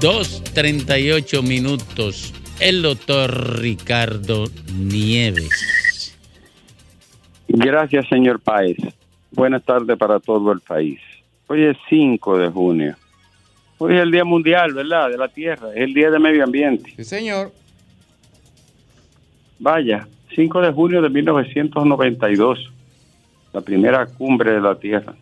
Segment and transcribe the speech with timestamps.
[0.00, 2.32] 2.38 minutos.
[2.58, 6.16] El doctor Ricardo Nieves.
[7.48, 8.78] Gracias, señor Páez.
[9.30, 10.98] Buenas tardes para todo el país.
[11.48, 12.96] Hoy es 5 de junio.
[13.76, 15.10] Hoy es el Día Mundial, ¿verdad?
[15.10, 15.68] De la Tierra.
[15.74, 16.94] Es el Día de Medio Ambiente.
[16.96, 17.52] Sí, señor.
[19.58, 22.72] Vaya, 5 de junio de 1992.
[23.52, 25.14] La primera cumbre de la Tierra.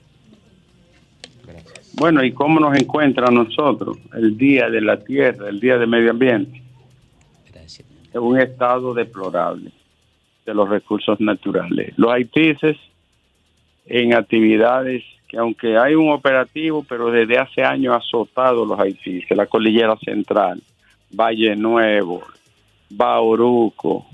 [1.98, 5.86] Bueno, ¿y cómo nos encuentra a nosotros el Día de la Tierra, el Día de
[5.86, 6.62] Medio Ambiente?
[8.14, 9.72] En un estado deplorable
[10.46, 11.92] de los recursos naturales.
[11.96, 12.76] Los haitises
[13.86, 19.36] en actividades que aunque hay un operativo, pero desde hace años ha azotado los haitises,
[19.36, 20.62] la cordillera central,
[21.10, 22.22] Valle Nuevo,
[22.88, 24.06] Bauruco,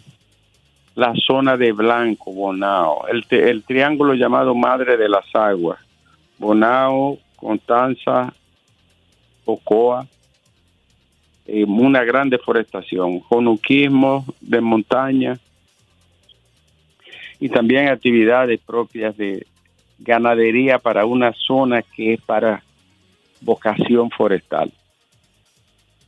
[0.97, 5.79] la zona de Blanco, Bonao, el, el triángulo llamado Madre de las Aguas,
[6.39, 8.33] Bonao, Constanza,
[9.45, 10.07] Ocoa,
[11.47, 15.39] eh, una gran deforestación, jonuquismo de montaña
[17.39, 19.47] y también actividades propias de
[19.99, 22.63] ganadería para una zona que es para
[23.43, 24.73] vocación forestal.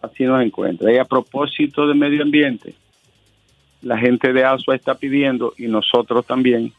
[0.01, 0.91] Así nos encuentra.
[0.91, 2.75] Y a propósito de medio ambiente,
[3.83, 6.73] la gente de ASUA está pidiendo, y nosotros también,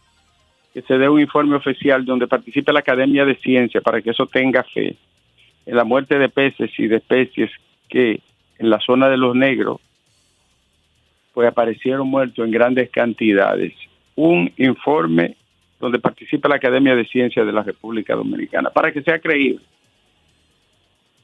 [0.78, 4.28] que se dé un informe oficial donde participe la Academia de Ciencia para que eso
[4.28, 4.96] tenga fe
[5.66, 7.50] en la muerte de peces y de especies
[7.90, 8.22] que
[8.60, 9.82] en la zona de los negros
[11.34, 13.74] pues aparecieron muertos en grandes cantidades.
[14.16, 15.36] Un informe
[15.80, 19.66] donde participa la Academia de Ciencias de la República Dominicana, para que sea creíble.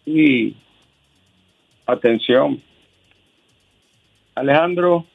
[0.03, 0.55] Y
[1.85, 2.59] atención,
[4.33, 5.05] Alejandro,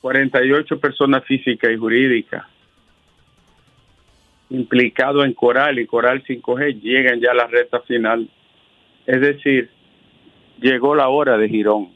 [0.00, 2.44] 48 personas físicas y jurídicas
[4.50, 8.28] implicados en Coral y Coral 5G llegan ya a la recta final.
[9.06, 9.70] Es decir,
[10.60, 11.90] llegó la hora de Girón.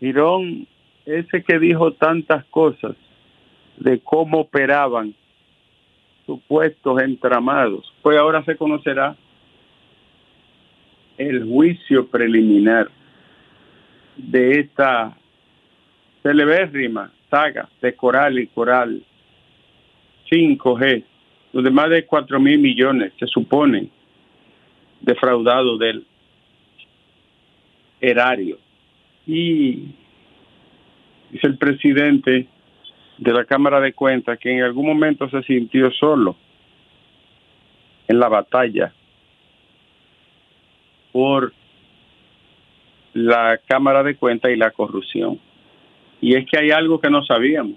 [0.00, 0.66] Girón,
[1.04, 2.94] ese que dijo tantas cosas,
[3.76, 5.14] de cómo operaban
[6.26, 7.92] supuestos entramados.
[8.02, 9.16] Pues ahora se conocerá
[11.16, 12.90] el juicio preliminar
[14.16, 15.16] de esta
[16.22, 19.02] celebérrima saga de Coral y Coral
[20.30, 21.04] 5G,
[21.52, 23.90] donde más de 4 mil millones se suponen
[25.00, 26.06] defraudados del
[28.00, 28.58] erario.
[29.26, 29.88] Y
[31.30, 32.46] dice el presidente
[33.18, 36.36] de la Cámara de Cuentas que en algún momento se sintió solo
[38.06, 38.92] en la batalla
[41.12, 41.52] por
[43.12, 45.38] la Cámara de Cuentas y la corrupción.
[46.20, 47.76] Y es que hay algo que no sabíamos.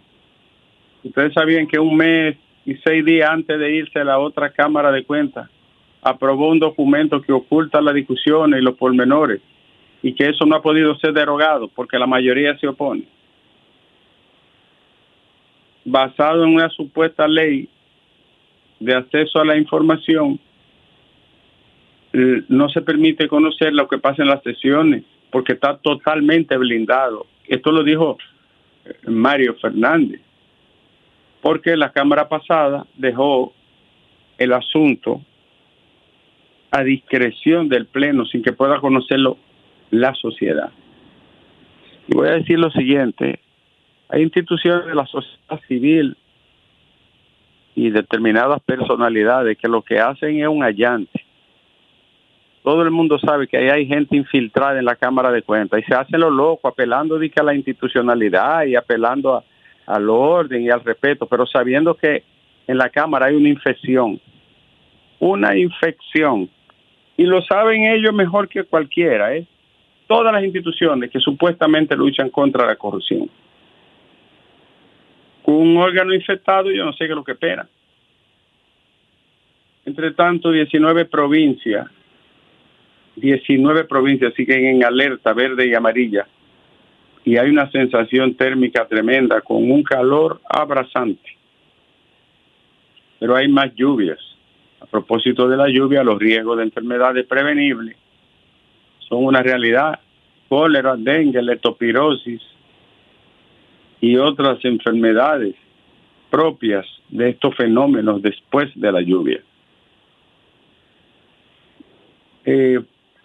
[1.03, 4.91] Ustedes sabían que un mes y seis días antes de irse a la otra Cámara
[4.91, 5.49] de Cuentas,
[6.01, 9.41] aprobó un documento que oculta las discusiones y los pormenores
[10.01, 13.03] y que eso no ha podido ser derogado porque la mayoría se opone
[15.85, 17.67] basado en una supuesta ley
[18.79, 20.39] de acceso a la información,
[22.13, 27.25] no se permite conocer lo que pasa en las sesiones, porque está totalmente blindado.
[27.47, 28.17] Esto lo dijo
[29.07, 30.21] Mario Fernández,
[31.41, 33.53] porque la Cámara pasada dejó
[34.37, 35.21] el asunto
[36.71, 39.37] a discreción del Pleno sin que pueda conocerlo
[39.89, 40.71] la sociedad.
[42.07, 43.39] Y voy a decir lo siguiente,
[44.09, 46.17] hay instituciones de la sociedad civil
[47.75, 51.25] y determinadas personalidades que lo que hacen es un allante.
[52.63, 55.83] Todo el mundo sabe que ahí hay gente infiltrada en la Cámara de Cuentas y
[55.83, 59.43] se hacen los locos apelando a la institucionalidad y apelando
[59.85, 62.23] al orden y al respeto, pero sabiendo que
[62.67, 64.19] en la Cámara hay una infección,
[65.19, 66.49] una infección,
[67.17, 69.45] y lo saben ellos mejor que cualquiera, ¿eh?
[70.07, 73.29] todas las instituciones que supuestamente luchan contra la corrupción
[75.51, 77.67] un órgano infectado, yo no sé qué es lo que espera.
[79.85, 81.87] Entre tanto, 19 provincias,
[83.21, 86.27] 19 provincias siguen en alerta verde y amarilla
[87.23, 91.37] y hay una sensación térmica tremenda con un calor abrasante.
[93.19, 94.17] Pero hay más lluvias.
[94.79, 97.95] A propósito de la lluvia, los riesgos de enfermedades prevenibles
[99.07, 99.99] son una realidad.
[100.49, 102.41] Cólera, dengue, leptospirosis,
[104.01, 105.55] y otras enfermedades
[106.31, 109.41] propias de estos fenómenos después de la lluvia.
[112.43, 112.81] Eh,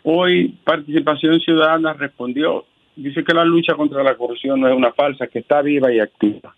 [0.09, 2.65] hoy Participación Ciudadana respondió,
[2.95, 5.99] dice que la lucha contra la corrupción no es una falsa, que está viva y
[5.99, 6.55] activa.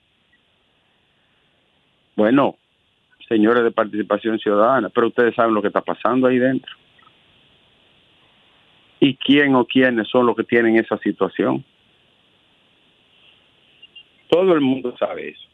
[2.14, 2.56] Bueno,
[3.26, 6.74] señores de participación ciudadana, pero ustedes saben lo que está pasando ahí dentro.
[9.00, 11.64] ¿Y quién o quiénes son los que tienen esa situación?
[14.28, 15.48] Todo el mundo sabe eso.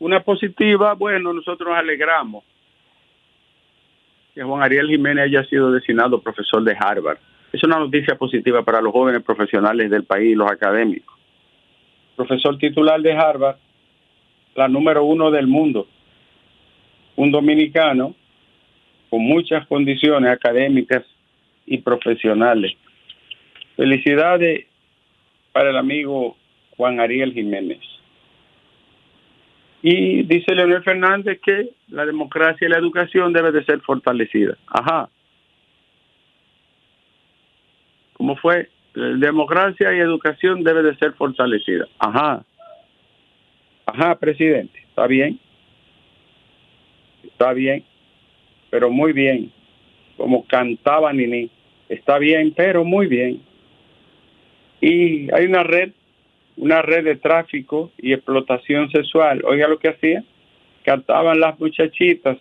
[0.00, 2.44] Una positiva, bueno, nosotros nos alegramos
[4.34, 7.18] que Juan Ariel Jiménez haya sido designado profesor de Harvard.
[7.52, 11.14] Es una noticia positiva para los jóvenes profesionales del país y los académicos.
[12.16, 13.56] Profesor titular de Harvard,
[14.54, 15.86] la número uno del mundo.
[17.16, 18.14] Un dominicano
[19.10, 21.04] con muchas condiciones académicas
[21.66, 22.72] y profesionales.
[23.76, 24.66] Felicidades
[25.52, 26.36] para el amigo
[26.76, 27.80] Juan Ariel Jiménez.
[29.82, 34.56] Y dice Leonel Fernández que la democracia y la educación debe de ser fortalecida.
[34.68, 35.08] Ajá.
[38.12, 38.70] ¿Cómo fue?
[38.94, 41.88] Democracia y educación debe de ser fortalecida.
[41.98, 42.44] Ajá.
[43.86, 44.78] Ajá, presidente.
[44.88, 45.40] Está bien.
[47.24, 47.84] Está bien.
[48.70, 49.50] Pero muy bien.
[50.16, 51.50] Como cantaba Nini.
[51.88, 53.42] Está bien, pero muy bien.
[54.80, 55.92] Y hay una red
[56.56, 59.42] una red de tráfico y explotación sexual.
[59.44, 60.24] Oiga lo que hacía,
[60.84, 62.38] captaban las muchachitas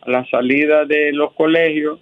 [0.00, 1.98] a la salida de los colegios,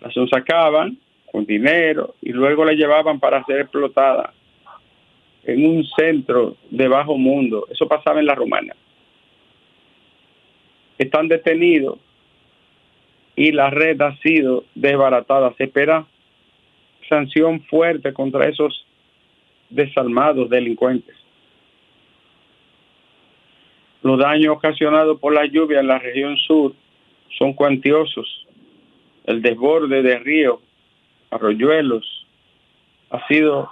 [0.00, 0.98] las sacaban
[1.30, 4.34] con dinero y luego las llevaban para ser explotadas
[5.44, 7.66] en un centro de bajo mundo.
[7.70, 8.74] Eso pasaba en la romana.
[10.98, 11.98] Están detenidos
[13.36, 15.54] y la red ha sido desbaratada.
[15.56, 16.06] Se espera
[17.08, 18.86] sanción fuerte contra esos
[19.70, 21.16] desalmados delincuentes.
[24.02, 26.74] Los daños ocasionados por la lluvia en la región sur
[27.38, 28.46] son cuantiosos.
[29.24, 30.58] El desborde de ríos,
[31.30, 32.26] arroyuelos,
[33.10, 33.70] ha sido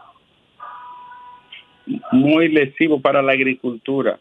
[2.12, 4.19] muy lesivo para la agricultura.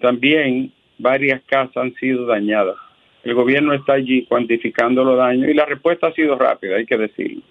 [0.00, 2.76] También varias casas han sido dañadas.
[3.22, 6.96] El gobierno está allí cuantificando los daños y la respuesta ha sido rápida, hay que
[6.96, 7.42] decirlo.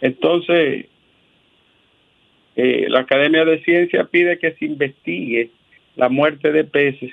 [0.00, 0.86] Entonces,
[2.60, 5.52] eh, la Academia de Ciencia pide que se investigue
[5.94, 7.12] la muerte de peces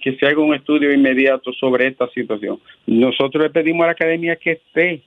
[0.00, 2.58] que se haga un estudio inmediato sobre esta situación.
[2.86, 5.02] Nosotros le pedimos a la Academia que esté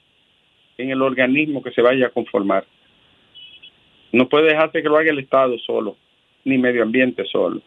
[0.78, 2.63] en el organismo que se vaya a conformar.
[4.12, 5.98] No puede dejarse que lo haga el Estado solo,
[6.45, 7.60] ni medio ambiente solo.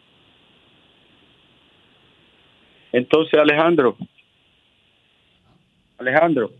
[2.93, 3.97] Entonces, Alejandro,
[5.97, 6.53] Alejandro,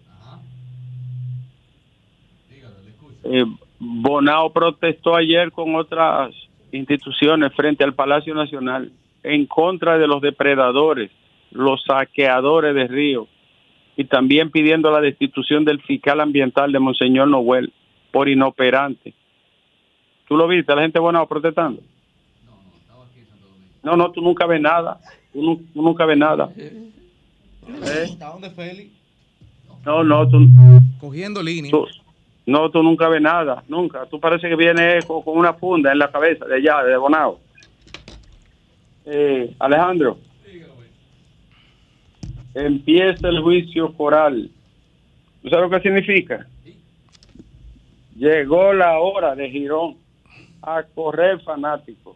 [3.24, 3.46] eh,
[3.88, 6.34] Bonao protestó ayer con otras
[6.72, 11.12] instituciones frente al Palacio Nacional en contra de los depredadores,
[11.52, 13.28] los saqueadores de río
[13.96, 17.72] y también pidiendo la destitución del fiscal ambiental de Monseñor Noel
[18.12, 19.14] por inoperante.
[20.28, 20.76] ¿Tú lo viste?
[20.76, 21.82] La gente Bonao protestando.
[23.84, 25.00] No, no, tú nunca ves nada.
[25.32, 26.50] Tú, nunca ves nada.
[26.58, 26.90] ¿Eh?
[28.18, 28.92] ¿Dónde Félix?
[29.86, 30.40] No, no, tú.
[31.00, 31.72] Cogiendo línea.
[32.46, 34.06] No, tú nunca ves nada, nunca.
[34.06, 37.40] Tú parece que vienes con, una funda en la cabeza de allá, de Bonao.
[39.06, 40.18] Eh, Alejandro.
[42.54, 44.50] Empieza el juicio foral.
[45.42, 46.48] ¿Tú sabes lo que significa?
[48.16, 49.98] Llegó la hora de Girón
[50.62, 52.16] a correr fanático.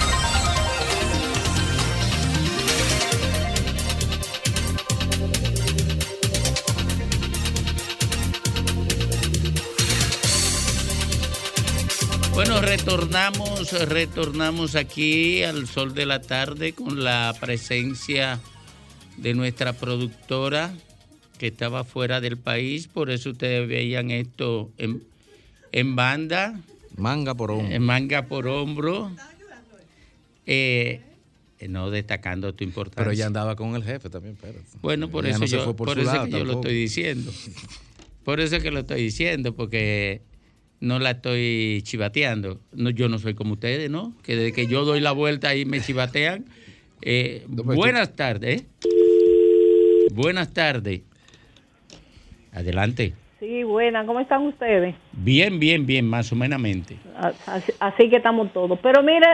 [12.43, 18.39] Bueno, retornamos, retornamos aquí al sol de la tarde con la presencia
[19.17, 20.73] de nuestra productora
[21.37, 26.59] que estaba fuera del país, por eso ustedes veían esto en, banda.
[26.97, 27.75] Manga por hombro.
[27.75, 29.11] En manga por hombro.
[30.47, 30.99] Eh,
[31.69, 33.03] no destacando tu importancia.
[33.03, 34.57] Pero ya andaba con el jefe también, pero.
[34.81, 37.31] Bueno, por eso, yo, por, eso que yo lo estoy diciendo.
[38.23, 40.21] Por eso que lo estoy diciendo, porque
[40.81, 42.59] no la estoy chivateando.
[42.73, 44.13] No, yo no soy como ustedes, ¿no?
[44.23, 46.45] Que desde que yo doy la vuelta ahí me chivatean.
[47.01, 48.65] Eh, buenas tardes.
[50.11, 51.01] Buenas tardes.
[52.51, 53.13] Adelante.
[53.39, 54.05] Sí, buenas.
[54.05, 54.95] ¿Cómo están ustedes?
[55.13, 56.59] Bien, bien, bien, más o menos.
[57.79, 58.77] Así, que estamos todos.
[58.81, 59.27] Pero mire,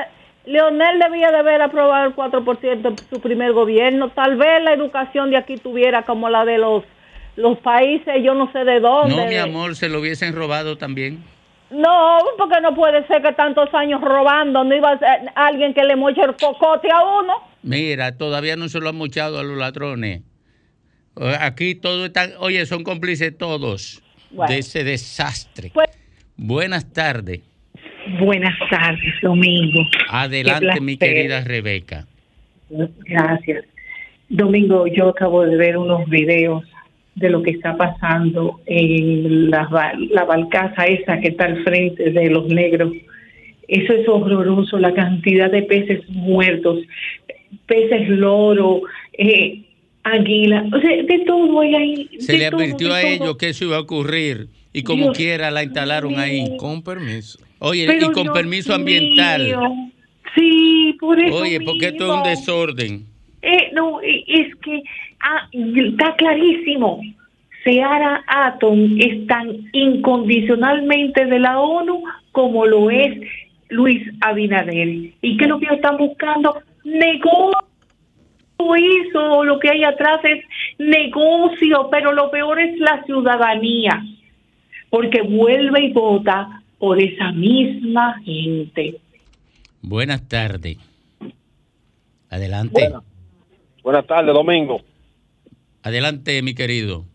[0.46, 4.10] Leonel debía de haber aprobado el 4% en su primer gobierno.
[4.12, 6.84] Tal vez la educación de aquí tuviera como la de los,
[7.38, 9.16] los países, yo no sé de dónde.
[9.16, 11.24] No, mi amor, se lo hubiesen robado también.
[11.70, 15.84] No, porque no puede ser que tantos años robando no iba a ser alguien que
[15.84, 17.34] le moche el cocote a uno.
[17.64, 20.22] Mira, todavía no se lo han mochado a los ladrones.
[21.40, 24.02] Aquí todo está, oye, son cómplices todos
[24.48, 25.72] de ese desastre.
[25.74, 25.90] Pues-
[26.38, 27.42] Buenas tardes.
[28.20, 29.82] Buenas tardes, Domingo.
[30.10, 32.06] Adelante, mi querida Rebeca.
[32.70, 33.66] Gracias.
[34.30, 36.64] Domingo, yo acabo de ver unos videos
[37.18, 39.68] de lo que está pasando en la,
[40.12, 42.94] la balcaza esa que está al frente de los negros.
[43.68, 46.80] Eso es horroroso, la cantidad de peces muertos,
[47.66, 48.82] peces loro,
[49.18, 49.64] eh,
[50.04, 52.10] águila, o sea, de todo hay ahí.
[52.20, 56.20] Se le advirtió a ellos que eso iba a ocurrir y como quiera la instalaron
[56.20, 56.56] ahí.
[56.58, 57.40] Con permiso.
[57.60, 59.56] Oye, y con permiso ambiental.
[60.36, 61.36] Sí, por eso.
[61.36, 63.06] Oye, porque esto es un desorden.
[63.42, 64.84] Eh, no, es que
[65.22, 67.02] ah, está clarísimo.
[67.64, 73.20] Seara Atom es tan incondicionalmente de la ONU como lo es
[73.70, 74.88] Luis Abinader.
[75.22, 76.62] ¿Y qué es lo que están buscando?
[76.84, 77.68] Negocio.
[78.60, 80.44] Eso, lo que hay atrás es
[80.80, 84.04] negocio, pero lo peor es la ciudadanía,
[84.90, 89.00] porque vuelve y vota por esa misma gente.
[89.82, 90.78] Buenas tardes.
[92.30, 92.90] Adelante.
[93.84, 94.82] Buenas, tardes, Domingo.
[95.84, 97.06] Adelante, mi querido.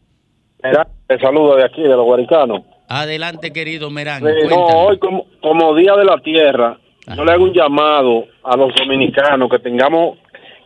[1.07, 2.63] te saludo de aquí, de los guaricanos.
[2.89, 4.23] Adelante, querido Merán.
[4.23, 6.79] no, hoy como, como, Día de la Tierra,
[7.17, 10.19] yo le hago un llamado a los dominicanos que tengamos,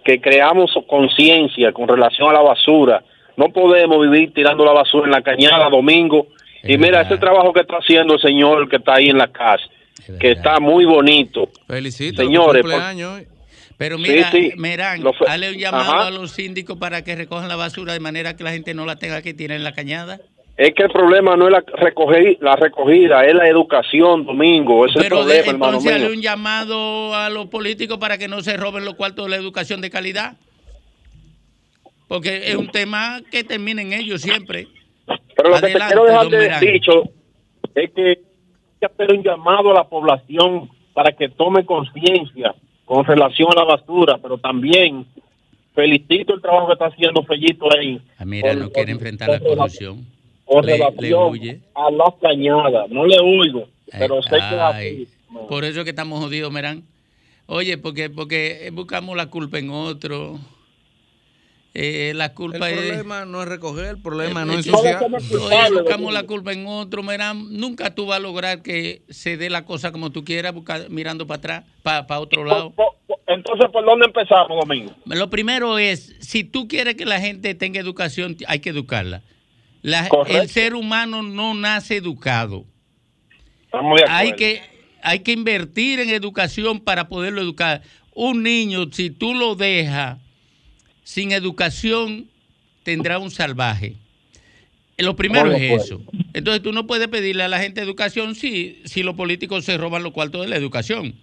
[0.05, 3.03] que creamos conciencia con relación a la basura.
[3.37, 6.29] No podemos vivir tirando la basura en la cañada domingo.
[6.63, 9.65] y mira, ese trabajo que está haciendo el señor que está ahí en la casa,
[10.19, 11.49] que está muy bonito.
[11.67, 12.23] Felicito.
[12.23, 12.65] Señores,
[13.79, 18.01] pero mira, Merán, dale un llamado a los síndicos para que recojan la basura de
[18.01, 20.19] manera que la gente no la tenga que tirar en la cañada.
[20.57, 24.87] Es que el problema no es la, recoger, la recogida, es la educación, Domingo.
[24.87, 28.41] Ese Pero es el problema, entonces dale un llamado a los políticos para que no
[28.41, 30.37] se roben los cuartos de la educación de calidad.
[32.09, 34.69] Porque es un tema que termina en ellos siempre.
[35.37, 37.03] Pero lo que te quiero dejar de dicho
[37.75, 38.17] es que hay
[38.81, 42.55] que hacer un llamado a la población para que tome conciencia
[42.87, 45.05] con relación a la basura, pero también
[45.75, 48.01] felicito el trabajo que está haciendo Fellito ahí.
[48.17, 50.07] Ah, mira, no quiere enfrentar la corrupción.
[50.47, 55.09] Con relación a la cañada, no le oigo, pero sé que así.
[55.49, 56.85] Por eso que estamos jodidos, Merán.
[57.47, 60.39] Oye, porque, porque buscamos la culpa en otro.
[61.79, 65.05] Eh, la culpa el problema no es recoger, el problema no es ensuciar.
[65.05, 67.49] Oye, buscamos la culpa en otro, Merán.
[67.51, 70.55] Nunca tú vas a lograr que se dé la cosa como tú quieras,
[70.89, 72.73] mirando para atrás, para, otro lado.
[73.27, 74.93] Entonces, ¿por dónde empezamos, Domingo?
[75.05, 79.21] Lo primero es, si tú quieres que la gente tenga educación, hay que educarla.
[79.83, 82.65] el ser humano no nace educado.
[84.09, 84.63] Hay que,
[85.03, 87.83] hay que invertir en educación para poderlo educar.
[88.15, 90.21] Un niño, si tú lo dejas
[91.07, 92.27] sin educación
[92.83, 93.95] tendrá un salvaje.
[94.99, 96.01] Lo primero es eso.
[96.35, 100.03] Entonces tú no puedes pedirle a la gente educación si, si los políticos se roban
[100.03, 101.15] los cuartos de la educación.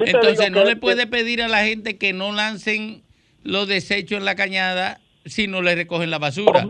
[0.00, 3.02] Entonces no le puedes pedir a la gente que no lancen
[3.42, 6.66] los desechos en la cañada si no le recogen la basura.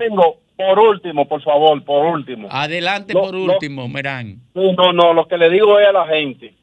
[0.56, 2.46] por último, por favor, por último.
[2.48, 4.36] Adelante por último, Merán.
[4.54, 6.54] No, no, lo que le digo es a la gente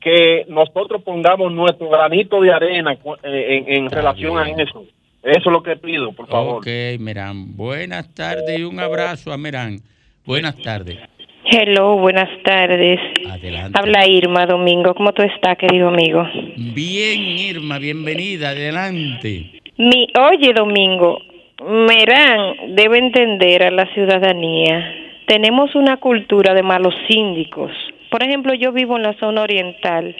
[0.00, 4.84] que nosotros pongamos nuestro granito de arena eh, en, relación a eso.
[5.22, 6.58] Eso es lo que pido, por favor.
[6.58, 7.56] Ok, Merán.
[7.56, 9.78] Buenas tardes y un abrazo a Merán.
[10.24, 10.96] Buenas tardes.
[11.44, 12.98] Hello, buenas tardes.
[13.30, 13.78] Adelante.
[13.78, 14.94] Habla Irma Domingo.
[14.94, 16.24] ¿Cómo tú estás, querido amigo?
[16.56, 18.50] Bien, Irma, bienvenida.
[18.50, 19.60] Adelante.
[19.78, 21.18] Mi, oye, Domingo,
[21.64, 24.92] Merán debe entender a la ciudadanía.
[25.26, 27.70] Tenemos una cultura de malos síndicos.
[28.10, 30.14] Por ejemplo, yo vivo en la zona oriental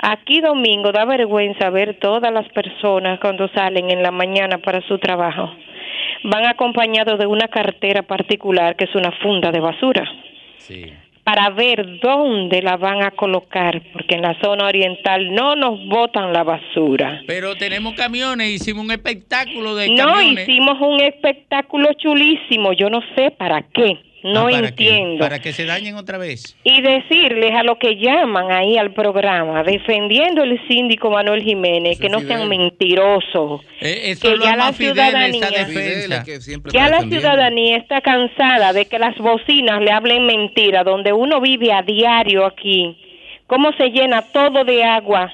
[0.00, 4.98] Aquí domingo da vergüenza ver todas las personas cuando salen en la mañana para su
[4.98, 5.50] trabajo.
[6.22, 10.08] Van acompañados de una cartera particular que es una funda de basura.
[11.24, 16.32] Para ver dónde la van a colocar, porque en la zona oriental no nos botan
[16.32, 17.22] la basura.
[17.26, 20.34] Pero tenemos camiones, hicimos un espectáculo de camiones.
[20.34, 23.98] No, hicimos un espectáculo chulísimo, yo no sé para qué.
[24.22, 25.20] No ah, entiendo.
[25.20, 26.56] para que se dañen otra vez.
[26.64, 32.08] Y decirles a los que llaman ahí al programa, defendiendo el síndico Manuel Jiménez, que
[32.08, 33.62] no sean mentirosos.
[33.80, 35.48] Eh, que ya la ciudadanía,
[36.72, 41.72] ya la ciudadanía está cansada de que las bocinas le hablen mentira, donde uno vive
[41.72, 42.96] a diario aquí
[43.48, 45.32] cómo se llena todo de agua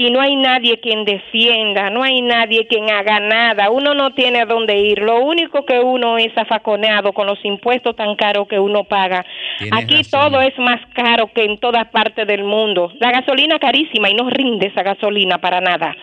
[0.00, 4.40] y no hay nadie quien defienda, no hay nadie quien haga nada, uno no tiene
[4.40, 8.58] a dónde ir, lo único que uno es afaconeado con los impuestos tan caros que
[8.58, 9.26] uno paga.
[9.70, 12.90] Aquí todo es más caro que en todas partes del mundo.
[12.98, 15.94] La gasolina carísima y no rinde esa gasolina para nada.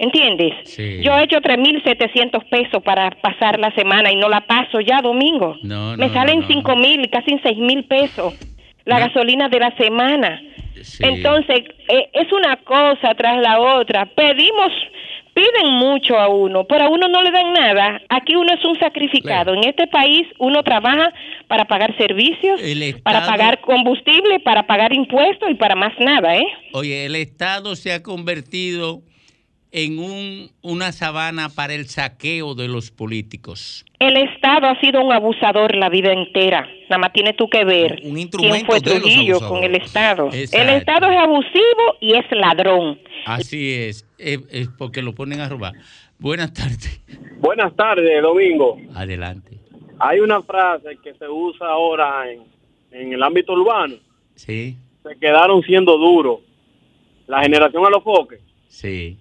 [0.00, 0.76] ¿Entiendes?
[0.76, 5.54] Yo he hecho 3.700 pesos para pasar la semana y no la paso ya domingo.
[5.62, 8.34] Me salen cinco mil, casi seis mil pesos
[8.84, 10.40] la gasolina de la semana.
[11.00, 14.06] Entonces, eh, es una cosa tras la otra.
[14.06, 14.72] Pedimos,
[15.34, 18.00] piden mucho a uno, pero a uno no le dan nada.
[18.08, 19.54] Aquí uno es un sacrificado.
[19.54, 21.12] En este país uno trabaja
[21.46, 22.60] para pagar servicios,
[23.02, 26.46] para pagar combustible, para pagar impuestos y para más nada, ¿eh?
[26.72, 29.02] Oye, el Estado se ha convertido
[29.72, 33.86] en un, una sabana para el saqueo de los políticos.
[33.98, 36.68] El Estado ha sido un abusador la vida entera.
[36.90, 40.28] Nada más tienes tú que ver un quién fue Trujillo con el Estado.
[40.30, 42.98] El Estado es abusivo y es ladrón.
[43.24, 45.72] Así es, es, porque lo ponen a robar.
[46.18, 47.00] Buenas tardes.
[47.40, 48.78] Buenas tardes, Domingo.
[48.94, 49.58] Adelante.
[49.98, 52.42] Hay una frase que se usa ahora en,
[52.90, 53.94] en el ámbito urbano.
[54.34, 54.76] Sí.
[55.02, 56.40] Se quedaron siendo duros.
[57.26, 58.40] La generación a los foques.
[58.68, 59.16] Sí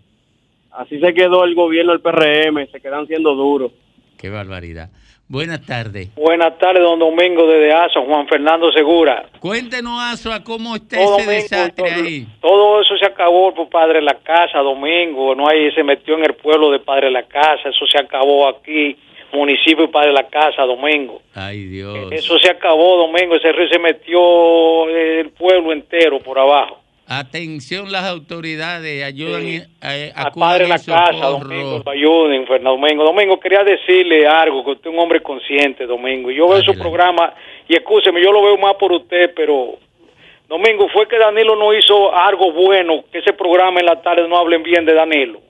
[0.72, 3.72] Así se quedó el gobierno del PRM, se quedan siendo duros.
[4.18, 4.90] Qué barbaridad.
[5.32, 6.14] Buenas tardes.
[6.16, 9.30] Buenas tardes, don Domingo desde ASO, Juan Fernando Segura.
[9.40, 12.28] Cuéntenos, ASO, a cómo está ese desastre ahí.
[12.42, 15.34] Todo eso se acabó por Padre la Casa, Domingo.
[15.34, 17.70] No hay, se metió en el pueblo de Padre la Casa.
[17.70, 18.98] Eso se acabó aquí,
[19.32, 21.22] municipio de Padre la Casa, Domingo.
[21.34, 22.12] Ay, Dios.
[22.12, 23.36] Eso se acabó, Domingo.
[23.36, 26.82] Ese río se metió el pueblo entero por abajo.
[27.14, 33.04] Atención las autoridades, ayudan a, a padre la casa, Domingo, ayuden, Fernando Domingo.
[33.04, 36.32] Domingo, quería decirle algo, que usted es un hombre consciente, Domingo.
[36.32, 37.34] Yo veo su programa,
[37.68, 39.74] y escúcheme, yo lo veo más por usted, pero
[40.48, 44.38] Domingo, fue que Danilo no hizo algo bueno, que ese programa en la tarde no
[44.38, 45.42] hablen bien de Danilo.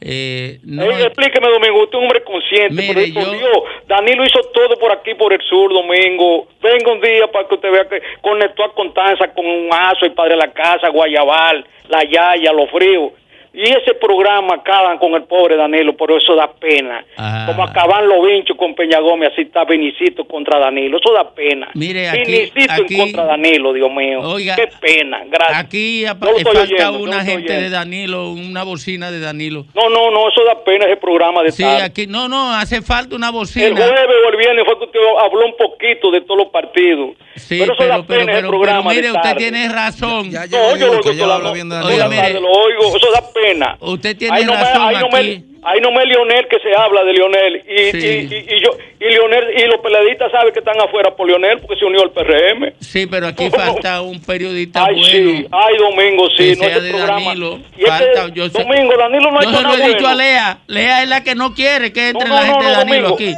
[0.00, 2.84] Eh, no, explíqueme, Domingo, usted es un hombre consciente.
[2.86, 6.48] pero Dios, Danilo hizo todo por aquí, por el sur, Domingo.
[6.62, 10.12] Venga un día para que usted vea que conectó a Contanza con un aso, el
[10.12, 13.12] padre de la casa, Guayabal, la Yaya, los fríos.
[13.56, 17.02] Y ese programa acaban con el pobre Danilo, por eso da pena.
[17.46, 21.70] Como acaban los vinchos con Peña Gómez, así está Benicito contra Danilo, eso da pena.
[21.72, 24.20] Mire, aquí, en contra Danilo, Dios mío.
[24.20, 25.58] Oiga, Qué pena, gracias.
[25.58, 29.64] Aquí falta una gente de Danilo, una bocina de Danilo.
[29.74, 33.16] No, no, no, eso da pena ese programa de Sí, aquí, no, no, hace falta
[33.16, 33.68] una bocina.
[33.68, 37.12] El jueves o el viernes fue que usted habló un poquito de todos los partidos.
[37.36, 40.30] Sí, pero, eso da pena ese programa mire, usted tiene razón.
[40.30, 43.45] Ya, ya, no, yo lo oigo, eso da pena
[43.80, 45.44] Usted tiene razón no aquí.
[45.62, 49.66] ahí no me Lionel que se habla de Lionel y, y, yo y Lionel y
[49.66, 52.72] los periodistas saben que están afuera por Lionel porque se unió al PRM.
[52.80, 55.38] Sí, pero aquí falta un periodista ay, bueno.
[55.38, 57.20] Sí, ay, Domingo, sí, no es programa.
[57.20, 59.76] Danilo, falta, yo Domingo, Danilo no ha hecho nada.
[59.76, 62.64] Yo he dicho a Lea, Lea es la que no quiere que entre la gente
[62.64, 63.34] de Danilo aquí.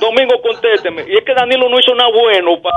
[0.00, 1.04] Domingo, contésteme.
[1.08, 2.76] Y es que Danilo no hizo nada bueno para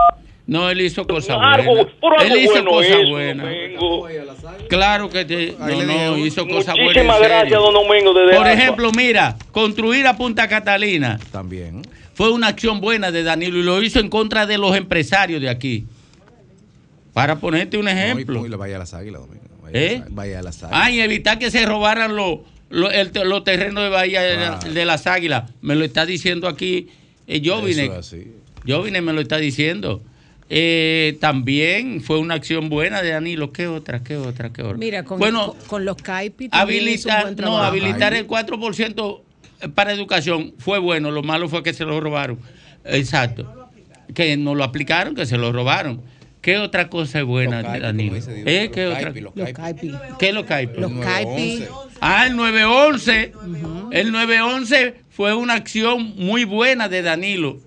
[0.52, 1.88] no, él hizo cosas buenas.
[2.26, 3.48] Él hizo cosas buenas.
[4.68, 6.88] Claro que te, no, no, hizo cosas buenas.
[6.88, 8.14] Muchísimas gracias, don Domingo.
[8.14, 11.18] Por ejemplo, mira, construir a Punta Catalina.
[11.32, 11.84] También.
[12.16, 15.48] Fue una acción buena de Danilo y lo hizo en contra de los empresarios de
[15.48, 15.86] aquí.
[17.14, 18.44] Para ponerte un ejemplo.
[18.58, 19.46] vaya a las águilas, Domingo.
[19.72, 20.04] ¿Eh?
[20.10, 20.82] Vaya a las águilas.
[20.84, 25.50] Ah, y evitar que se robaran los los terrenos de Bahía de, las Águilas.
[25.62, 26.90] Me lo está diciendo aquí
[27.26, 27.90] eh, Jovine.
[28.68, 30.04] Jovine me lo está diciendo.
[30.54, 33.54] Eh, también fue una acción buena de Danilo.
[33.54, 34.04] ¿Qué otra?
[34.04, 34.52] ¿Qué otra?
[34.52, 34.78] ¿Qué otra?
[34.78, 39.22] Mira, con, bueno, con, los CAIPI habilitar, no, habilitar el 4%
[39.74, 41.10] para educación fue bueno.
[41.10, 42.38] Lo malo fue que se lo robaron.
[42.84, 43.70] Exacto.
[44.14, 46.02] Que no lo aplicaron, que se lo robaron.
[46.42, 48.18] ¿Qué otra cosa es buena, de Danilo?
[48.18, 48.70] ¿Eh?
[48.74, 49.14] ¿Qué los otra?
[49.36, 49.92] Los CAIPI.
[50.20, 50.82] ¿Qué es los CAIPI?
[50.82, 51.64] Los CAIPI.
[52.02, 53.32] Ah, el 911.
[53.92, 57.60] El 911 fue una acción muy buena de Danilo.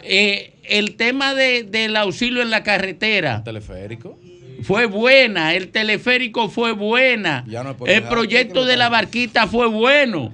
[0.00, 3.36] Eh, el tema de, del auxilio en la carretera.
[3.36, 4.18] ¿El teleférico?
[4.62, 7.44] Fue buena, el teleférico fue buena.
[7.86, 10.32] el proyecto de la barquita fue bueno.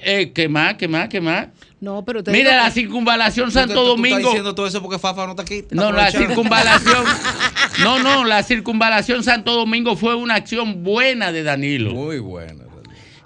[0.00, 0.74] Eh, ¿Qué más?
[0.74, 1.08] ¿Qué más?
[1.08, 1.48] ¿Qué más?
[1.80, 4.16] No, pero Mira, la circunvalación Santo Domingo.
[4.16, 5.64] ¿Estás diciendo todo eso porque Fafa no está aquí?
[5.70, 7.04] no, la circunvalación.
[7.82, 11.92] no, no, la circunvalación Santo Domingo fue una acción buena de Danilo.
[11.92, 12.64] Muy buena.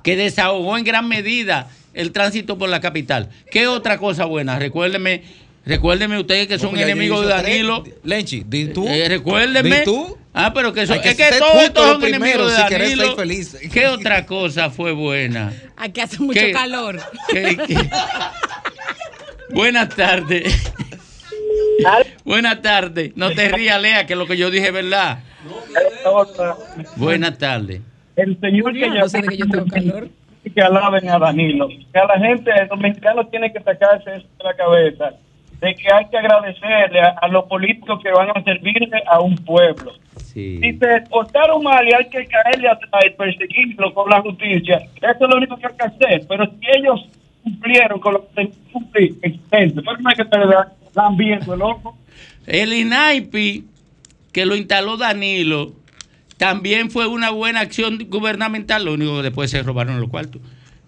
[0.03, 3.31] Que desahogó en gran medida el tránsito por la capital.
[3.51, 4.59] ¿Qué otra cosa buena?
[4.59, 5.23] Recuérdeme
[5.65, 7.85] Recuérdeme ustedes que son enemigos de Danilo.
[8.03, 8.87] Lenchi, di tú.
[8.87, 9.83] Eh, recuérdeme.
[9.83, 10.19] tú?
[10.35, 13.17] Ah, pero que, son, es que todos estos son enemigos de Danilo.
[13.73, 15.53] ¿Qué otra cosa fue buena?
[15.77, 16.99] Aquí hace mucho calor.
[19.51, 20.73] Buenas tardes.
[22.25, 23.13] Buenas tardes.
[23.17, 25.19] No te rías, Lea, que lo que yo dije es verdad.
[26.97, 27.83] Buenas tardes.
[28.17, 30.09] El señor que ya no sé que yo tengo calor.
[30.55, 31.69] que alaben a Danilo.
[31.69, 35.13] Que a la gente dominicana tiene que sacarse eso de la cabeza.
[35.63, 39.37] De que hay que agradecerle a, a los políticos que van a servirle a un
[39.37, 39.93] pueblo.
[40.25, 40.59] Sí.
[40.61, 45.11] Si se portaron mal y hay que caerle atrás y perseguirlo con la justicia, eso
[45.25, 46.27] es lo único que hay que hacer.
[46.29, 47.09] Pero si ellos
[47.45, 49.83] cumplieron con lo que tenían que cumplir, excelente.
[49.83, 51.97] Pero no hay que estar dan viendo el ojo.
[52.47, 53.65] El INAIPI,
[54.33, 55.73] que lo instaló Danilo,
[56.39, 58.85] también fue una buena acción gubernamental.
[58.85, 60.43] Lo único que después se robaron los cuartos.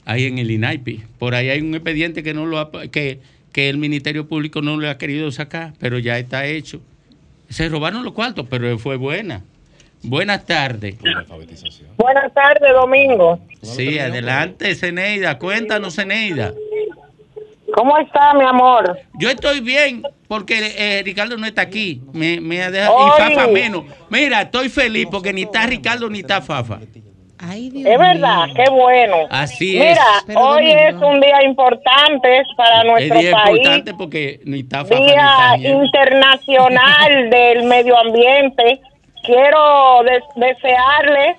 [0.04, 1.02] Ahí en el INAIPI.
[1.18, 3.20] Por ahí hay un expediente que no lo ha- que,
[3.54, 6.80] que el Ministerio Público no lo ha querido sacar, pero ya está hecho.
[7.48, 9.44] Se robaron los cuartos, pero fue buena.
[10.02, 10.96] Buenas tardes.
[11.96, 13.38] Buenas tardes, Domingo.
[13.62, 15.38] Sí, adelante, Zeneida.
[15.38, 16.52] Cuéntanos, Zeneida.
[17.72, 18.98] ¿Cómo está, mi amor?
[19.20, 22.02] Yo estoy bien porque eh, Ricardo no está aquí.
[22.12, 23.06] Me, me ha dejado.
[23.06, 23.84] Y Fafa menos.
[24.10, 26.80] Mira, estoy feliz porque ni está Ricardo ni está Fafa.
[27.52, 29.16] Es verdad, qué bueno.
[29.30, 29.90] Así es.
[29.90, 30.88] Mira, Pero, hoy Domingo.
[30.88, 33.57] es un día importante para Es nuestro día país.
[33.59, 35.57] importante porque ni está Día.
[35.59, 38.80] Internacional del Medio Ambiente.
[39.22, 41.37] Quiero des- desearle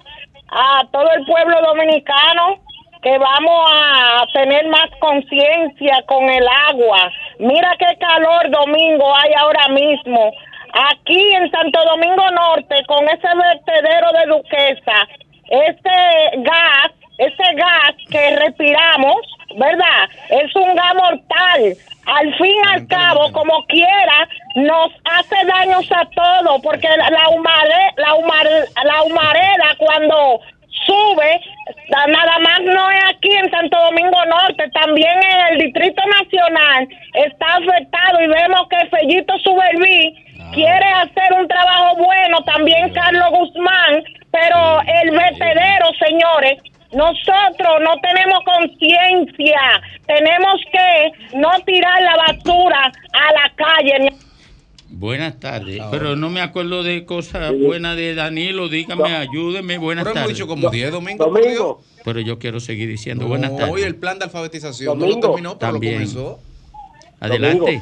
[0.49, 2.59] a todo el pueblo dominicano
[3.01, 7.11] que vamos a tener más conciencia con el agua.
[7.39, 10.31] Mira qué calor domingo hay ahora mismo.
[10.91, 15.07] Aquí en Santo Domingo Norte, con ese vertedero de Duquesa,
[15.49, 19.17] ese gas, ese gas que respiramos,
[19.55, 20.09] ¿verdad?
[20.29, 21.75] Es un gas mortal.
[22.07, 27.27] Al fin y al cabo, como quiera, nos hace daños a todos, porque la, la,
[27.29, 30.39] humare- la, humar- la humareda cuando
[30.85, 31.41] sube,
[31.89, 36.87] da- nada más no es aquí en Santo Domingo Norte, también en el Distrito Nacional
[37.15, 44.03] está afectado y vemos que Fellito Suberví quiere hacer un trabajo bueno, también Carlos Guzmán,
[44.31, 46.61] pero el vertedero, señores,
[46.93, 49.59] nosotros no tenemos conciencia,
[50.07, 54.13] tenemos que no tirar la basura a la calle.
[54.87, 55.81] Buenas tardes.
[55.91, 58.69] Pero no me acuerdo de cosas buenas de Danilo.
[58.69, 59.77] Dígame, ayúdeme.
[59.77, 60.37] Buenas Pero hemos tardes.
[60.37, 61.25] dicho como 10, Domingo.
[61.25, 61.81] Domingo.
[62.05, 63.73] Pero yo quiero seguir diciendo buenas tardes.
[63.73, 65.27] Hoy el plan de alfabetización no Domingo.
[65.27, 65.93] lo terminó, pero También.
[65.93, 66.39] lo comenzó.
[67.19, 67.81] Adelante.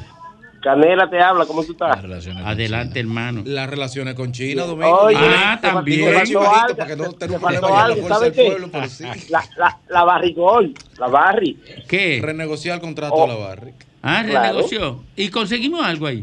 [0.63, 1.97] Canela te habla, ¿cómo tú estás?
[2.45, 3.41] Adelante, hermano.
[3.45, 4.97] Las relaciones con China, Domingo.
[5.01, 6.05] Oye, Ah, también.
[6.13, 8.49] para que no te algo, la fuerza ¿sabes del qué?
[8.51, 9.03] pueblo, pero sí.
[9.29, 11.59] La, la, la barrigol, la barri.
[11.87, 12.19] ¿Qué?
[12.23, 13.25] Renegociar el contrato Oh.
[13.25, 13.71] a la barri.
[14.01, 14.47] Ah, Claro.
[14.53, 15.03] renegoció.
[15.17, 16.21] ¿Y conseguimos algo ahí?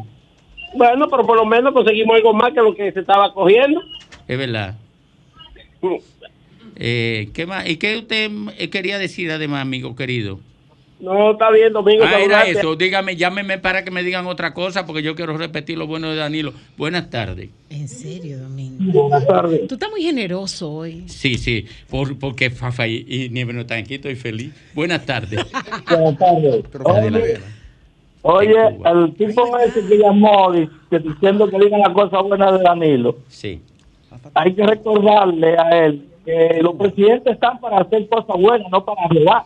[0.75, 3.83] Bueno, pero por lo menos conseguimos algo más que lo que se estaba cogiendo.
[4.27, 4.75] Es verdad.
[6.77, 7.69] Eh, ¿Qué más?
[7.69, 10.41] ¿Y qué usted eh, quería decir además, amigo querido?
[11.01, 12.05] No, está bien, Domingo.
[12.07, 12.77] Ah, era eso.
[12.77, 16.17] Dígame, llámeme para que me digan otra cosa porque yo quiero repetir lo bueno de
[16.17, 16.53] Danilo.
[16.77, 17.49] Buenas tardes.
[17.71, 19.09] En serio, Domingo.
[19.09, 19.67] Buenas tardes.
[19.67, 21.05] Tú estás muy generoso hoy.
[21.09, 24.53] Sí, sí, por, porque Fafa y, y Nieve no están aquí, estoy feliz.
[24.75, 25.41] Buenas tardes.
[25.89, 26.65] Buenas tardes.
[26.85, 27.41] Adelante.
[28.23, 30.53] Oye, el tipo ese que llamó
[30.91, 33.63] que diciendo que digan la cosa buena de Danilo, Sí.
[34.35, 39.09] hay que recordarle a él que los presidentes están para hacer cosas buenas, no para
[39.09, 39.45] robar.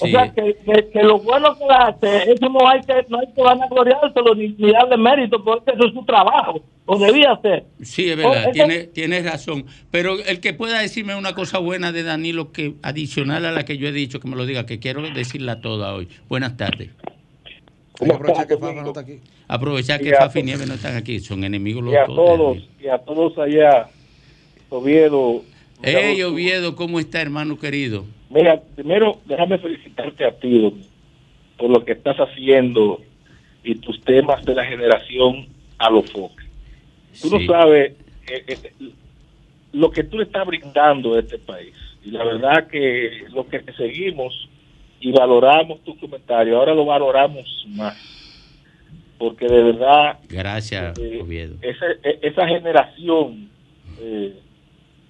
[0.00, 3.26] O sea, que, que, que lo bueno que hace, eso no hay que, no hay
[3.34, 7.64] que vanagloriárselo ni, ni darle mérito, porque eso es su trabajo, o debía ser.
[7.82, 9.64] Sí, es Oh, verdad, ese- tiene, tienes razón.
[9.90, 13.78] Pero el que pueda decirme una cosa buena de Danilo, que adicional a la que
[13.78, 16.08] yo he dicho, que me lo diga, que quiero decirla toda hoy.
[16.28, 16.90] Buenas tardes.
[17.98, 19.20] Aprovechar que Fafa no está aquí.
[19.48, 22.16] Aprovechar que a Fafa y Nieves no están aquí, son enemigos los Y a dos.
[22.16, 23.88] todos, y a todos allá,
[24.68, 25.42] Oviedo.
[25.82, 28.04] Hey, Oviedo, ¿cómo está, hermano querido?
[28.30, 30.82] Mira, primero déjame felicitarte a ti Don,
[31.58, 33.00] por lo que estás haciendo
[33.62, 35.46] y tus temas de la generación
[35.78, 36.46] a los foques.
[37.20, 37.92] Tú no sabes
[38.28, 38.72] eh, eh,
[39.72, 41.74] lo que tú le estás brindando a este país.
[42.04, 44.48] Y la verdad que lo que te seguimos
[45.00, 47.96] y valoramos tu comentario, ahora lo valoramos más.
[49.18, 51.56] Porque de verdad Gracias, eh, Oviedo.
[51.62, 53.50] esa, e- esa generación
[53.98, 54.40] eh,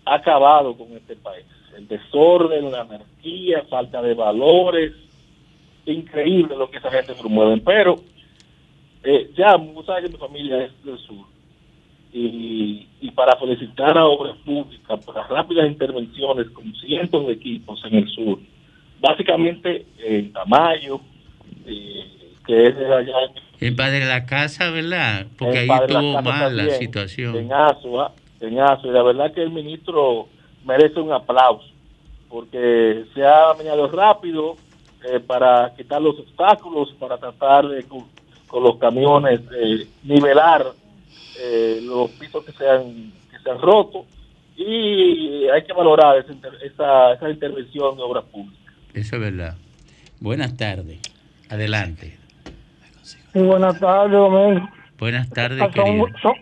[0.07, 1.45] ha acabado con este país.
[1.77, 4.93] El desorden, la anarquía, falta de valores,
[5.85, 7.61] increíble lo que esa gente promueve.
[7.61, 7.97] Pero
[9.03, 11.27] eh, ya, sabes que mi familia es del sur.
[12.13, 17.85] Y, y para felicitar a Obras Públicas por las rápidas intervenciones con cientos de equipos
[17.85, 18.39] en el sur,
[19.01, 21.01] básicamente en Tamayo,
[21.67, 22.05] eh,
[22.47, 23.15] que es de allá
[23.61, 25.27] en El padre de la casa, ¿verdad?
[25.37, 27.37] Porque ahí estuvo casa mal la situación.
[27.37, 30.29] En Asua, Asua, y la verdad que el ministro
[30.65, 31.69] merece un aplauso,
[32.29, 34.57] porque se ha venido rápido
[35.05, 38.05] eh, para quitar los obstáculos, para tratar de con,
[38.47, 40.73] con los camiones eh, nivelar
[41.39, 44.05] eh, los pisos que se han que se han roto
[44.57, 48.75] y hay que valorar esa, inter- esa, esa intervención de obras públicas.
[48.95, 49.55] Eso es verdad.
[50.21, 50.99] Buenas tardes.
[51.51, 52.17] Adelante.
[53.03, 54.69] Sí, buenas tardes, Domingo.
[54.99, 56.07] Buenas tardes, Ah, querido.
[56.23, 56.33] Son,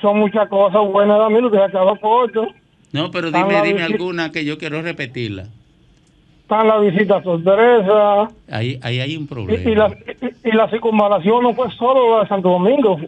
[0.00, 2.46] son, muchas cosas buenas, Domingo, que se acaba corto.
[2.92, 5.44] No, pero dime, la dime alguna que yo quiero repetirla.
[6.42, 9.70] Están las visitas sorpresas Ahí, ahí hay un y, problema.
[9.70, 9.88] y, la,
[10.44, 12.98] y, y la circunvalación no fue solo la de Santo Domingo.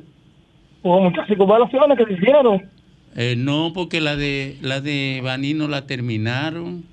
[0.83, 2.69] Hubo muchas circunvalaciones que se hicieron.
[3.17, 6.85] Eh, no, porque la de la de Baní no la terminaron.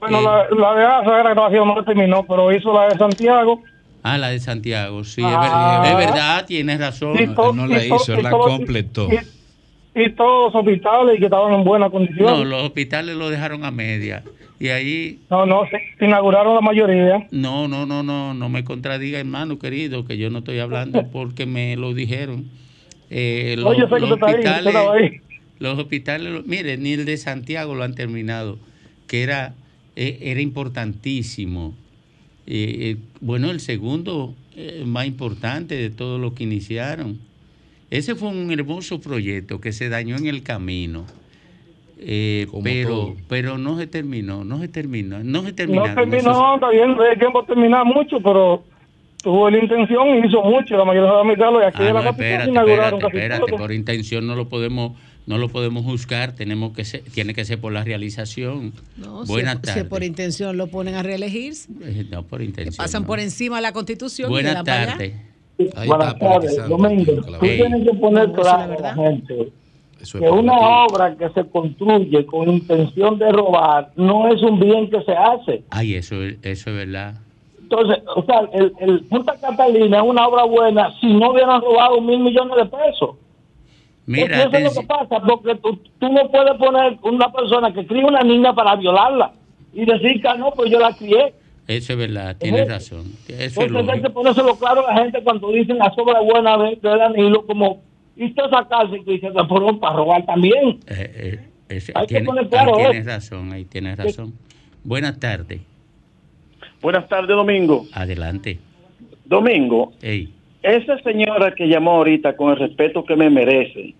[0.00, 0.22] Bueno, Eh.
[0.24, 3.62] la, la de asa era grabación no terminó, pero hizo la de Santiago.
[4.08, 5.80] Ah, la de Santiago, sí, es, Ah.
[5.82, 7.34] ver- es verdad, tienes razón.
[7.34, 9.08] To- no la to- hizo, él la completó.
[9.12, 12.24] Y, y todos los hospitales que estaban en buena condición.
[12.26, 14.22] No, los hospitales lo dejaron a media.
[14.60, 17.26] Y ahí, No, no, se, inauguraron la mayoría.
[17.30, 21.44] no, no, no, no, no me contradiga, hermano querido, que yo no estoy hablando porque
[21.46, 22.44] me lo dijeron.
[23.10, 25.20] Eh, los, Oye, yo sé que los usted está ahí, usted hospitales, ahí.
[25.58, 28.58] los hospitales, mire, ni el de Santiago lo han terminado,
[29.08, 29.54] que era,
[29.96, 31.74] eh, era importantísimo.
[32.46, 37.18] Eh, bueno, el segundo eh, más importante de todo lo que iniciaron.
[37.90, 41.04] Ese fue un hermoso proyecto que se dañó en el camino.
[41.98, 43.16] Eh, pero, todo.
[43.28, 45.94] pero no se terminó, no se terminó, no se No terminaron.
[46.10, 48.64] terminó, está bien, no hay tiempo de terminar mucho, pero
[49.22, 50.76] tuvo la intención y hizo mucho.
[50.76, 53.52] La mayoría de los amigos y aquí Ah, de la no, capital espérate, espérate, espérate,
[53.56, 54.92] por intención no lo podemos
[55.26, 58.72] no lo podemos juzgar, tenemos que ser, tiene que ser por la realización.
[58.96, 62.76] No, Buenas si, si por intención lo ponen a reelegirse, Eh, No, por intención.
[62.76, 63.08] pasan no.
[63.08, 64.30] por encima de la constitución.
[64.30, 65.14] Buenas tardes.
[65.86, 66.68] Buenas tardes.
[66.68, 67.12] Domingo.
[67.22, 67.38] Claro.
[67.40, 68.94] Tú tienes que poner claro la a la verdad.
[68.94, 69.52] gente
[70.00, 70.52] Eso es que una
[70.84, 75.64] obra que se construye con intención de robar no es un bien que se hace.
[75.70, 77.14] Ay, eso, es- eso es verdad.
[77.62, 82.00] Entonces, o sea, el, el Punta Catalina es una obra buena si no hubieran robado
[82.00, 83.16] mil millones de pesos.
[84.06, 87.84] Mira, Eso es lo que pasa, porque tú, tú no puedes poner una persona que
[87.86, 89.32] cría una niña para violarla
[89.72, 91.34] y decir que "Ah, no, pues yo la crié.
[91.66, 92.70] Eso es verdad, tienes Ujú.
[92.70, 93.04] razón.
[93.28, 96.56] Eso es Entonces hay que ponérselo claro a la gente cuando dicen la obra buena
[96.58, 97.82] de, de Danilo, como,
[98.16, 100.78] y sacarse que dice que fueron para robar también.
[100.86, 104.34] Eh, eh, Hay que poner claro ahí tienes razón, ahí tienes razón.
[104.84, 105.60] Buenas tardes.
[106.80, 107.86] Buenas tardes, Domingo.
[107.92, 108.60] Adelante.
[109.24, 110.32] Domingo, Ey,
[110.74, 113.94] esa señora que llamó ahorita con el respeto que me merece,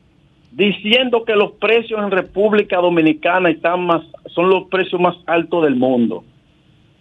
[0.51, 4.03] diciendo que los precios en República Dominicana están más,
[4.35, 6.25] son los precios más altos del mundo.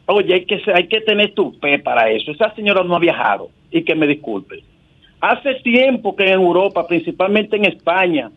[0.07, 2.31] Oye, hay que, hay que tener tu pe para eso.
[2.31, 4.61] Esa señora no ha viajado y que me disculpe.
[5.19, 8.29] Hace tiempo que en Europa, principalmente en España,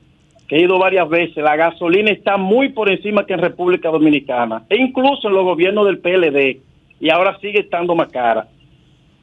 [0.49, 4.65] que he ido varias veces, la gasolina está muy por encima que en República Dominicana,
[4.71, 6.61] e incluso en los gobiernos del PLD,
[7.01, 8.49] y ahora sigue estando más cara.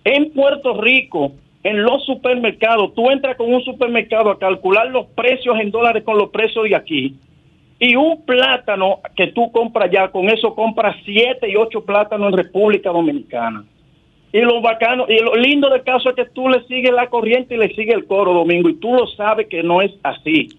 [0.04, 1.32] En Puerto Rico,
[1.66, 6.18] en los supermercados, tú entras con un supermercado a calcular los precios en dólares con
[6.18, 7.16] los precios de aquí.
[7.80, 12.38] Y un plátano que tú compras ya, con eso compras siete y ocho plátanos en
[12.38, 13.66] República Dominicana.
[14.32, 17.56] Y lo bacano, y lo lindo del caso es que tú le sigues la corriente
[17.56, 20.50] y le sigues el coro, Domingo, y tú lo sabes que no es así.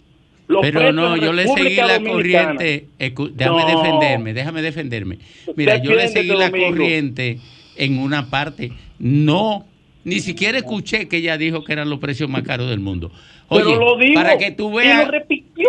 [0.49, 2.87] Los Pero no, yo le seguí la Dominicana- corriente.
[2.99, 3.67] Déjame No.
[3.69, 5.19] defenderme, déjame defenderme.
[5.57, 6.69] Mira, yo le seguí la Domingo.
[6.71, 7.39] corriente
[7.77, 8.73] en una parte.
[8.99, 9.65] No,
[10.07, 13.11] ni siquiera escuché que ella dijo que eran los precios más caros del mundo.
[13.49, 15.05] Oye, Pero lo digo, para que tú y veas.
[15.05, 15.69] lo repitió.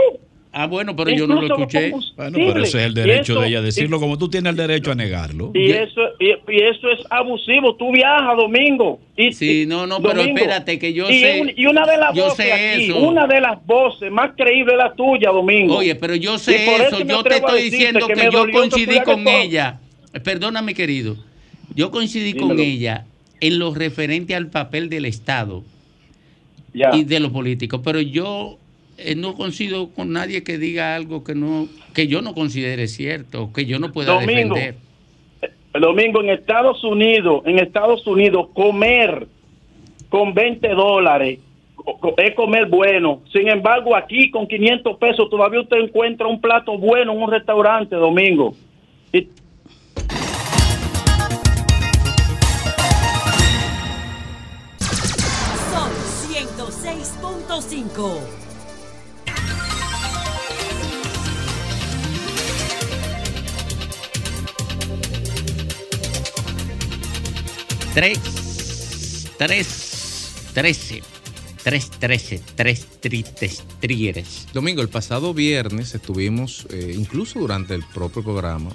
[0.59, 1.91] Ah, bueno, pero yo no lo escuché.
[2.15, 4.91] Bueno, pero ese es el derecho eso- de ella decirlo, como tú tienes el derecho
[4.91, 5.51] a negarlo.
[5.53, 7.75] Y eso, y, y eso es abusivo.
[7.75, 8.99] Tú viajas, Domingo.
[9.15, 11.97] Y, Sí, no, no, pero Domingo, espérate, que yo y sé- un- y una de
[11.97, 12.97] las yo voces sé aquí, eso.
[12.97, 15.77] una de las voces más creíbles es la tuya, Domingo.
[15.77, 19.79] Oye, pero yo sé eso, yo te estoy diciendo que, yo coincidí con ella.
[20.23, 21.17] Perdóname, querido.
[21.75, 23.05] Yo coincidí con ella
[23.39, 25.63] en lo referente al papel del Estado
[26.73, 28.57] y de los políticos, pero yo
[28.97, 33.51] eh, no coincido con nadie que diga algo que no que yo no considere cierto,
[33.53, 34.55] que yo no pueda Domingo.
[34.55, 34.75] defender.
[35.73, 39.27] El domingo en Estados Unidos, en Estados Unidos, comer
[40.09, 41.39] con 20 dólares
[42.17, 43.21] es comer bueno.
[43.31, 47.95] Sin embargo, aquí con 500 pesos todavía usted encuentra un plato bueno en un restaurante,
[47.95, 48.55] Domingo.
[49.13, 49.27] Y
[57.57, 58.19] 106.5.
[67.93, 68.19] Tres,
[69.39, 71.01] tres, trece,
[71.63, 74.47] tres, trece, tres tristes trieres.
[74.53, 78.69] Domingo, el pasado viernes estuvimos, eh, incluso durante el propio programa,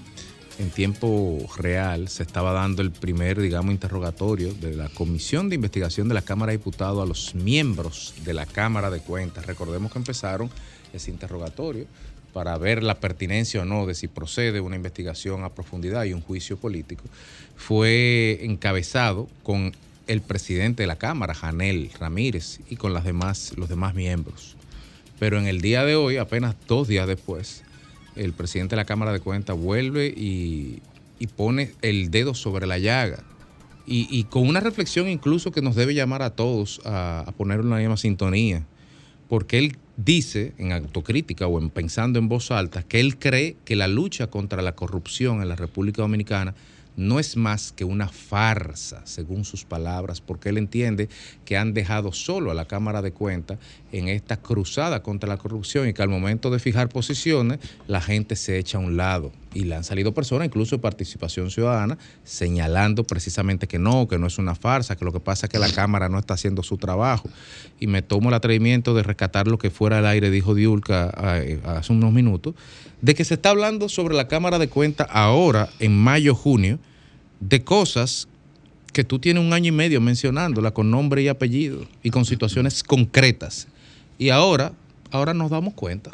[0.63, 6.09] en tiempo real, se estaba dando el primer, digamos, interrogatorio de la Comisión de Investigación
[6.09, 9.47] de la Cámara de Diputados a los miembros de la Cámara de Cuentas.
[9.47, 10.51] Recordemos que empezaron
[10.93, 11.87] ese interrogatorio
[12.33, 16.23] para ver la pertinencia o no de si procede una investigación a profundidad y un
[16.23, 17.03] juicio político,
[17.57, 19.73] fue encabezado con
[20.07, 24.57] el presidente de la Cámara, Janel Ramírez, y con las demás, los demás miembros.
[25.19, 27.63] Pero en el día de hoy, apenas dos días después,
[28.17, 30.81] el presidente de la Cámara de Cuentas vuelve y,
[31.37, 33.23] pone el dedo sobre la llaga.
[33.87, 37.77] Y, con una reflexión incluso que nos debe llamar a todos a, a poner una
[37.77, 38.65] misma sintonía.
[39.29, 43.77] Porque él dice en autocrítica o en pensando en voz alta que él cree que
[43.77, 46.55] la lucha contra la corrupción en la República Dominicana
[46.97, 51.09] no es más que una farsa, según sus palabras, porque él entiende
[51.45, 53.59] que han dejado solo a la Cámara de Cuentas
[53.93, 58.37] en esta cruzada contra la corrupción y que al momento de fijar posiciones la gente
[58.37, 59.33] se echa a un lado.
[59.55, 64.27] Y le han salido personas, incluso de participación ciudadana, señalando precisamente que no, que no
[64.27, 66.79] es una farsa, que lo que pasa es que la Cámara no está haciendo su
[66.79, 67.29] trabajo.
[67.79, 71.11] Y me tomo el atrevimiento de rescatar lo que fuera al aire, dijo Diulca
[71.65, 72.55] hace unos minutos,
[73.01, 76.79] de que se está hablando sobre la Cámara de Cuentas ahora, en mayo, junio,
[77.41, 78.29] de cosas
[78.93, 82.83] que tú tienes un año y medio mencionándola con nombre y apellido y con situaciones
[82.83, 83.67] concretas.
[84.19, 84.73] Y ahora,
[85.11, 86.11] ahora nos damos cuenta.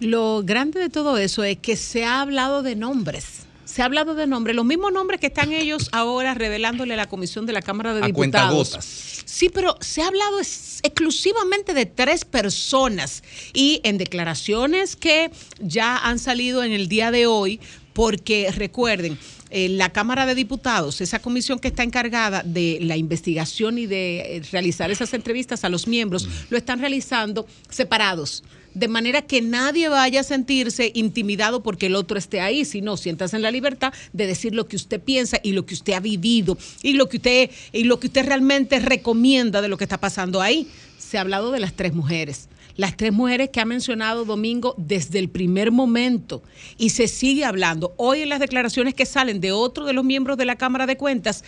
[0.00, 3.46] Lo grande de todo eso es que se ha hablado de nombres.
[3.64, 7.08] Se ha hablado de nombres, los mismos nombres que están ellos ahora revelándole a la
[7.08, 8.76] comisión de la Cámara de Diputados.
[9.24, 16.18] Sí, pero se ha hablado exclusivamente de tres personas y en declaraciones que ya han
[16.18, 17.60] salido en el día de hoy,
[17.92, 19.18] porque recuerden,
[19.50, 24.36] eh, la Cámara de Diputados, esa comisión que está encargada de la investigación y de
[24.36, 28.42] eh, realizar esas entrevistas a los miembros, lo están realizando separados
[28.76, 33.32] de manera que nadie vaya a sentirse intimidado porque el otro esté ahí, sino sientas
[33.32, 36.58] en la libertad de decir lo que usted piensa y lo que usted ha vivido
[36.82, 40.42] y lo que usted y lo que usted realmente recomienda de lo que está pasando
[40.42, 40.68] ahí.
[40.98, 45.18] Se ha hablado de las tres mujeres las tres mujeres que ha mencionado Domingo desde
[45.18, 46.42] el primer momento
[46.76, 47.94] y se sigue hablando.
[47.96, 50.98] Hoy en las declaraciones que salen de otro de los miembros de la Cámara de
[50.98, 51.42] Cuentas,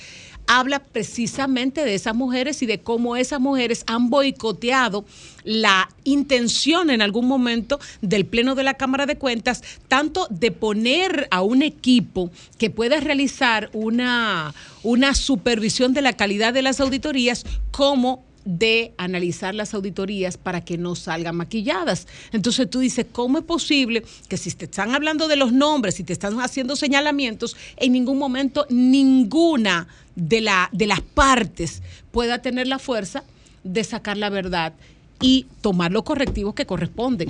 [0.49, 5.05] habla precisamente de esas mujeres y de cómo esas mujeres han boicoteado
[5.45, 11.29] la intención en algún momento del Pleno de la Cámara de Cuentas, tanto de poner
[11.31, 17.45] a un equipo que pueda realizar una, una supervisión de la calidad de las auditorías,
[17.71, 22.09] como de analizar las auditorías para que no salgan maquilladas.
[22.33, 26.05] Entonces tú dices, ¿cómo es posible que si te están hablando de los nombres y
[26.05, 32.69] te están haciendo señalamientos, en ningún momento ninguna de, la, de las partes pueda tener
[32.69, 33.23] la fuerza
[33.65, 34.73] de sacar la verdad
[35.21, 37.29] y tomar los correctivos que corresponden?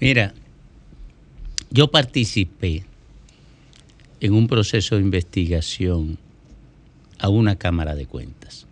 [0.00, 0.34] Mira,
[1.70, 2.84] yo participé
[4.20, 6.18] en un proceso de investigación
[7.18, 8.66] a una Cámara de Cuentas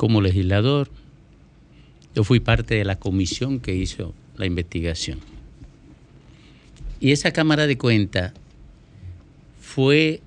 [0.00, 0.88] como legislador,
[2.14, 5.18] yo fui parte de la comisión que hizo la investigación.
[7.00, 8.32] Y esa Cámara de Cuentas
[9.60, 10.22] fue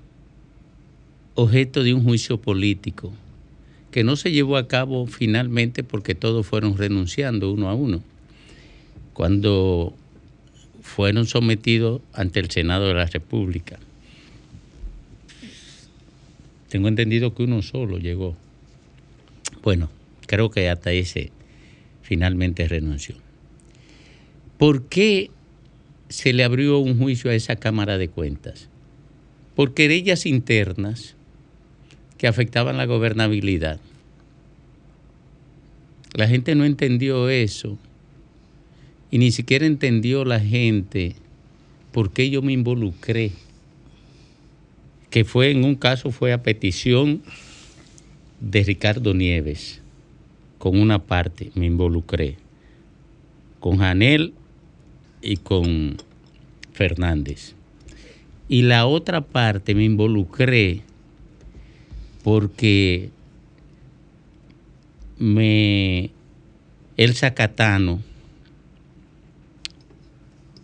[1.33, 3.11] objeto de un juicio político
[3.89, 8.03] que no se llevó a cabo finalmente porque todos fueron renunciando uno a uno.
[9.13, 9.95] Cuando
[10.83, 13.79] fueron sometidos ante el Senado de la República.
[16.69, 18.37] Tengo entendido que uno solo llegó.
[19.63, 19.89] Bueno,
[20.27, 21.31] creo que hasta ese
[22.01, 23.15] finalmente renunció.
[24.57, 25.31] ¿Por qué
[26.09, 28.69] se le abrió un juicio a esa Cámara de Cuentas?
[29.55, 31.15] Por querellas internas
[32.17, 33.79] que afectaban la gobernabilidad.
[36.13, 37.77] La gente no entendió eso
[39.11, 41.15] y ni siquiera entendió la gente
[41.91, 43.31] por qué yo me involucré.
[45.09, 47.21] Que fue en un caso fue a petición
[48.43, 49.81] de Ricardo Nieves,
[50.57, 52.35] con una parte me involucré,
[53.61, 54.33] con Janel
[55.21, 55.95] y con
[56.73, 57.55] Fernández.
[58.49, 60.81] Y la otra parte me involucré
[62.23, 63.11] porque
[65.17, 66.11] me
[66.97, 68.01] el Zacatano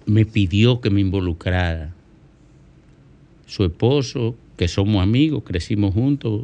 [0.05, 1.95] me pidió que me involucrara.
[3.45, 6.43] Su esposo, que somos amigos, crecimos juntos,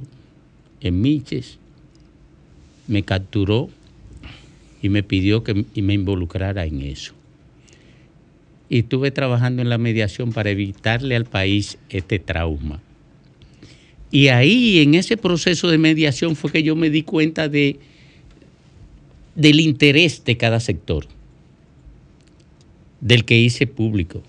[0.92, 1.58] Miches,
[2.88, 3.70] me capturó
[4.82, 7.14] y me pidió que me involucrara en eso.
[8.70, 12.82] Y estuve trabajando en la mediación para evitarle al país este trauma.
[14.12, 17.80] Y ahí, en ese proceso de mediación, fue que yo me di cuenta de,
[19.36, 21.08] del interés de cada sector,
[23.02, 24.24] del que hice público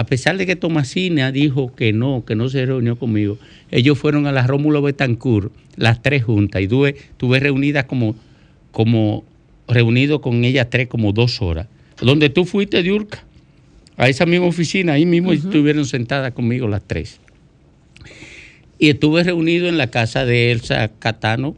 [0.00, 3.36] a pesar de que Tomasina dijo que no, que no se reunió conmigo,
[3.70, 8.16] ellos fueron a la Rómulo Betancourt, las tres juntas, y tuve, tuve reunidas como,
[8.72, 9.24] como
[9.68, 11.66] reunido con ella tres como dos horas.
[12.00, 13.26] Donde tú fuiste, Diurka,
[13.98, 17.20] a esa misma oficina, ahí mismo estuvieron sentadas conmigo las tres.
[18.78, 21.54] Y estuve reunido en la casa de Elsa Catano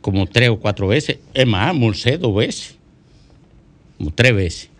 [0.00, 1.18] como tres o cuatro veces.
[1.34, 2.76] Es más, almorcé dos veces.
[3.98, 4.70] Como tres veces.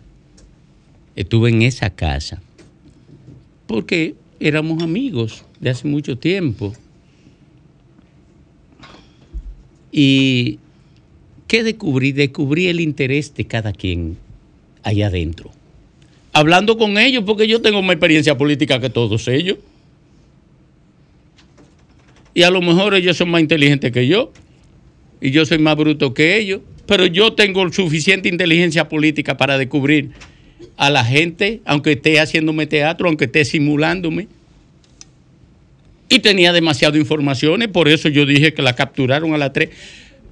[1.15, 2.41] Estuve en esa casa.
[3.67, 6.73] Porque éramos amigos de hace mucho tiempo.
[9.91, 10.59] Y
[11.47, 12.11] ¿qué descubrí?
[12.11, 14.17] Descubrí el interés de cada quien
[14.83, 15.51] allá adentro.
[16.33, 19.57] Hablando con ellos, porque yo tengo más experiencia política que todos ellos.
[22.33, 24.31] Y a lo mejor ellos son más inteligentes que yo.
[25.19, 26.61] Y yo soy más bruto que ellos.
[26.85, 30.11] Pero yo tengo suficiente inteligencia política para descubrir
[30.77, 34.27] a la gente, aunque esté haciéndome teatro, aunque esté simulándome.
[36.09, 39.69] Y tenía demasiadas informaciones, por eso yo dije que la capturaron a las tres.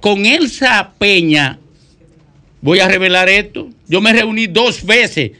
[0.00, 1.58] Con Elsa Peña,
[2.62, 5.32] voy a revelar esto, yo me reuní dos veces,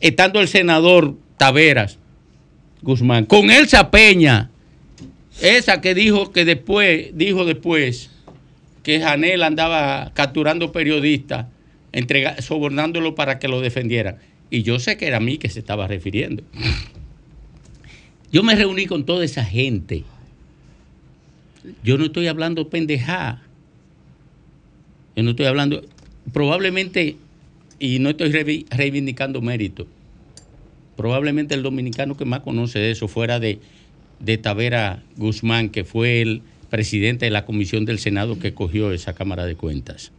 [0.00, 1.98] estando el senador Taveras
[2.82, 4.50] Guzmán, con Elsa Peña,
[5.40, 8.10] esa que dijo que después, dijo después
[8.82, 11.46] que Janel andaba capturando periodistas,
[12.40, 14.18] sobornándolo para que lo defendieran.
[14.50, 16.42] Y yo sé que era a mí que se estaba refiriendo.
[18.32, 20.04] Yo me reuní con toda esa gente.
[21.82, 23.42] Yo no estoy hablando pendejá.
[25.16, 25.82] Yo no estoy hablando,
[26.32, 27.16] probablemente,
[27.78, 28.30] y no estoy
[28.70, 29.86] reivindicando mérito,
[30.96, 33.58] probablemente el dominicano que más conoce de eso fuera de,
[34.20, 39.14] de Tavera Guzmán, que fue el presidente de la comisión del Senado que cogió esa
[39.14, 40.12] Cámara de Cuentas.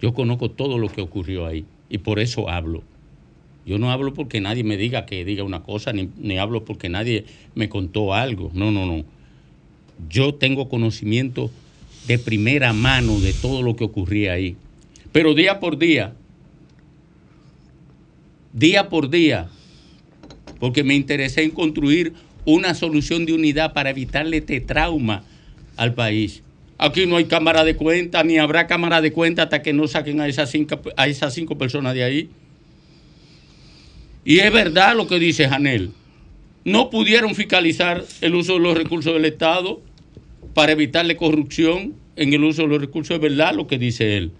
[0.00, 2.82] Yo conozco todo lo que ocurrió ahí y por eso hablo.
[3.64, 6.88] Yo no hablo porque nadie me diga que diga una cosa, ni, ni, hablo porque
[6.88, 7.24] nadie
[7.54, 8.50] me contó algo.
[8.54, 9.04] No, no, no.
[10.08, 11.50] Yo tengo conocimiento
[12.06, 14.56] de primera mano de todo lo que ocurría ahí.
[15.10, 16.14] Pero día por día,
[18.52, 19.48] día por día,
[20.60, 22.12] porque me interesé en construir
[22.44, 25.24] una solución de unidad para evitarle este trauma
[25.76, 26.42] al país.
[26.78, 30.20] Aquí no hay cámara de cuenta, ni habrá cámara de cuenta hasta que no saquen
[30.20, 32.30] a esas cinco, a esas cinco personas de ahí.
[34.24, 35.92] Y es verdad lo que dice Janel.
[36.64, 39.80] No pudieron fiscalizar el uso de los recursos del Estado
[40.52, 43.14] para evitarle corrupción en el uso de los recursos.
[43.14, 44.32] Es verdad lo que dice él.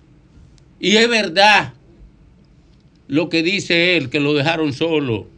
[0.81, 1.73] Y es verdad
[3.07, 5.29] lo que dice él, que lo dejaron solo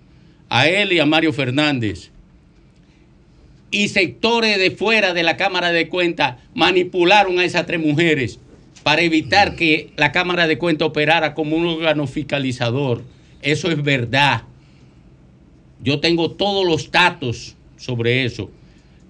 [0.48, 2.10] a él y a Mario Fernández
[3.70, 8.38] y sectores de fuera de la Cámara de Cuentas manipularon a esas tres mujeres
[8.82, 13.02] para evitar que la Cámara de Cuentas operara como un órgano fiscalizador.
[13.42, 14.42] Eso es verdad.
[15.82, 18.50] Yo tengo todos los datos sobre eso.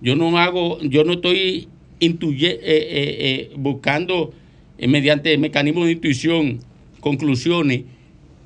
[0.01, 1.69] Yo no hago, yo no estoy
[2.01, 4.33] eh, eh, eh, buscando
[4.79, 6.61] mediante mecanismos de intuición
[7.01, 7.83] conclusiones.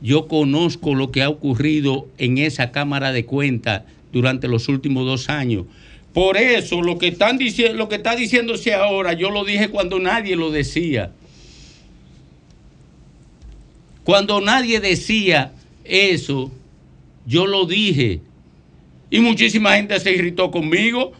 [0.00, 3.82] Yo conozco lo que ha ocurrido en esa Cámara de Cuentas
[4.12, 5.66] durante los últimos dos años.
[6.12, 7.38] Por eso lo que están
[7.74, 11.12] lo que está diciéndose ahora, yo lo dije cuando nadie lo decía.
[14.04, 15.52] Cuando nadie decía
[15.84, 16.50] eso,
[17.26, 18.20] yo lo dije.
[19.10, 21.12] Y muchísima gente se irritó conmigo,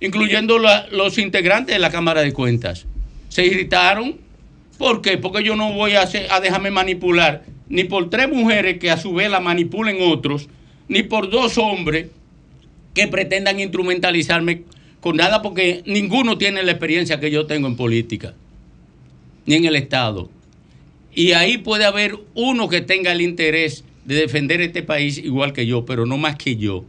[0.00, 2.86] incluyendo los integrantes de la Cámara de Cuentas.
[3.28, 4.18] Se irritaron.
[4.78, 5.18] ¿Por qué?
[5.18, 9.14] Porque yo no voy a, a dejarme manipular ni por tres mujeres que a su
[9.14, 10.48] vez la manipulen otros,
[10.88, 12.08] ni por dos hombres
[12.94, 14.62] que pretendan instrumentalizarme
[15.00, 18.34] con nada porque ninguno tiene la experiencia que yo tengo en política,
[19.44, 20.30] ni en el Estado.
[21.14, 25.66] Y ahí puede haber uno que tenga el interés de defender este país igual que
[25.66, 26.84] yo, pero no más que yo.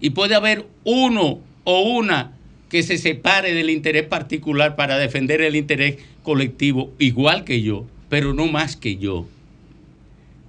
[0.00, 2.36] Y puede haber uno o una
[2.68, 8.34] que se separe del interés particular para defender el interés colectivo igual que yo, pero
[8.34, 9.26] no más que yo.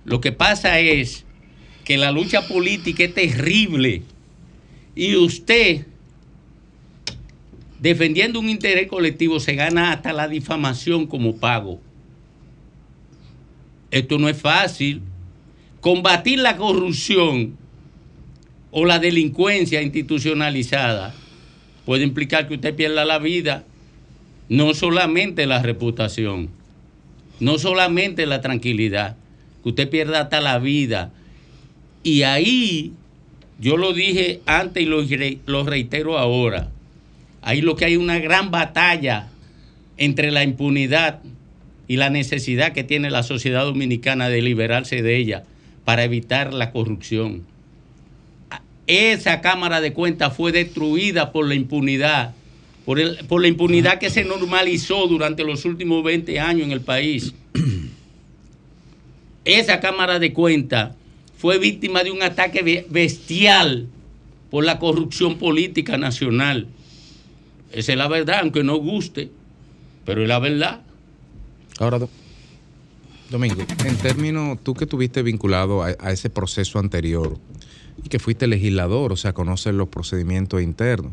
[0.03, 1.25] Lo que pasa es
[1.83, 4.03] que la lucha política es terrible
[4.95, 5.85] y usted,
[7.79, 11.81] defendiendo un interés colectivo, se gana hasta la difamación como pago.
[13.91, 15.01] Esto no es fácil.
[15.81, 17.57] Combatir la corrupción
[18.71, 21.13] o la delincuencia institucionalizada
[21.85, 23.65] puede implicar que usted pierda la vida,
[24.49, 26.49] no solamente la reputación,
[27.39, 29.17] no solamente la tranquilidad,
[29.61, 31.11] que usted pierda hasta la vida.
[32.03, 32.93] Y ahí
[33.59, 34.85] yo lo dije antes y
[35.45, 36.69] lo, reitero ahora.
[37.41, 39.29] Ahí lo que hay una gran batalla
[39.97, 41.21] entre la impunidad
[41.87, 45.43] y la necesidad que tiene la sociedad dominicana de liberarse de ella
[45.85, 47.43] para evitar la corrupción.
[48.87, 52.33] Esa Cámara de Cuentas fue destruida por la impunidad,
[52.85, 57.33] por, por la impunidad que se normalizó durante los últimos 20 años en el país.
[59.45, 60.91] esa Cámara de Cuentas
[61.37, 63.87] fue víctima de un ataque bestial
[64.49, 66.67] por la corrupción política nacional.
[67.71, 69.29] Esa es la verdad, aunque no guste,
[70.05, 70.81] pero es la verdad.
[71.79, 71.99] Ahora,
[73.29, 77.37] Domingo, en términos, tú que estuviste vinculado a, ese proceso anterior
[78.03, 81.11] y que fuiste legislador, o sea, conoces los procedimientos internos,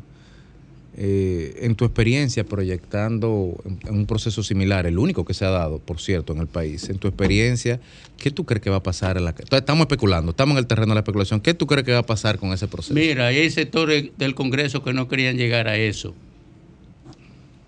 [0.95, 5.79] eh, en tu experiencia proyectando en un proceso similar, el único que se ha dado,
[5.79, 7.81] por cierto, en el país, en tu experiencia,
[8.19, 9.17] ¿qué tú crees que va a pasar?
[9.17, 11.41] En la, estamos especulando, estamos en el terreno de la especulación.
[11.41, 12.93] ¿Qué tú crees que va a pasar con ese proceso?
[12.93, 16.15] Mira, hay sectores del Congreso que no querían llegar a eso,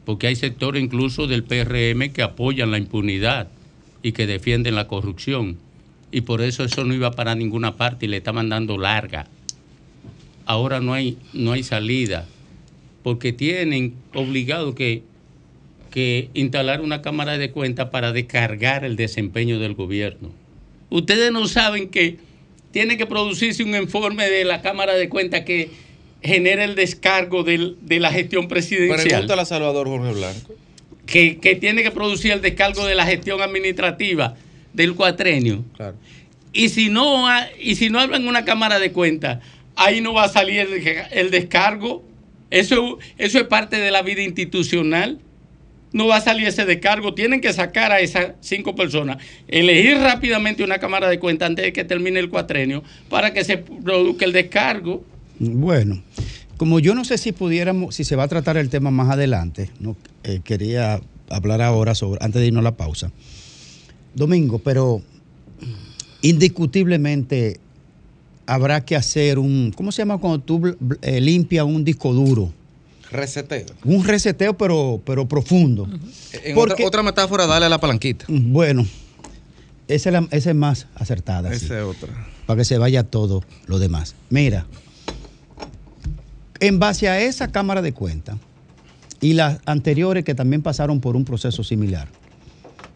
[0.05, 3.49] porque hay sectores incluso del PRM que apoyan la impunidad
[4.03, 5.57] y que defienden la corrupción.
[6.13, 9.29] Y por eso eso no iba para ninguna parte y le estaban dando larga.
[10.45, 12.27] Ahora no hay, no hay salida
[13.05, 15.03] porque tienen obligado que,
[15.91, 20.31] que instalar una cámara de cuenta para descargar el desempeño del gobierno.
[20.89, 22.17] Ustedes no saben que
[22.71, 25.69] tiene que producirse un informe de la Cámara de Cuentas que
[26.23, 29.07] genera el descargo de la gestión presidencial.
[29.07, 30.55] Pregúntale a Salvador Jorge Blanco.
[31.05, 34.35] Que, que, tiene que producir el descargo de la gestión administrativa
[34.73, 35.63] del cuatrenio.
[35.77, 35.97] Claro.
[36.55, 37.27] Y si no,
[37.61, 39.41] y si no hablan una Cámara de Cuentas,
[39.77, 40.73] ahí no va a salir el,
[41.11, 42.03] el descargo
[42.51, 45.21] eso, eso es parte de la vida institucional.
[45.93, 47.15] No va a salir ese descargo.
[47.15, 51.73] Tienen que sacar a esas cinco personas, elegir rápidamente una cámara de cuenta antes de
[51.73, 55.05] que termine el cuatrenio para que se produzca el descargo.
[55.39, 56.03] Bueno,
[56.57, 59.71] como yo no sé si pudiéramos, si se va a tratar el tema más adelante,
[59.81, 63.13] no eh, quería hablar ahora sobre, antes de irnos a la pausa.
[64.15, 65.03] Domingo, pero
[66.23, 67.61] indiscutiblemente
[68.47, 72.53] habrá que hacer un, ¿cómo se llama cuando tú eh, limpias un disco duro?
[73.11, 73.67] Reseteo.
[73.85, 75.89] Un reseteo, pero, pero profundo.
[76.33, 78.25] En otra, metáfora, dale a la palanquita.
[78.29, 78.85] Bueno,
[79.87, 81.53] esa es, más acertada.
[81.53, 82.09] Esa es otra.
[82.47, 84.17] Para que se vaya todo lo demás.
[84.31, 84.67] Mira,
[86.61, 88.37] en base a esa Cámara de Cuentas
[89.21, 92.09] y las anteriores que también pasaron por un proceso similar,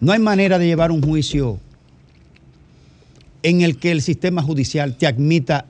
[0.01, 1.61] no hay manera de llevar un juicio
[3.43, 5.67] en el que el sistema judicial te admita,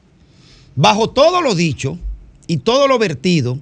[0.74, 1.98] bajo todo lo dicho
[2.46, 3.58] y todo lo vertido,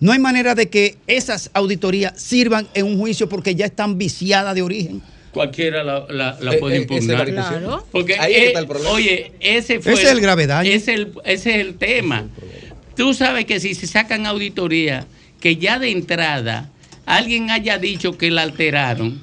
[0.00, 4.54] no hay manera de que esas auditorías sirvan en un juicio porque ya están viciadas
[4.54, 5.02] de origen.
[5.32, 7.28] Cualquiera la, eh, puede eh, impugnar.
[7.28, 7.86] claro.
[7.90, 8.90] Porque Ahí está el problema.
[8.92, 9.94] Oye, ese fue.
[9.94, 10.70] Ese es el grave daño.
[10.70, 12.28] Ese es el, tema.
[12.96, 15.06] Tú sabes que si se sacan auditorías,
[15.40, 16.70] que ya de entrada
[17.04, 19.20] alguien haya dicho que la alteraron,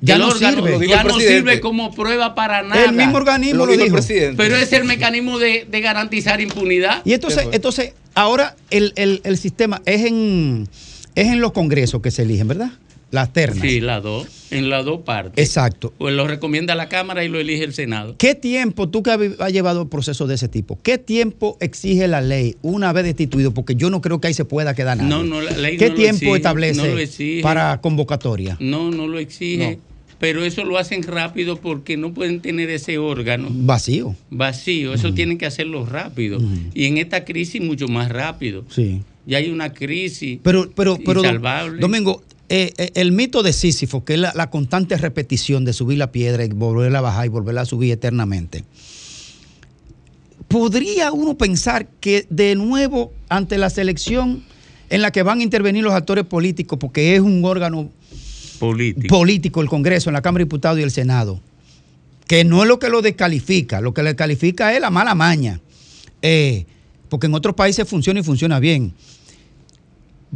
[0.00, 0.86] ya no sirve.
[0.86, 2.84] Ya no sirve como prueba para nada.
[2.84, 3.96] El mismo organismo lo, dijo.
[4.36, 7.02] Pero es el mecanismo de, garantizar impunidad.
[7.04, 10.68] Y entonces, entonces ahora el, el, sistema es en,
[11.14, 12.72] es en los congresos que se eligen, ¿verdad?
[13.14, 13.60] Las ternas.
[13.60, 15.46] Sí, las dos, en las dos partes.
[15.46, 15.94] Exacto.
[15.98, 18.16] Pues lo recomienda la Cámara y lo elige el Senado.
[18.18, 22.56] ¿Qué tiempo, tú que has llevado procesos de ese tipo, qué tiempo exige la ley
[22.62, 23.54] una vez destituido?
[23.54, 25.08] Porque yo no creo que ahí se pueda quedar nada.
[25.08, 28.56] No, no, la ley ¿Qué tiempo establece para convocatoria?
[28.58, 29.78] No, no lo exige
[30.18, 33.48] pero eso lo hacen rápido porque no pueden tener ese órgano.
[33.50, 34.16] Vacío.
[34.30, 36.40] Vacío, eso tienen que hacerlo rápido.
[36.72, 38.64] Y en esta crisis mucho más rápido.
[38.70, 39.02] Sí.
[39.26, 41.22] Ya hay una crisis pero, pero, pero,
[41.78, 46.12] Domingo, eh, eh, el mito de Sísifo, que es la, constante repetición de subir la
[46.12, 48.64] piedra y volverla a bajar y volverla a subir eternamente.
[50.48, 54.44] ¿Podría uno pensar que de nuevo ante la selección
[54.90, 57.90] en la que van a intervenir los actores políticos, porque es un órgano
[59.08, 59.60] político.
[59.60, 61.40] el Congreso, en la Cámara de Diputados y el Senado,
[62.26, 65.60] que no es lo que lo descalifica, lo que le califica es la mala maña,
[66.22, 66.66] eh,
[67.08, 68.94] porque en otros países funciona y funciona bien.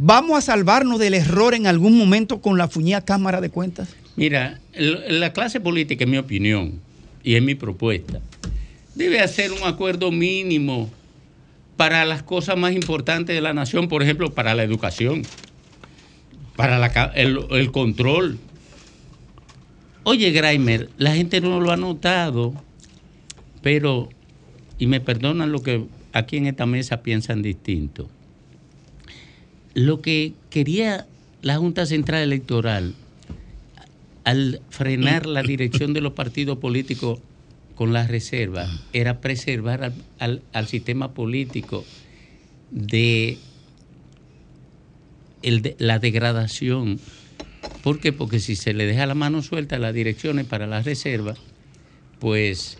[0.01, 3.93] ¿Vamos a salvarnos del error en algún momento con la fuñida Cámara de Cuentas?
[4.15, 6.79] Mira, la clase política, en mi opinión,
[7.21, 8.21] y en mi propuesta,
[8.95, 10.89] debe hacer un acuerdo mínimo
[11.75, 15.23] para las cosas más importantes de la nación, por ejemplo, para la educación
[16.55, 18.37] para el, control.
[20.03, 22.53] Oye, Graimer, la gente no lo ha notado,
[23.61, 24.09] pero,
[24.77, 28.09] y me perdonan lo que aquí en esta mesa piensan distinto.
[29.73, 31.07] Lo que quería
[31.41, 32.95] la Junta Central Electoral
[34.23, 37.19] al frenar la dirección de los partidos políticos
[37.75, 41.85] con las reservas era preservar al sistema político
[42.71, 43.37] de
[45.41, 46.99] la degradación.
[47.83, 48.11] ¿Por qué?
[48.11, 51.39] Porque si se le deja la mano suelta a las direcciones para las reservas,
[52.19, 52.77] pues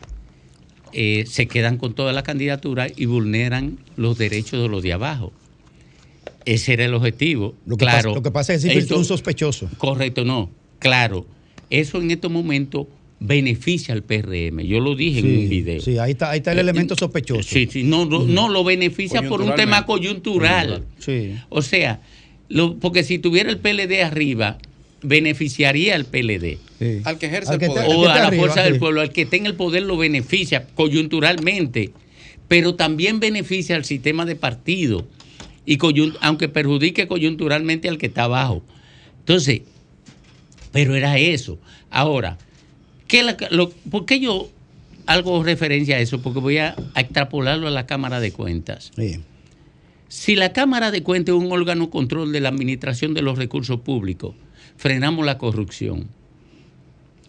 [0.92, 5.32] eh, se quedan con toda la candidatura y vulneran los derechos de los de abajo.
[6.46, 7.56] Ese era el objetivo.
[7.66, 8.10] Lo que claro.
[8.10, 9.70] Pasa, lo que pasa es que un sospechoso.
[9.78, 10.50] Correcto, no.
[10.80, 11.26] Claro.
[11.70, 12.88] Eso en estos momentos
[13.20, 14.62] beneficia al PRM.
[14.62, 15.82] Yo lo dije en un video.
[15.82, 17.44] Sí, ahí está, ahí está el eh, elemento sospechoso.
[17.44, 20.86] Sí, sí, no, no, lo beneficia por un tema coyuntural.
[21.00, 21.36] Sí.
[21.50, 22.02] O sea,
[22.48, 24.58] lo, porque si tuviera el PLD arriba,
[25.02, 26.58] beneficiaría al PLD.
[27.04, 27.86] Al que ejerce el poder.
[27.90, 31.92] O a la fuerza del pueblo, al que tenga el poder lo beneficia coyunturalmente,
[32.48, 35.06] pero también beneficia al sistema de partido,
[35.70, 35.78] y
[36.22, 38.64] aunque perjudique coyunturalmente al que está abajo.
[39.20, 39.62] Entonces,
[40.72, 41.60] pero era eso.
[41.92, 42.40] Ahora,
[43.08, 43.24] ¿qué
[43.92, 44.50] ¿por qué yo
[45.06, 46.24] hago referencia a eso?
[46.24, 48.92] Porque voy a, extrapolarlo a la Cámara de Cuentas.
[50.08, 53.82] Si la Cámara de Cuentas es un órgano control de la administración de los recursos
[53.82, 54.34] públicos,
[54.76, 56.08] frenamos la corrupción.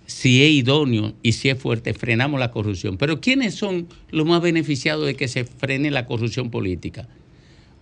[0.06, 2.96] Si es idóneo y si es fuerte, frenamos la corrupción.
[2.96, 7.06] Pero ¿quiénes son los más beneficiados de que se frene la corrupción política?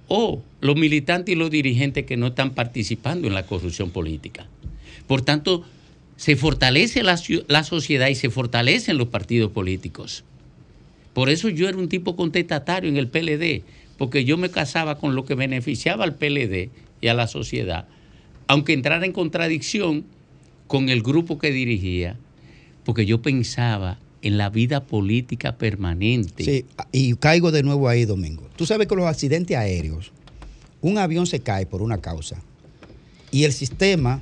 [0.09, 4.47] O los militantes y los dirigentes que no están participando en la corrupción política.
[5.07, 5.65] Por tanto,
[6.17, 10.25] se fortalece la, la sociedad y se fortalecen los partidos políticos.
[11.13, 13.63] Por eso yo era un tipo contestatario en el PLD,
[13.97, 17.87] porque yo me casaba con lo que beneficiaba al PLD y a la sociedad
[18.49, 20.05] aunque entrara en contradicción
[20.67, 22.17] con el grupo que dirigía,
[22.85, 26.45] porque yo pensaba en la vida política permanente.
[26.45, 28.49] Sí, y caigo de nuevo ahí, Domingo.
[28.57, 30.13] Tú sabes que los accidentes aéreos,
[30.81, 32.43] un avión se cae por una causa
[33.31, 34.21] y el sistema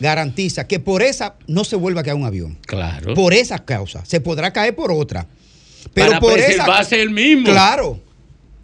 [0.00, 2.58] garantiza que por esa no se vuelva a caer un avión.
[2.66, 3.14] Claro.
[3.14, 4.04] Por esa causa.
[4.04, 5.26] Se podrá caer por otra.
[5.94, 7.46] Pero Para por esa ser el mismo.
[7.46, 8.00] Claro.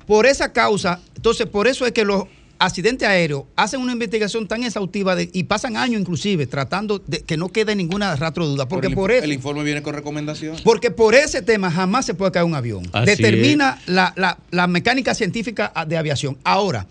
[0.07, 2.25] Por esa causa, entonces por eso es que los
[2.65, 7.49] accidente aéreo hacen una investigación tan exhaustiva y pasan años inclusive tratando de que no
[7.49, 8.69] quede ninguna rastro de duda.
[8.69, 9.25] Porque por, el, eso.
[9.25, 10.57] El informe viene con recomendación.
[10.65, 12.85] Porque por ese tema jamás se puede caer un avión.
[13.05, 16.39] Determina la, mecánica científica de aviación.
[16.45, 16.87] Ahora,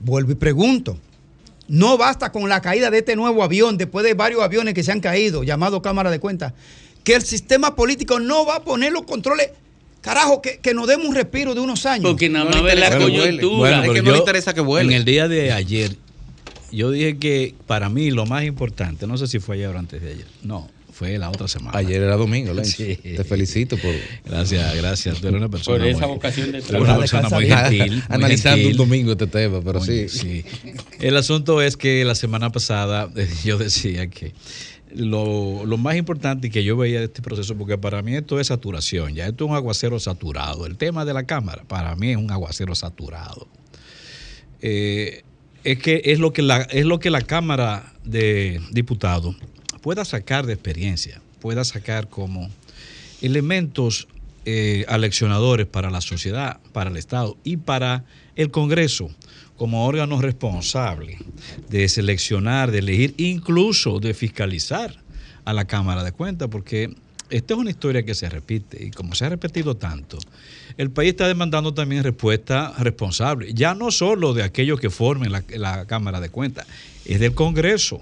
[0.00, 0.98] vuelvo y pregunto.
[1.68, 4.90] No basta con la caída de este nuevo avión, después de varios aviones que se
[4.90, 6.54] han caído, llamado Cámara de Cuentas,
[7.04, 9.50] que el sistema político no va a poner los controles
[10.00, 12.10] Carajo, que, que, nos demos un respiro de unos años.
[12.10, 13.84] Porque nada más ve la coyuntura.
[13.84, 14.92] es que no le interesa que vuele.
[14.92, 15.96] En el día de ayer,
[16.70, 20.00] yo dije que para mí lo más importante, no sé si fue ayer o antes
[20.00, 20.68] de ayer, no,
[20.98, 21.78] fue la otra semana.
[21.78, 22.96] Ayer era domingo, Sí.
[22.96, 23.94] Te felicito por.
[24.24, 25.20] Gracias, gracias.
[25.20, 25.78] Tú eres una persona.
[25.78, 26.90] Por esa vocación de trabajo.
[26.90, 28.02] Una persona muy gentil.
[28.08, 30.08] Analizando un domingo este tema, pero sí.
[30.08, 30.44] sí.
[30.98, 33.08] El asunto es que la semana pasada
[33.44, 34.32] yo decía que
[34.94, 38.48] lo, lo, más importante que yo veía de este proceso, porque para mí esto es
[38.48, 40.66] saturación, ya esto es un aguacero saturado.
[40.66, 43.48] El tema de la Cámara, para mí es un aguacero saturado.
[44.60, 45.22] Eh,
[45.64, 49.36] es que es lo que la, es lo que la Cámara de Diputados
[49.82, 52.48] pueda sacar de experiencia, pueda sacar como
[53.20, 54.08] elementos
[54.44, 58.04] eh, aleccionadores para la sociedad, para el Estado y para
[58.36, 59.10] el Congreso
[59.58, 61.18] como órgano responsable
[61.68, 64.94] de seleccionar, de elegir, incluso de fiscalizar
[65.44, 66.94] a la Cámara de Cuentas, porque
[67.28, 70.18] esta es una historia que se repite y como se ha repetido tanto,
[70.78, 75.42] el país está demandando también respuesta responsable, ya no solo de aquellos que formen la,
[75.56, 76.66] la Cámara de Cuentas,
[77.04, 78.00] es del Congreso.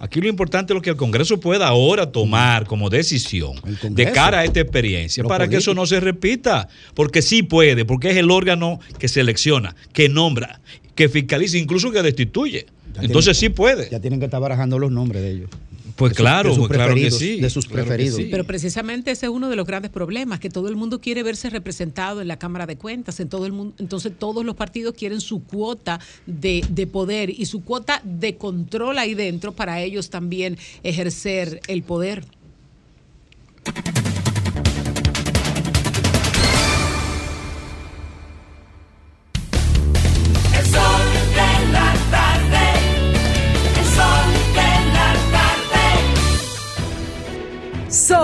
[0.00, 3.54] Aquí lo importante es lo que el Congreso pueda ahora tomar como decisión
[3.90, 8.10] de cara a esta experiencia para que eso no se repita, porque sí puede, porque
[8.10, 10.60] es el órgano que selecciona, que nombra
[10.94, 12.66] que fiscalice, incluso que destituye.
[13.00, 13.88] Entonces sí puede.
[13.90, 15.50] Ya tienen que estar barajando los nombres de ellos.
[15.96, 17.40] Pues claro, pues claro que sí.
[17.40, 18.20] De sus preferidos.
[18.30, 21.50] Pero precisamente ese es uno de los grandes problemas, que todo el mundo quiere verse
[21.50, 23.74] representado en la Cámara de Cuentas, en todo el mundo.
[23.78, 28.98] Entonces todos los partidos quieren su cuota de, de poder y su cuota de control
[28.98, 32.24] ahí dentro para ellos también ejercer el poder.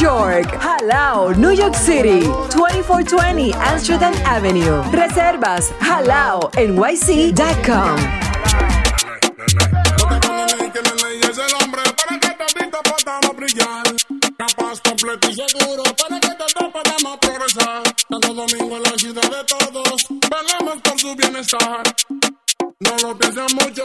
[0.00, 0.46] York.
[0.60, 4.82] Jalao, New York City, 2420 Amsterdam Avenue.
[4.92, 7.96] Reservas halao nyc.com.
[22.80, 23.14] No lo
[23.54, 23.82] mucho.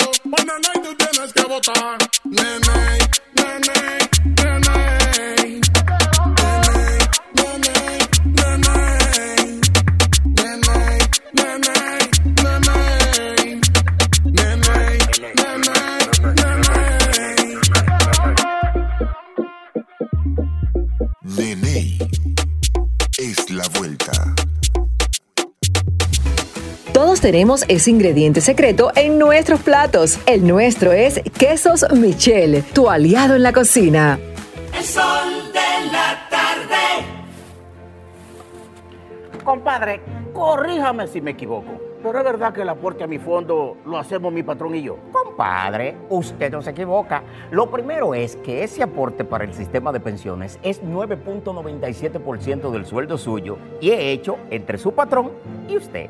[2.25, 2.97] Nene,
[3.35, 5.98] nene, nene.
[21.39, 21.97] Nene
[23.17, 24.11] es la vuelta.
[26.91, 30.19] Todos tenemos ese ingrediente secreto en nuestros platos.
[30.25, 34.19] El nuestro es Quesos Michel, tu aliado en la cocina.
[34.77, 37.05] El sol de la tarde.
[39.41, 40.01] Compadre,
[40.33, 41.71] corríjame si me equivoco.
[42.03, 44.97] Pero es verdad que el aporte a mi fondo lo hacemos mi patrón y yo.
[45.39, 47.23] Compadre, usted no se equivoca.
[47.49, 53.17] Lo primero es que ese aporte para el sistema de pensiones es 9.97% del sueldo
[53.17, 55.31] suyo y es hecho entre su patrón
[55.69, 56.09] y usted.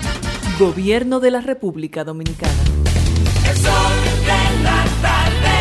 [0.59, 2.53] Gobierno de la República Dominicana.
[3.49, 3.93] El sol
[4.25, 5.57] de la tarde.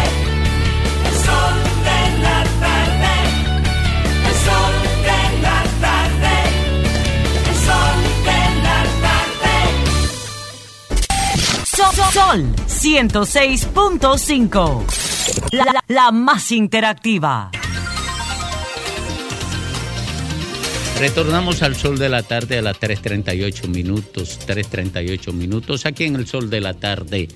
[1.08, 3.12] El sol de la tarde.
[4.28, 4.74] El sol
[5.08, 6.34] de la tarde.
[7.48, 9.54] El sol de la tarde.
[11.64, 14.84] Sol, Sol 106.5.
[15.52, 17.50] La, la- la más interactiva.
[21.00, 26.26] Retornamos al sol de la tarde a las 3.38 minutos, 3.38 minutos, aquí en el
[26.26, 27.28] sol de la tarde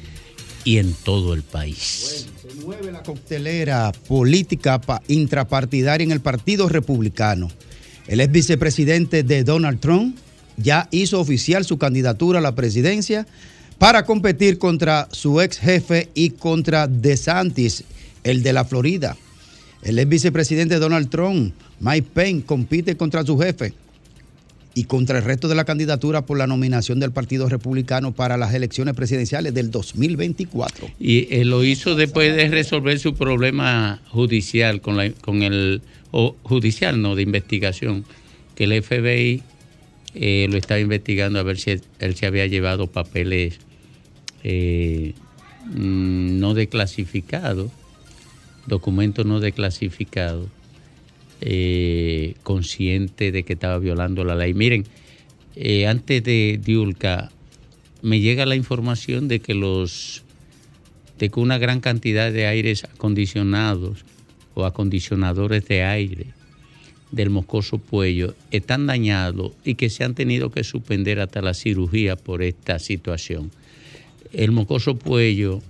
[0.65, 2.27] y en todo el país.
[2.43, 7.51] Se mueve la coctelera política pa- intrapartidaria en el Partido Republicano.
[8.07, 10.15] El ex vicepresidente de Donald Trump
[10.59, 13.27] ya hizo oficial su candidatura a la presidencia
[13.79, 17.85] para competir contra su ex jefe y contra DeSantis,
[18.25, 19.17] el de la Florida.
[19.83, 21.55] El ex vicepresidente Donald Trump,
[21.85, 23.75] Mike Pence, compite contra su jefe
[24.75, 28.55] y contra el resto de la candidatura por la nominación del Partido Republicano para las
[28.55, 30.89] elecciones presidenciales del 2024.
[30.99, 35.83] Y él lo hizo después de resolver su problema judicial con, la, con el,
[36.43, 38.07] judicial, no, de investigación,
[38.55, 39.43] que el FBI
[40.15, 43.59] eh, lo estaba investigando a ver si él se había llevado papeles
[44.43, 45.13] eh,
[45.67, 47.71] mm, no declasificados,
[48.67, 50.49] documentos no declasificados,
[51.47, 54.55] eh, consciente de que estaba violando la ley.
[54.55, 54.85] Miren,
[55.87, 57.31] antes de Diulca,
[58.03, 60.25] me llega la información de que los
[61.19, 64.05] de que una gran cantidad de aires acondicionados
[64.55, 66.27] o acondicionadores de aire
[67.13, 72.17] del moscoso puello están dañados y que se han tenido que suspender hasta la cirugía
[72.17, 73.51] por esta situación.
[74.33, 75.63] El mocoso puello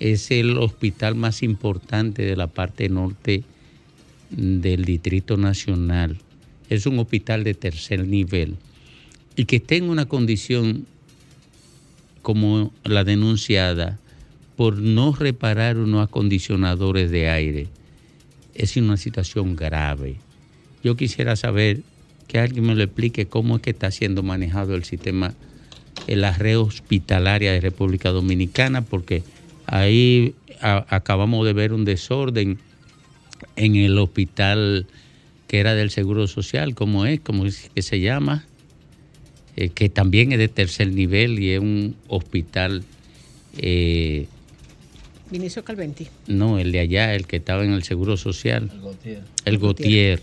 [0.00, 3.44] es el hospital más importante de la parte norte
[4.30, 6.18] del Distrito Nacional.
[6.68, 8.56] Es un hospital de tercer nivel
[9.36, 10.86] y que esté en una condición
[12.22, 13.98] como la denunciada
[14.56, 17.68] por no reparar unos acondicionadores de aire
[18.54, 20.16] es una situación grave.
[20.84, 21.80] Yo quisiera saber
[22.28, 25.34] que alguien me lo explique cómo es que está siendo manejado el sistema,
[26.06, 29.22] la red hospitalaria de República Dominicana, porque
[29.66, 32.58] ahí acabamos de ver un desorden
[33.56, 34.86] en el hospital
[35.46, 37.20] que era del Seguro Social, ¿cómo es?
[37.20, 38.44] ¿Cómo es que se llama?
[39.56, 42.84] Eh, que también es de tercer nivel y es un hospital...
[43.58, 44.26] Eh,
[45.30, 46.08] Vinicio Calventi.
[46.26, 48.70] No, el de allá, el que estaba en el Seguro Social.
[48.72, 49.22] El Gautier.
[49.44, 50.22] El Gautier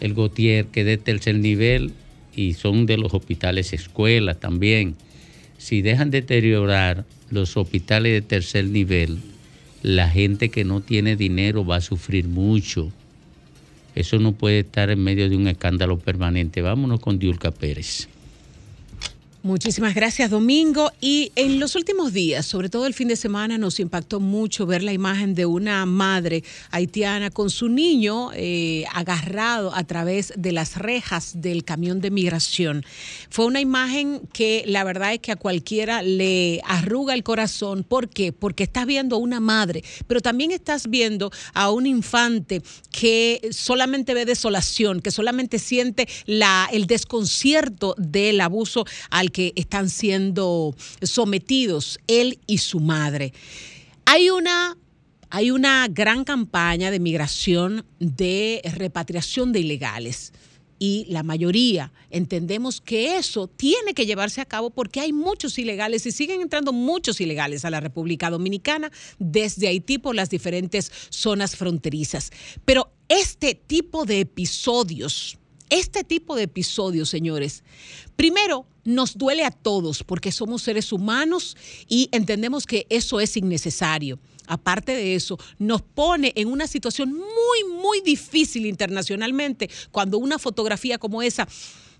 [0.00, 1.92] el Gautier, que es de tercer nivel
[2.34, 4.94] y son de los hospitales escuelas también.
[5.58, 9.18] Si dejan deteriorar los hospitales de tercer nivel,
[9.86, 12.90] la gente que no tiene dinero va a sufrir mucho.
[13.94, 16.60] Eso no puede estar en medio de un escándalo permanente.
[16.60, 18.08] Vámonos con Diulca Pérez.
[19.42, 20.90] Muchísimas gracias, Domingo.
[21.00, 24.82] Y en los últimos días, sobre todo el fin de semana, nos impactó mucho ver
[24.82, 30.76] la imagen de una madre haitiana con su niño eh, agarrado a través de las
[30.76, 32.84] rejas del camión de migración.
[33.30, 37.84] Fue una imagen que la verdad es que a cualquiera le arruga el corazón.
[37.84, 38.32] ¿Por qué?
[38.32, 44.12] Porque estás viendo a una madre, pero también estás viendo a un infante que solamente
[44.12, 52.00] ve desolación, que solamente siente la, el desconcierto del abuso al que están siendo sometidos
[52.06, 53.34] él y su madre.
[54.06, 54.78] Hay una
[55.28, 60.32] hay una gran campaña de migración, de repatriación de ilegales.
[60.78, 66.06] Y la mayoría entendemos que eso tiene que llevarse a cabo porque hay muchos ilegales
[66.06, 71.56] y siguen entrando muchos ilegales a la República Dominicana desde Haití por las diferentes zonas
[71.56, 72.30] fronterizas.
[72.64, 75.36] Pero este tipo de episodios,
[75.70, 77.64] este tipo de episodios, señores,
[78.16, 81.56] primero nos duele a todos porque somos seres humanos
[81.88, 84.18] y entendemos que eso es innecesario.
[84.46, 90.98] Aparte de eso, nos pone en una situación muy, muy difícil internacionalmente cuando una fotografía
[90.98, 91.48] como esa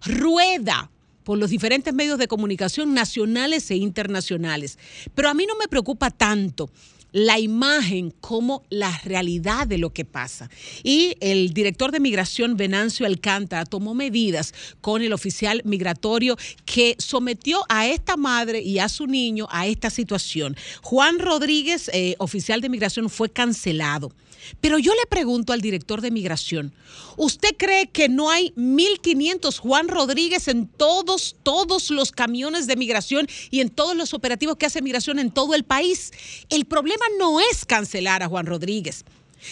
[0.04, 0.90] rueda
[1.24, 4.78] por los diferentes medios de comunicación nacionales e internacionales.
[5.12, 6.70] Pero a mí no me preocupa tanto
[7.16, 10.50] la imagen como la realidad de lo que pasa.
[10.82, 14.52] Y el director de migración, Venancio Alcántara, tomó medidas
[14.82, 16.36] con el oficial migratorio
[16.66, 20.58] que sometió a esta madre y a su niño a esta situación.
[20.82, 24.12] Juan Rodríguez, eh, oficial de migración, fue cancelado.
[24.60, 26.72] Pero yo le pregunto al director de migración,
[27.16, 33.26] ¿usted cree que no hay 1.500 Juan Rodríguez en todos, todos los camiones de migración
[33.50, 36.12] y en todos los operativos que hace migración en todo el país?
[36.48, 39.04] El problema no es cancelar a Juan Rodríguez.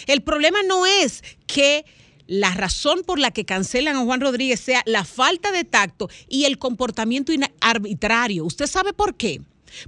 [0.06, 1.84] El problema no es que
[2.26, 6.44] la razón por la que cancelan a Juan Rodríguez sea la falta de tacto y
[6.44, 8.44] el comportamiento arbitrario.
[8.44, 9.42] ¿Usted sabe por qué?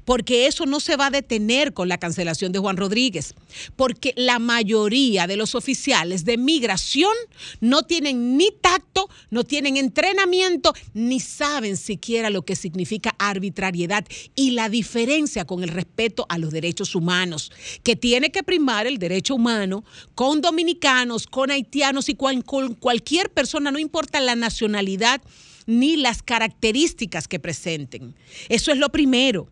[0.04, 3.34] Porque eso no se va a detener con la cancelación de Juan Rodríguez,
[3.76, 7.12] porque la mayoría de los oficiales de migración
[7.60, 14.52] no tienen ni tacto, no tienen entrenamiento, ni saben siquiera lo que significa arbitrariedad y
[14.52, 19.34] la diferencia con el respeto a los derechos humanos, que tiene que primar el derecho
[19.34, 19.84] humano
[20.14, 25.20] con dominicanos, con haitianos y con cualquier persona, no importa la nacionalidad
[25.66, 28.14] ni las características que presenten.
[28.48, 29.48] Eso es lo primero.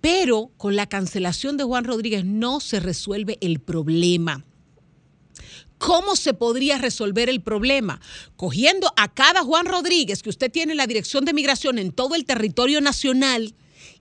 [0.00, 4.44] Pero con la cancelación de Juan Rodríguez no se resuelve el problema.
[5.78, 8.00] ¿Cómo se podría resolver el problema?
[8.36, 12.16] Cogiendo a cada Juan Rodríguez que usted tiene en la Dirección de Migración en todo
[12.16, 13.54] el territorio nacional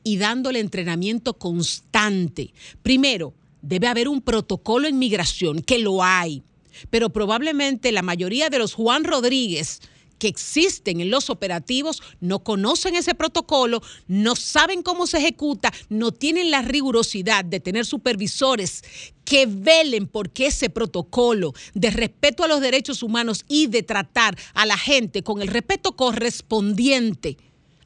[0.04, 2.54] y dándole entrenamiento constante.
[2.82, 6.44] Primero, debe haber un protocolo en migración, que lo hay,
[6.90, 9.82] pero probablemente la mayoría de los Juan Rodríguez
[10.18, 16.12] que existen en los operativos no conocen ese protocolo, no saben cómo se ejecuta, no
[16.12, 18.84] tienen la rigurosidad de tener supervisores
[19.26, 24.38] que velen por que ese protocolo de respeto a los derechos humanos y de tratar
[24.54, 27.38] a la gente con el respeto correspondiente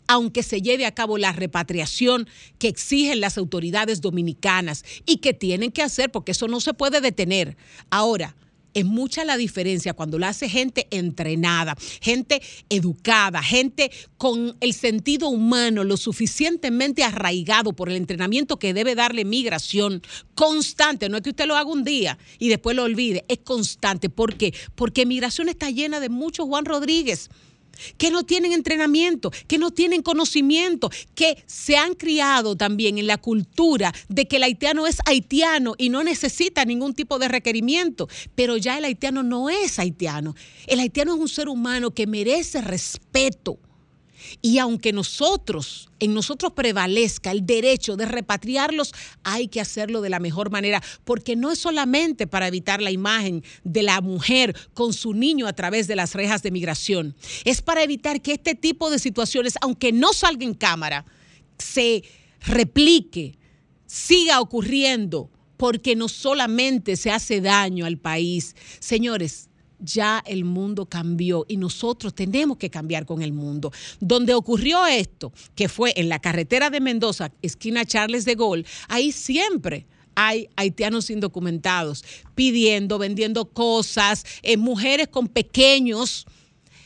[0.07, 2.27] aunque se lleve a cabo la repatriación
[2.59, 6.99] que exigen las autoridades dominicanas y que tienen que hacer, porque eso no se puede
[6.99, 7.55] detener.
[7.89, 8.35] Ahora,
[8.73, 15.29] es mucha la diferencia cuando lo hace gente entrenada, gente educada, gente con el sentido
[15.29, 20.01] humano lo suficientemente arraigado por el entrenamiento que debe darle migración
[20.35, 21.09] constante.
[21.09, 24.09] No es que usted lo haga un día y después lo olvide, es constante.
[24.09, 24.53] ¿Por qué?
[24.75, 27.29] Porque migración está llena de muchos Juan Rodríguez
[27.97, 33.17] que no tienen entrenamiento, que no tienen conocimiento, que se han criado también en la
[33.17, 38.07] cultura de que el haitiano es haitiano y no necesita ningún tipo de requerimiento.
[38.35, 40.35] Pero ya el haitiano no es haitiano.
[40.67, 43.59] El haitiano es un ser humano que merece respeto
[44.41, 50.19] y aunque nosotros, en nosotros prevalezca el derecho de repatriarlos, hay que hacerlo de la
[50.19, 55.13] mejor manera, porque no es solamente para evitar la imagen de la mujer con su
[55.13, 57.15] niño a través de las rejas de migración,
[57.45, 61.05] es para evitar que este tipo de situaciones, aunque no salga en cámara,
[61.57, 62.03] se
[62.41, 63.37] replique,
[63.85, 68.55] siga ocurriendo, porque no solamente se hace daño al país.
[68.79, 69.50] Señores,
[69.81, 73.71] ya el mundo cambió y nosotros tenemos que cambiar con el mundo.
[73.99, 79.11] Donde ocurrió esto, que fue en la carretera de Mendoza, esquina Charles de Gaulle, ahí
[79.11, 82.03] siempre hay haitianos indocumentados
[82.35, 86.25] pidiendo, vendiendo cosas, eh, mujeres con pequeños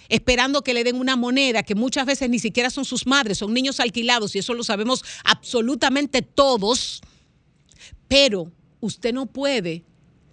[0.07, 3.53] esperando que le den una moneda que muchas veces ni siquiera son sus madres, son
[3.53, 7.01] niños alquilados y eso lo sabemos absolutamente todos,
[8.07, 9.83] pero usted no puede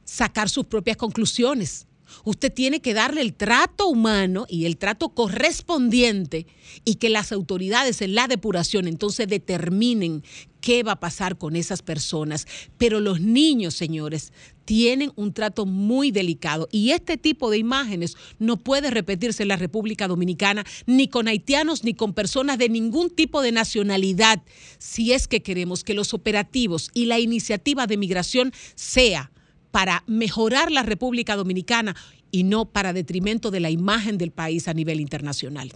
[0.05, 1.87] sacar sus propias conclusiones
[2.25, 6.47] usted tiene que darle el trato humano y el trato correspondiente
[6.85, 10.23] y que las autoridades en la depuración entonces determinen
[10.63, 12.47] qué va a pasar con esas personas.
[12.79, 14.33] Pero los niños, señores,
[14.65, 19.57] tienen un trato muy delicado y este tipo de imágenes no puede repetirse en la
[19.57, 24.41] República Dominicana ni con haitianos ni con personas de ningún tipo de nacionalidad
[24.79, 29.32] si es que queremos que los operativos y la iniciativa de migración sea
[29.73, 31.97] para mejorar la República Dominicana
[32.31, 35.73] y no para detrimento de la imagen del país a nivel internacional.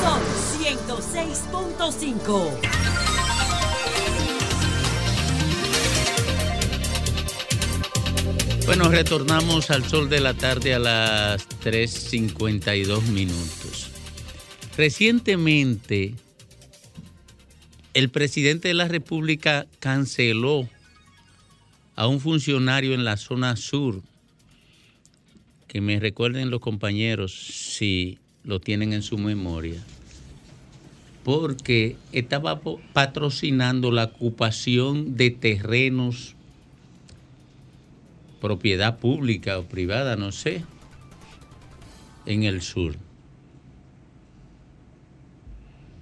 [0.00, 0.22] Son
[0.62, 2.84] 106.5.
[8.66, 13.90] Bueno, retornamos al sol de la tarde a las 3.52 minutos.
[14.76, 16.14] Recientemente,
[17.94, 20.68] el presidente de la República canceló
[21.94, 24.02] a un funcionario en la zona sur,
[25.68, 29.80] que me recuerden los compañeros si lo tienen en su memoria,
[31.22, 32.60] porque estaba
[32.92, 36.34] patrocinando la ocupación de terrenos,
[38.40, 40.64] propiedad pública o privada, no sé,
[42.26, 42.96] en el sur.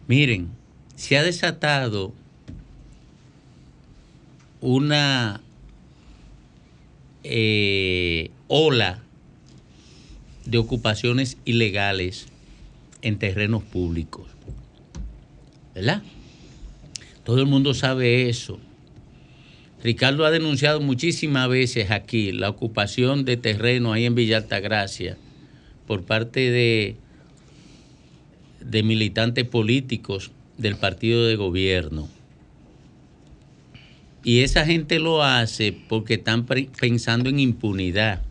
[0.09, 0.62] Miren,
[0.97, 2.13] se ha desatado
[4.61, 5.41] una
[7.25, 9.03] eh, ola
[10.45, 12.27] de ocupaciones ilegales
[13.03, 14.27] en terrenos públicos.
[15.75, 16.03] ¿Verdad?
[17.25, 18.59] Todo el mundo sabe eso.
[19.83, 25.17] Ricardo ha denunciado muchísimas veces aquí la ocupación de terreno ahí en Villa Altagracia
[25.87, 26.97] por parte de,
[28.61, 30.31] de militantes políticos
[30.63, 32.09] del partido de gobierno.
[34.25, 38.23] Y esa gente lo hace porque están pensando en impunidad,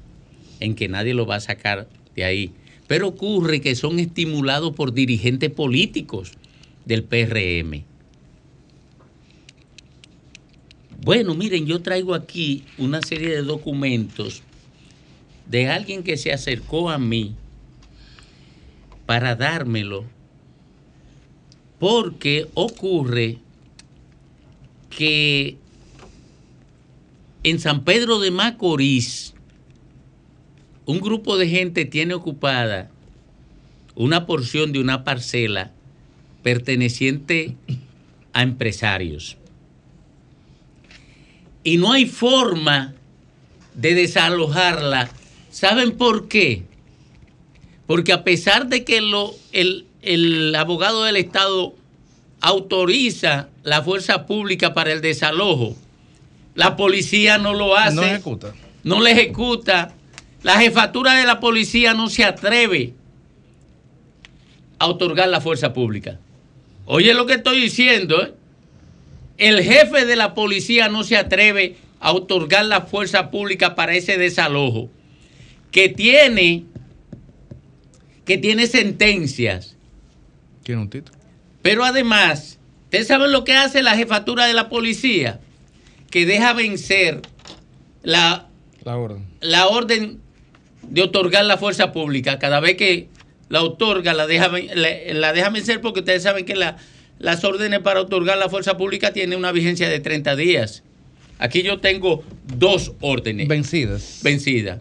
[0.61, 2.51] en que nadie lo va a sacar de ahí.
[2.88, 6.32] Pero ocurre que son estimulados por dirigentes políticos
[6.86, 7.84] del PRM.
[11.03, 14.43] Bueno, miren, yo traigo aquí una serie de documentos
[15.47, 17.36] de alguien que se acercó a mí
[19.05, 20.05] para dármelo
[21.82, 23.39] porque ocurre
[24.95, 25.57] que
[27.41, 29.34] en San Pedro de Macorís,
[30.86, 32.91] un grupo de gente tiene ocupada
[33.95, 35.71] una porción de una parcela
[36.43, 37.55] perteneciente
[38.34, 39.38] a empresarios.
[41.63, 42.93] Y no hay forma
[43.73, 45.09] de desalojarla.
[45.49, 46.61] ¿Saben por qué?
[47.88, 51.76] Porque a pesar de que lo, el, el abogado del Estado
[52.41, 55.76] autoriza la fuerza pública para el desalojo,
[56.56, 57.95] la policía no lo hace.
[57.95, 58.54] No ejecuta.
[58.84, 59.93] no le ejecuta,
[60.43, 62.93] la jefatura de la policía no se atreve
[64.80, 66.20] a otorgar la fuerza pública.
[66.86, 68.34] Oye lo que estoy diciendo, ¿eh?
[69.38, 74.18] el jefe de la policía no se atreve a otorgar la fuerza pública para ese
[74.18, 74.89] desalojo,
[75.72, 76.64] que tiene,
[78.26, 79.78] que tiene sentencias.
[80.64, 81.18] Tiene un título.
[81.62, 85.39] Pero además, ¿ustedes saben lo que hace la jefatura de la policía?
[86.09, 87.22] Que deja vencer
[88.03, 88.47] la,
[88.84, 89.26] La orden.
[89.39, 90.20] la orden
[90.84, 92.39] de otorgar la fuerza pública.
[92.39, 93.07] Cada vez que
[93.49, 96.78] la otorga, la deja, la, la deja vencer porque ustedes saben que la-
[97.20, 100.84] las órdenes para otorgar la fuerza pública tienen una vigencia de 30 días.
[101.38, 102.24] Aquí yo tengo
[102.57, 103.47] dos órdenes.
[103.47, 104.20] Vencidas.
[104.24, 104.80] Vencidas.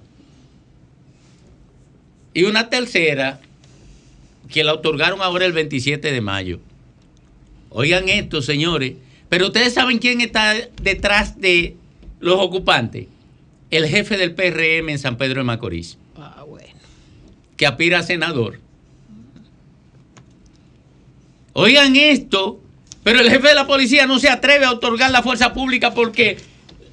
[2.32, 3.40] Y una tercera
[4.50, 6.60] que la otorgaron ahora el 27 de mayo.
[7.70, 8.94] Oigan esto, señores.
[9.28, 11.76] Pero ustedes saben quién está detrás de
[12.18, 13.06] los ocupantes.
[13.70, 15.96] El jefe del PRM en San Pedro de Macorís.
[16.16, 16.74] Ah, bueno.
[17.56, 18.58] Que aspira a senador.
[21.52, 22.60] Oigan esto.
[23.04, 26.36] Pero el jefe de la policía no se atreve a otorgar la fuerza pública porque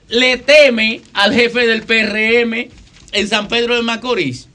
[0.08, 2.70] le teme al jefe del PRM
[3.12, 4.48] en San Pedro de Macorís.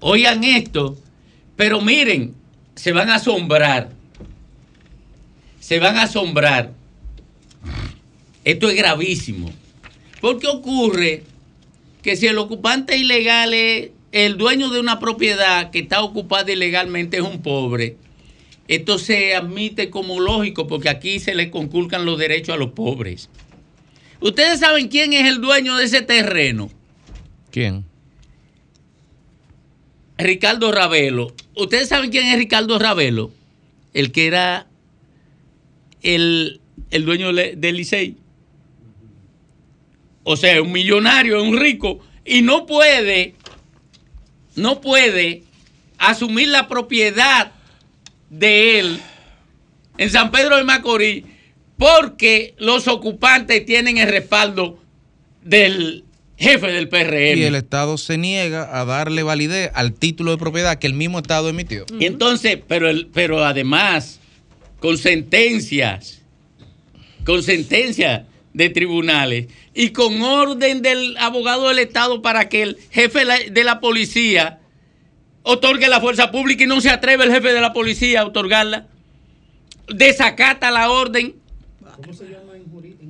[0.00, 0.96] Oigan esto,
[1.56, 2.34] pero miren,
[2.74, 3.90] se van a asombrar.
[5.60, 6.72] Se van a asombrar.
[8.44, 9.50] Esto es gravísimo.
[10.20, 11.24] Porque ocurre
[12.02, 17.16] que si el ocupante ilegal es el dueño de una propiedad que está ocupada ilegalmente
[17.16, 17.96] es un pobre,
[18.68, 23.28] esto se admite como lógico porque aquí se le conculcan los derechos a los pobres.
[24.20, 26.70] ¿Ustedes saben quién es el dueño de ese terreno?
[27.50, 27.84] ¿Quién?
[30.18, 31.34] Ricardo Ravelo.
[31.54, 33.32] ¿Ustedes saben quién es Ricardo Ravelo?
[33.92, 34.66] El que era
[36.02, 36.60] el,
[36.90, 38.16] el dueño del Licey.
[40.24, 42.00] O sea, un millonario, un rico.
[42.24, 43.34] Y no puede,
[44.54, 45.44] no puede
[45.98, 47.52] asumir la propiedad
[48.30, 49.00] de él
[49.98, 51.24] en San Pedro de Macorís
[51.78, 54.78] porque los ocupantes tienen el respaldo
[55.42, 56.05] del
[56.36, 57.38] jefe del PRM.
[57.38, 61.18] Y el Estado se niega a darle validez al título de propiedad que el mismo
[61.18, 61.86] Estado emitió.
[61.98, 64.20] Y entonces, pero, el, pero además,
[64.80, 66.22] con sentencias,
[67.24, 68.22] con sentencias
[68.52, 73.20] de tribunales y con orden del abogado del Estado para que el jefe
[73.50, 74.60] de la, policía
[75.42, 78.86] otorgue la fuerza pública y no se atreve el jefe de la policía a otorgarla,
[79.88, 81.34] desacata la orden.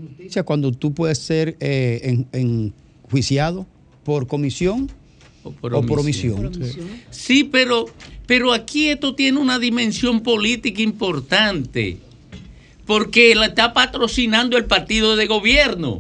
[0.09, 2.73] justicia cuando tú puedes ser eh, en-
[3.07, 3.67] enjuiciado
[4.05, 4.91] por comisión
[5.43, 5.51] o
[5.87, 6.53] por omisión.
[7.11, 7.87] Sí, pero,
[8.27, 11.99] pero aquí esto tiene una dimensión política importante,
[12.85, 15.99] porque la está patrocinando el partido de gobierno,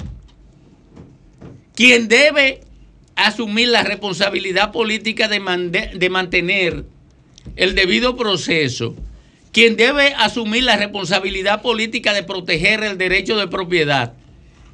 [1.74, 2.60] quien debe
[3.14, 6.84] asumir la responsabilidad política de, mande- de mantener
[7.54, 8.94] el debido proceso,
[9.52, 14.12] quien debe asumir la responsabilidad política de proteger el derecho de propiedad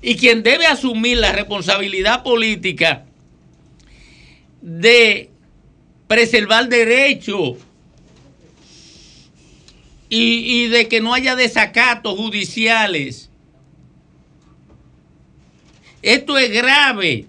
[0.02, 3.04] y quien debe asumir la responsabilidad política
[4.60, 5.30] de
[6.08, 7.56] preservar derecho
[10.08, 13.30] y, y de que no haya desacatos judiciales.
[16.02, 17.26] Esto es grave,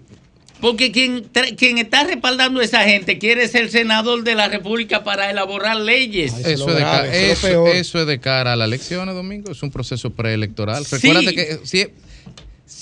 [0.60, 5.30] porque quien, quien está respaldando a esa gente quiere ser senador de la República para
[5.30, 6.34] elaborar leyes.
[6.44, 9.52] Eso es, de ca- eso- eso es de cara a las elecciones, Domingo.
[9.52, 10.84] Es un proceso preelectoral.
[10.84, 10.96] Sí.
[10.96, 11.60] Recuérdate que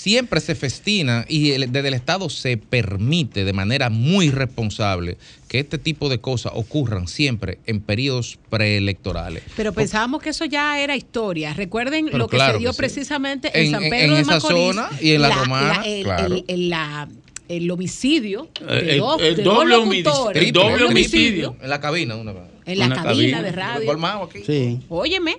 [0.03, 5.17] siempre se festina y el- desde el Estado se permite de manera muy responsable
[5.47, 9.43] que este tipo de cosas ocurran siempre en periodos preelectorales.
[9.55, 11.53] Pero pensábamos que eso ya era historia.
[11.53, 12.77] Recuerden Pero lo que claro se dio que sí.
[12.79, 14.57] precisamente en, En- San en- Pedro en de esa Macorís.
[14.75, 16.25] zona y en la Romana, el, claro.
[16.35, 17.07] el- el- la-
[17.47, 20.41] el homicidio de El- dos, el de dos doble locutores, homicidio.
[20.41, 22.43] el doble homicidio En la cabina, una vez.
[22.65, 23.41] en la Una cabina, cabina.
[23.41, 23.85] de radio.
[23.85, 24.39] Colmado aquí.
[24.45, 24.79] Sí.
[24.89, 25.37] Óyeme.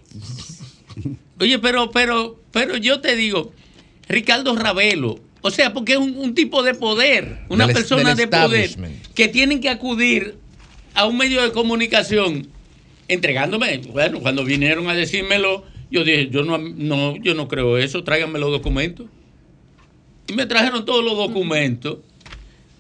[1.41, 3.53] Oye, pero, pero, pero yo te digo,
[4.09, 8.17] Ricardo Ravelo, o sea, porque es un, un tipo de poder, una Del- persona del
[8.17, 8.71] de poder
[9.15, 10.37] que tienen que acudir
[10.95, 12.49] a un medio de comunicación
[13.09, 13.79] entregándome.
[13.93, 18.39] Bueno, cuando vinieron a decírmelo, yo dije, yo no, no, yo no creo eso, tráiganme
[18.39, 19.07] los documentos.
[20.27, 21.99] Y me trajeron todos los documentos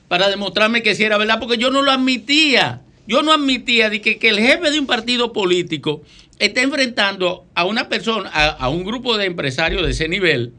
[0.08, 2.80] para demostrarme que sí era verdad, porque yo no lo admitía.
[3.06, 6.02] Yo no admitía de que, que el jefe de un partido político
[6.38, 10.54] está enfrentando a una persona, a, a un grupo de empresarios de ese nivel,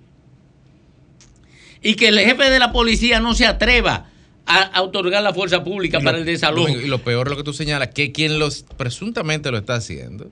[1.85, 4.07] y que el jefe de la policía no se atreva
[4.47, 6.67] a, a otorgar la fuerza pública para el desalojo.
[6.67, 10.31] Y lo peor, lo que tú señalas, que quien los presuntamente lo está haciendo,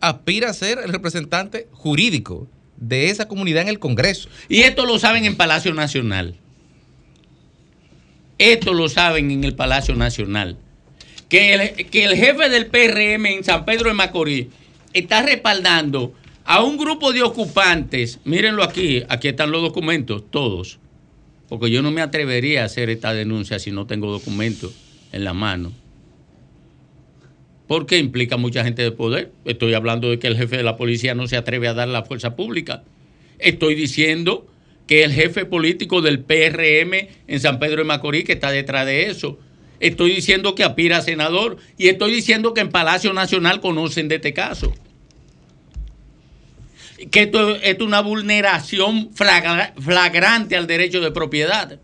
[0.00, 4.28] aspira a ser el representante jurídico de esa comunidad en el Congreso.
[4.50, 6.34] Y esto lo saben en Palacio Nacional.
[8.36, 10.58] Esto lo saben en el Palacio Nacional.
[11.30, 14.48] Que el, que el jefe del PRM en San Pedro de Macorís
[14.92, 16.12] está respaldando
[16.44, 18.20] a un grupo de ocupantes.
[18.24, 20.78] Mírenlo aquí, aquí están los documentos, todos.
[21.48, 24.72] Porque yo no me atrevería a hacer esta denuncia si no tengo documentos
[25.12, 25.72] en la mano.
[27.66, 29.32] Porque implica mucha gente de poder.
[29.44, 32.04] Estoy hablando de que el jefe de la policía no se atreve a dar la
[32.04, 32.82] fuerza pública.
[33.38, 34.46] Estoy diciendo
[34.86, 39.06] que el jefe político del PRM en San Pedro de Macorís, que está detrás de
[39.10, 39.38] eso,
[39.80, 44.16] estoy diciendo que aspira a senador y estoy diciendo que en Palacio Nacional conocen de
[44.16, 44.72] este caso.
[47.10, 51.78] Que esto, es una vulneración flagrante al derecho de propiedad.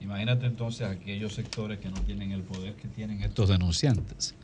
[0.00, 4.34] Imagínate entonces aquellos sectores que no tienen el poder que tienen estos denunciantes.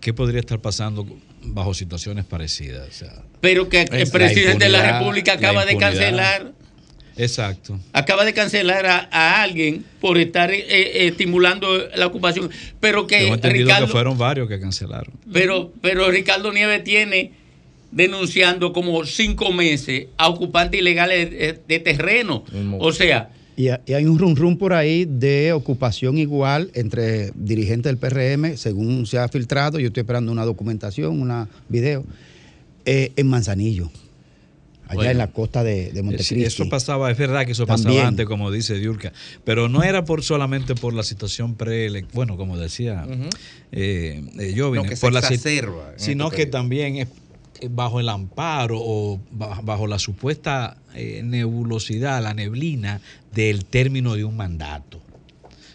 [0.00, 1.06] ¿Qué podría estar pasando
[1.42, 3.04] bajo situaciones parecidas?
[3.40, 6.52] Pero que el presidente de la República acaba de cancelar
[7.16, 7.78] Exacto.
[7.92, 12.50] Acaba de cancelar a, alguien por estar eh, eh, estimulando la ocupación.
[12.80, 15.12] Pero que Ricardo, que fueron varios que cancelaron.
[15.32, 17.32] Pero, pero Ricardo Nieves tiene
[17.92, 21.30] denunciando como cinco meses a ocupantes ilegales
[21.66, 22.44] de, terreno.
[22.78, 23.30] O sea.
[23.56, 29.06] Y, hay un rum rum por ahí de ocupación igual entre dirigentes del PRM, según
[29.06, 29.78] se ha filtrado.
[29.78, 32.04] Yo estoy esperando una documentación, una video,
[32.84, 33.90] eh, en Manzanillo
[35.00, 36.44] allá en la costa de, de Montecristi.
[36.44, 39.12] eso pasaba, es verdad que eso pasaba antes, como dice Diurka,
[39.44, 43.06] pero no era por solamente por la situación pre bueno, como decía
[43.72, 45.22] eh, eh por la
[45.96, 47.08] sino este que también es
[47.70, 53.00] bajo el amparo o bajo la supuesta eh, nebulosidad, la neblina
[53.32, 55.00] del término de un mandato.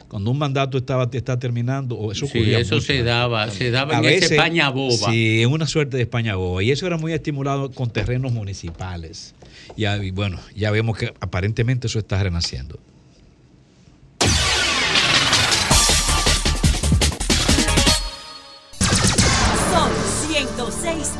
[0.08, 4.06] Cuando un mandato estaba está terminando o eso sí, eso se daba se daba en
[4.06, 5.12] ese España boba.
[5.12, 6.64] Sí en una suerte de España boba.
[6.64, 9.36] Y eso era muy estimulado con terrenos municipales.
[9.76, 12.80] Y, bueno ya vemos que aparentemente eso está renaciendo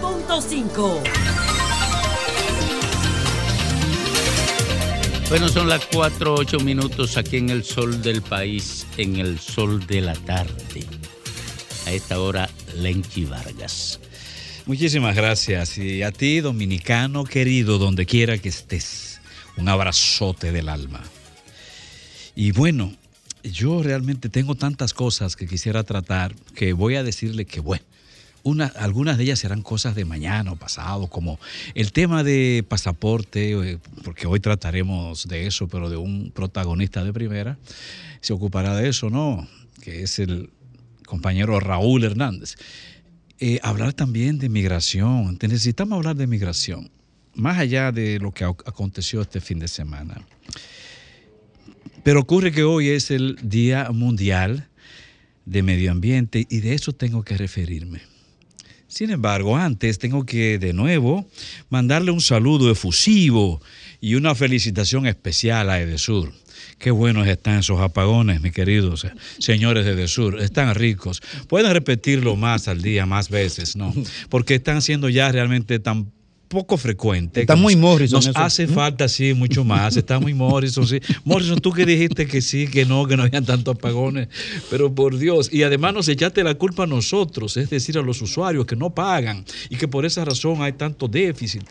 [0.02, 1.02] 106.5
[5.30, 9.86] Bueno, son las 4, 8 minutos aquí en el sol del país, en el sol
[9.86, 10.86] de la tarde.
[11.86, 14.00] A esta hora, Lenchi Vargas.
[14.66, 15.78] Muchísimas gracias.
[15.78, 19.20] Y a ti, dominicano querido, donde quiera que estés,
[19.58, 21.02] un abrazote del alma.
[22.36, 22.94] Y bueno,
[23.44, 27.84] yo realmente tengo tantas cosas que quisiera tratar que voy a decirle que, bueno,
[28.76, 31.40] algunas de ellas serán cosas de mañana o pasado, como
[31.76, 37.14] el tema de pasaporte, eh, porque hoy trataremos de eso, pero de un protagonista de
[37.14, 37.58] primera,
[38.22, 39.48] se ocupará de eso, ¿no?
[39.82, 40.50] Que es el
[41.06, 42.56] compañero Raúl Hernández.
[43.40, 46.90] Eh, hablar también de migración, necesitamos hablar de migración,
[47.36, 50.22] más allá de lo que aconteció este fin de semana.
[52.04, 54.68] Pero ocurre que hoy es el Día Mundial
[55.46, 58.02] de Medio Ambiente y de eso tengo que referirme.
[58.98, 61.30] Sin embargo, antes tengo que de nuevo
[61.70, 63.62] mandarle un saludo efusivo
[64.02, 66.34] y una felicitación especial a Edesur.
[66.80, 69.06] Qué buenos están esos apagones, mis queridos
[69.38, 70.42] señores de Edesur.
[70.42, 71.22] Están ricos.
[71.48, 73.94] Pueden repetirlo más al día, más veces, ¿no?
[74.30, 76.12] Porque están siendo ya realmente tan
[76.48, 77.42] poco frecuente.
[77.42, 78.24] Está muy Morrison.
[78.24, 79.98] Nos hace falta, sí, mucho más.
[79.98, 81.00] Está muy Morrison, sí.
[81.24, 84.30] Morrison, tú que dijiste que sí, que no, que no habían tantos apagones.
[84.70, 85.50] Pero por Dios.
[85.52, 88.94] Y además nos echaste la culpa a nosotros, es decir, a los usuarios que no
[88.94, 91.64] pagan y que por esa razón hay tanto déficit.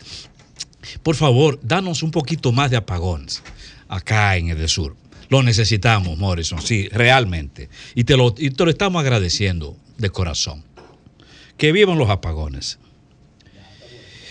[1.03, 3.41] Por favor, danos un poquito más de apagones
[3.87, 4.95] acá en el sur.
[5.29, 7.69] Lo necesitamos, Morrison, sí, realmente.
[7.95, 10.63] Y te lo, y te lo estamos agradeciendo de corazón.
[11.57, 12.79] Que vivan los apagones.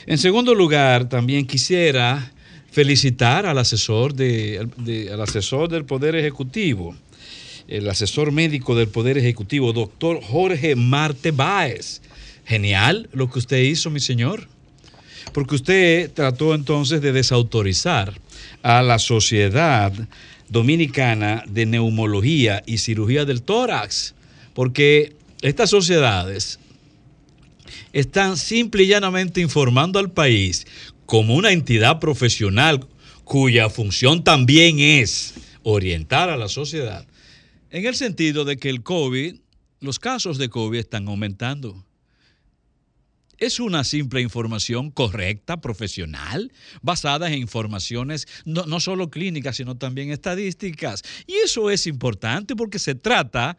[0.09, 2.31] En segundo lugar, también quisiera
[2.71, 6.95] felicitar al asesor, al asesor del Poder Ejecutivo,
[7.67, 12.03] el asesor médico del Poder Ejecutivo, doctor Jorge Marte Báez.
[12.45, 14.47] Genial lo que usted hizo, mi señor,
[15.33, 18.15] porque usted trató entonces de desautorizar
[18.63, 19.93] a la Sociedad
[20.49, 24.15] Dominicana de Neumología y Cirugía del Tórax,
[24.55, 26.61] porque estas sociedades
[27.97, 30.67] están simple y llanamente informando al país
[31.07, 32.87] como una entidad profesional
[33.25, 35.33] cuya función también es
[35.63, 37.07] orientar a la sociedad,
[37.71, 39.37] en el sentido de que el COVID,
[39.81, 41.87] los casos de COVID están aumentando.
[43.39, 46.53] Es una simple información correcta, profesional,
[46.83, 51.03] basada en informaciones no, no, solo clínicas, sino también estadísticas.
[51.27, 53.57] Y eso es importante porque se trata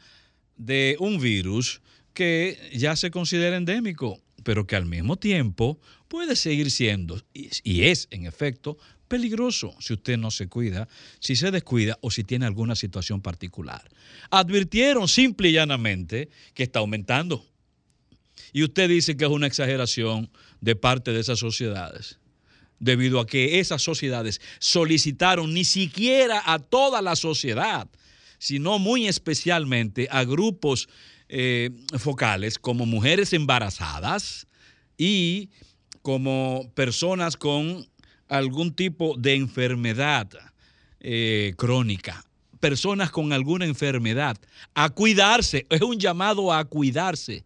[0.58, 1.82] de un virus
[2.14, 8.08] que ya se considera endémico pero que al mismo tiempo puede seguir siendo, y, es
[8.12, 8.78] en efecto,
[9.10, 10.88] peligroso si usted no se cuida,
[11.20, 13.90] si se descuida o si tiene alguna situación particular.
[14.30, 17.46] Advirtieron simple y llanamente que está aumentando.
[18.54, 20.30] Y usted dice que es una exageración
[20.62, 22.18] de parte de esas sociedades,
[22.80, 27.90] debido a que esas sociedades solicitaron ni siquiera a toda la sociedad,
[28.40, 30.88] sino muy especialmente a grupos
[31.30, 34.48] eh, focales como mujeres embarazadas
[34.98, 35.50] y
[36.02, 37.86] como personas con
[38.30, 40.28] algún tipo de enfermedad
[41.00, 42.26] eh, crónica,
[42.60, 44.38] personas con alguna enfermedad,
[44.74, 47.44] a cuidarse, es un llamado a cuidarse.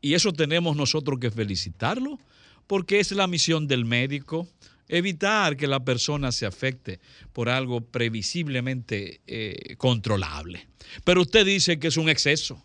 [0.00, 2.18] Y eso tenemos nosotros que felicitarlo,
[2.66, 4.48] porque es la misión del médico,
[4.90, 7.00] evitar que la persona se afecte
[7.32, 10.66] por algo previsiblemente eh, controlable.
[11.04, 12.64] Pero usted dice que es un exceso,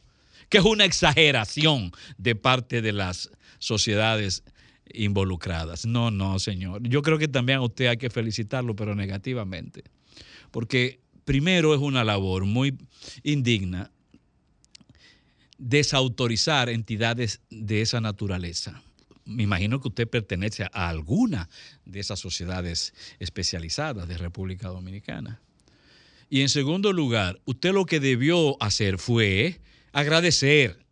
[0.49, 3.29] que es una exageración de parte de las
[3.59, 4.43] sociedades
[4.91, 5.85] involucradas.
[5.85, 6.81] No, no, señor.
[6.87, 9.83] Yo creo que también a usted hay que felicitarlo, pero negativamente.
[10.51, 12.75] Porque primero es una labor muy
[13.23, 13.91] indigna
[15.57, 18.81] desautorizar entidades de esa naturaleza.
[19.25, 21.49] Me imagino que usted pertenece a alguna
[21.85, 25.41] de esas sociedades especializadas de República Dominicana.
[26.29, 29.59] Y en segundo lugar, usted lo que debió hacer fue
[29.91, 30.85] agradecer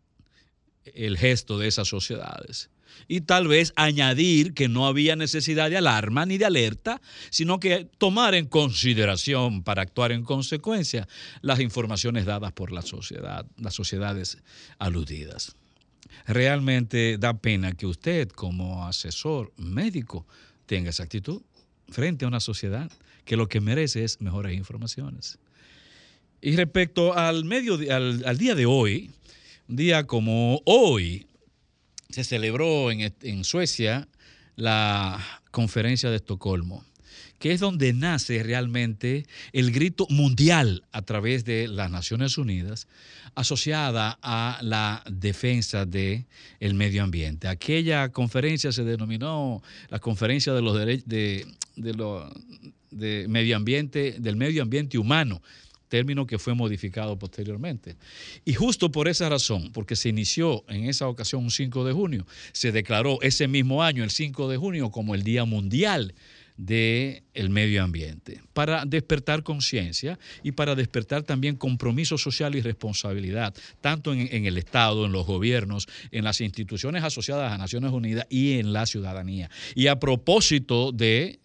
[0.84, 2.70] el gesto de esas sociedades
[3.08, 7.00] y tal vez añadir que no había necesidad de alarma ni de alerta,
[7.30, 11.08] sino que tomar en consideración para actuar en consecuencia
[11.40, 14.38] las informaciones dadas por las sociedades
[14.78, 15.56] aludidas.
[16.26, 20.26] Realmente da pena que usted como asesor médico
[20.66, 21.42] tenga esa actitud
[21.88, 22.90] frente a una sociedad
[23.24, 25.38] que lo que merece es mejores informaciones.
[26.40, 29.10] Y respecto al, medio, al, al día de hoy,
[29.68, 31.26] un día como hoy,
[32.14, 34.08] se celebró en, Suecia
[34.54, 35.20] la
[35.50, 36.84] conferencia de Estocolmo,
[37.44, 42.88] que es donde nace realmente el grito mundial a través de las Naciones Unidas
[43.34, 46.24] asociada a la defensa del
[46.58, 47.46] el medio ambiente.
[47.46, 51.44] Aquella conferencia se denominó la conferencia de los derechos de,
[53.28, 55.42] medio ambiente, del medio ambiente humano,
[55.90, 57.96] término que fue modificado posteriormente.
[58.46, 62.26] Y justo por esa razón, porque se inició en esa ocasión un 5 de junio,
[62.52, 66.14] se declaró ese mismo año, el 5 de junio, como el Día Mundial
[66.56, 74.12] del medio ambiente, para despertar conciencia y para despertar también compromiso social y responsabilidad, tanto
[74.12, 78.58] en, en, el Estado, en los gobiernos, en las instituciones asociadas a Naciones Unidas y
[78.58, 79.50] en la ciudadanía.
[79.74, 81.40] Y a propósito de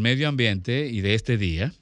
[0.00, 1.72] medio ambiente y de este día,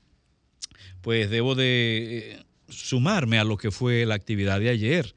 [1.00, 5.14] pues debo de eh, sumarme a lo que fue la actividad de ayer,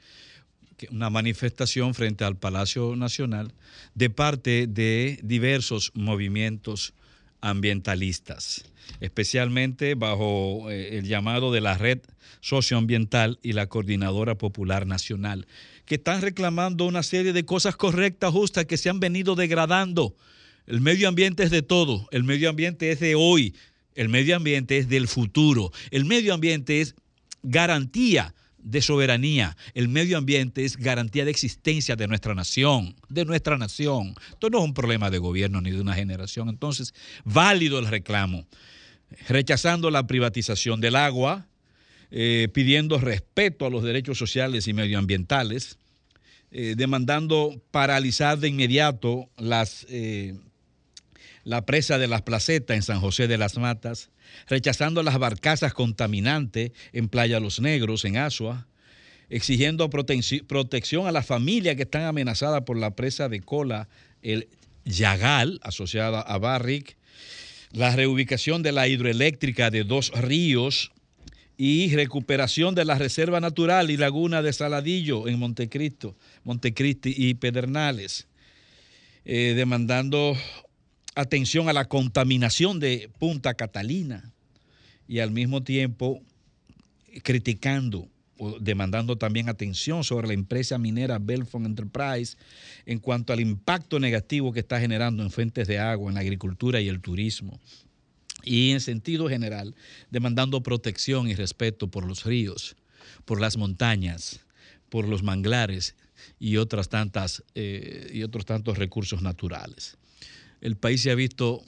[0.90, 3.54] una manifestación frente al Palacio Nacional
[3.94, 6.94] de parte de diversos movimientos
[7.42, 8.66] ambientalistas,
[9.00, 12.00] especialmente bajo eh, el llamado de la Red
[12.40, 15.48] Socioambiental y la Coordinadora Popular Nacional,
[15.86, 20.16] que están reclamando una serie de cosas correctas, justas, que se han venido degradando.
[20.68, 23.56] El medio ambiente es de todo, el medio ambiente es de hoy,
[23.96, 25.72] el medio ambiente es del futuro.
[25.92, 26.96] El medio ambiente es
[27.44, 28.34] garantía
[28.64, 29.56] de soberanía.
[29.74, 34.16] El medio ambiente es garantía de existencia de nuestra nación, de nuestra nación.
[34.30, 36.50] Esto no es un problema de gobierno ni de una generación.
[36.50, 36.94] Entonces,
[37.24, 38.48] válido el reclamo.
[39.28, 41.48] Rechazando la privatización del agua,
[42.12, 45.78] eh, pidiendo respeto a los derechos sociales y medioambientales,
[46.52, 50.36] eh, demandando paralizar de inmediato las eh,
[51.44, 54.10] la presa de las placetas en San José de las Matas,
[54.48, 58.68] rechazando las barcazas contaminantes en Playa Los Negros, en Asua,
[59.30, 63.88] exigiendo protección a las familias que están amenazadas por la presa de cola,
[64.22, 64.50] el
[64.86, 66.98] Yagal, asociada a Barrick,
[67.72, 70.92] la reubicación de la hidroeléctrica de dos ríos
[71.58, 78.28] y recuperación de la reserva natural y laguna de Saladillo en Montecristo, Montecristi y Pedernales,
[79.26, 80.36] eh, demandando
[81.16, 84.32] atención a la contaminación de Punta Catalina
[85.08, 86.22] y al mismo tiempo
[87.24, 88.08] criticando
[88.38, 92.38] o demandando también atención sobre la empresa minera Belfont Enterprise
[92.86, 96.82] en cuanto al impacto negativo que está generando en fuentes de agua, en la agricultura
[96.82, 97.60] y el turismo.
[98.44, 99.76] Y en sentido general,
[100.10, 102.76] demandando protección y respeto por los ríos,
[103.26, 104.40] por las montañas,
[104.90, 105.96] por los manglares
[106.40, 110.00] y otras tantas eh, y otros tantos recursos naturales
[110.62, 111.64] el país se ha visto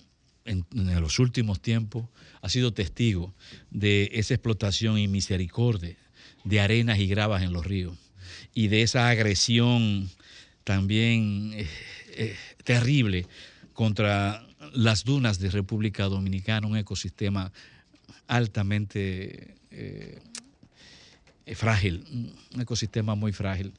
[0.45, 2.07] en, los últimos tiempos,
[2.41, 3.34] ha sido testigo
[3.72, 5.98] de esa explotación y misericordia
[6.44, 7.98] de arenas y gravas en los ríos
[8.53, 10.10] y de esa agresión
[10.64, 11.68] también eh,
[12.15, 13.28] eh, terrible
[13.74, 17.52] contra las dunas de República Dominicana, un ecosistema
[18.28, 20.22] altamente eh,
[21.56, 22.06] frágil,
[22.53, 23.74] un ecosistema muy frágil.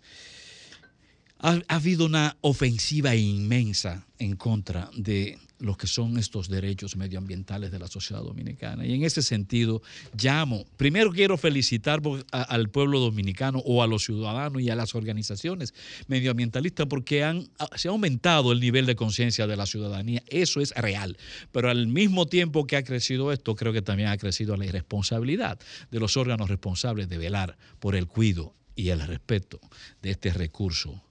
[1.44, 7.70] Ha, ha, habido una ofensiva inmensa en contra de los que son estos derechos medioambientales
[7.70, 8.86] de la sociedad dominicana.
[8.86, 9.82] Y en ese sentido,
[10.20, 12.00] llamo, primero quiero felicitar
[12.30, 15.74] al pueblo dominicano o a los ciudadanos y a las organizaciones
[16.06, 17.44] medioambientalistas porque
[17.76, 20.22] se ha aumentado el nivel de conciencia de la ciudadanía.
[20.28, 21.16] Eso es real.
[21.52, 25.58] Pero al mismo tiempo que ha crecido esto, creo que también ha crecido la irresponsabilidad
[25.90, 29.60] de los órganos responsables de velar por el cuidado y el respeto
[30.02, 31.02] de este recurso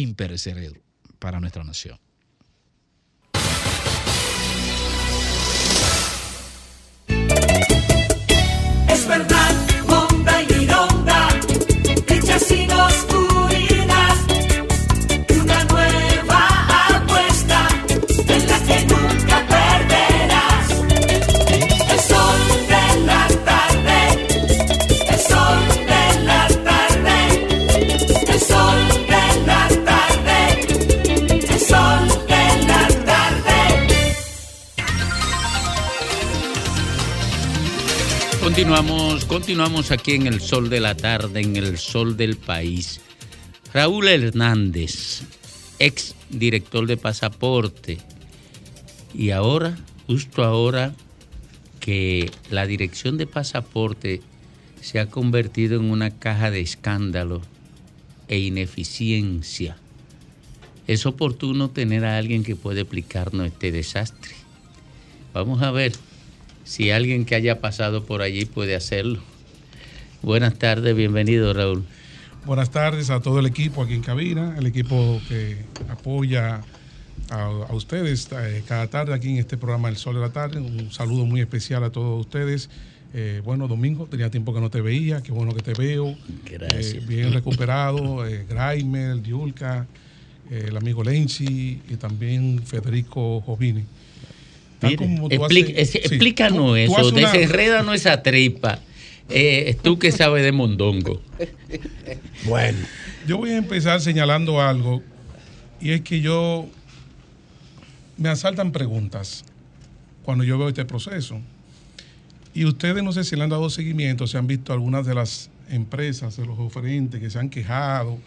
[0.00, 0.80] imperecedero
[1.18, 1.98] para nuestra nación.
[8.88, 9.54] Es verdad,
[9.88, 11.28] Honda y Mironda,
[12.08, 12.70] hechas sin
[38.54, 43.00] Continuamos, continuamos aquí en el sol de la tarde, en el sol del país.
[43.72, 45.22] Raúl Hernández,
[45.80, 47.98] ex director de pasaporte,
[49.12, 49.76] y ahora,
[50.06, 50.94] justo ahora
[51.80, 54.22] que la dirección de pasaporte
[54.80, 57.42] se ha convertido en una caja de escándalo
[58.28, 59.78] e ineficiencia,
[60.86, 64.36] es oportuno tener a alguien que pueda explicarnos este desastre.
[65.32, 65.92] Vamos a ver
[66.64, 69.22] si alguien que haya pasado por allí puede hacerlo.
[70.22, 71.84] Buenas tardes, bienvenido Raúl.
[72.46, 75.58] Buenas tardes a todo el equipo aquí en cabina, el equipo que
[75.88, 76.62] apoya
[77.30, 80.60] a, a ustedes eh, cada tarde aquí en este programa El Sol de la Tarde.
[80.60, 82.68] Un saludo muy especial a todos ustedes.
[83.14, 86.16] Eh, bueno, Domingo, tenía tiempo que no te veía, qué bueno que te veo.
[86.50, 86.94] Gracias.
[86.94, 89.86] Eh, bien recuperado, Graimer, Diulca,
[90.50, 93.84] el amigo Lenchi y también Federico Jovini.
[94.84, 98.22] Tal Mire, como tú expli- haces- es- sí, explícanos tú- tú eso, una- desenrédanos esa
[98.22, 98.78] tripa.
[99.30, 101.20] Eh, tú que sabes de mondongo.
[102.46, 102.78] Bueno.
[103.26, 105.02] Yo voy a empezar señalando algo
[105.80, 106.66] y es que yo
[108.18, 109.44] me asaltan preguntas
[110.24, 111.40] cuando yo veo este proceso.
[112.52, 115.50] Y ustedes no sé si le han dado seguimiento, se han visto algunas de las
[115.70, 118.18] empresas, de los oferentes que se han quejado.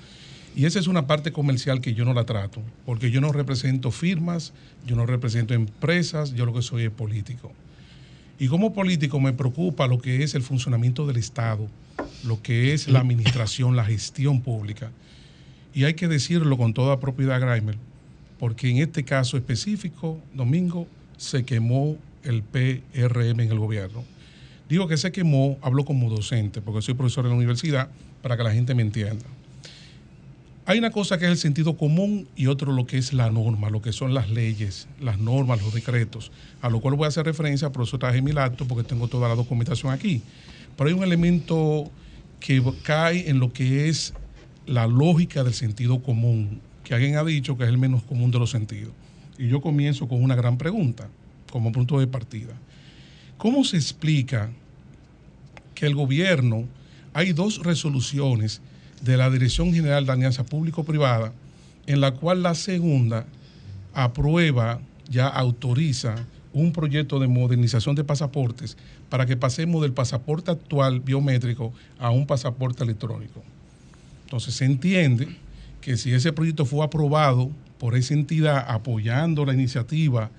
[0.58, 3.92] Y esa es una parte comercial que yo no la trato, porque yo no represento
[3.92, 4.54] firmas,
[4.88, 7.52] yo no represento empresas, yo lo que soy es político.
[8.40, 11.68] Y como político me preocupa lo que es el funcionamiento del Estado,
[12.26, 14.90] lo que es la administración, la gestión pública.
[15.76, 17.78] Y hay que decirlo con toda propiedad, Grimer,
[18.40, 24.04] porque en este caso específico, domingo, se quemó el PRM en el gobierno.
[24.68, 27.92] Digo que se quemó, hablo como docente, porque soy profesor en la universidad,
[28.24, 29.37] para que la gente me entienda.
[30.70, 33.70] Hay una cosa que es el sentido común y otro lo que es la norma,
[33.70, 36.30] lo que son las leyes, las normas, los decretos,
[36.62, 39.30] a lo cual voy a hacer referencia, por eso traje mi acto, porque tengo toda
[39.30, 40.22] la documentación aquí.
[40.76, 41.90] Pero hay un elemento
[42.42, 44.14] que cae en lo que es
[44.66, 48.40] la lógica del sentido común, que alguien ha dicho que es el menos común de
[48.40, 48.92] los sentidos.
[49.38, 51.08] Y yo comienzo con una gran pregunta,
[51.50, 52.54] como punto de partida.
[53.38, 54.50] ¿Cómo se explica
[55.76, 56.66] que el gobierno,
[57.14, 58.60] hay dos resoluciones
[59.02, 61.32] de la Dirección General de Alianza Público-Privada,
[61.86, 63.26] en la cual la segunda
[63.94, 64.80] aprueba,
[65.10, 66.16] ya autoriza
[66.54, 68.78] un proyecto de modernización de pasaportes
[69.10, 73.44] para que pasemos del pasaporte actual biométrico a un pasaporte electrónico.
[74.26, 75.30] Entonces se entiende
[75.82, 77.50] que si ese proyecto fue aprobado
[77.80, 80.30] por esa entidad apoyando la iniciativa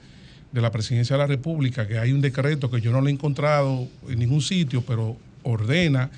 [0.52, 3.12] de la Presidencia de la República, que hay un decreto que yo no lo he
[3.12, 6.10] encontrado en ningún sitio, pero ordena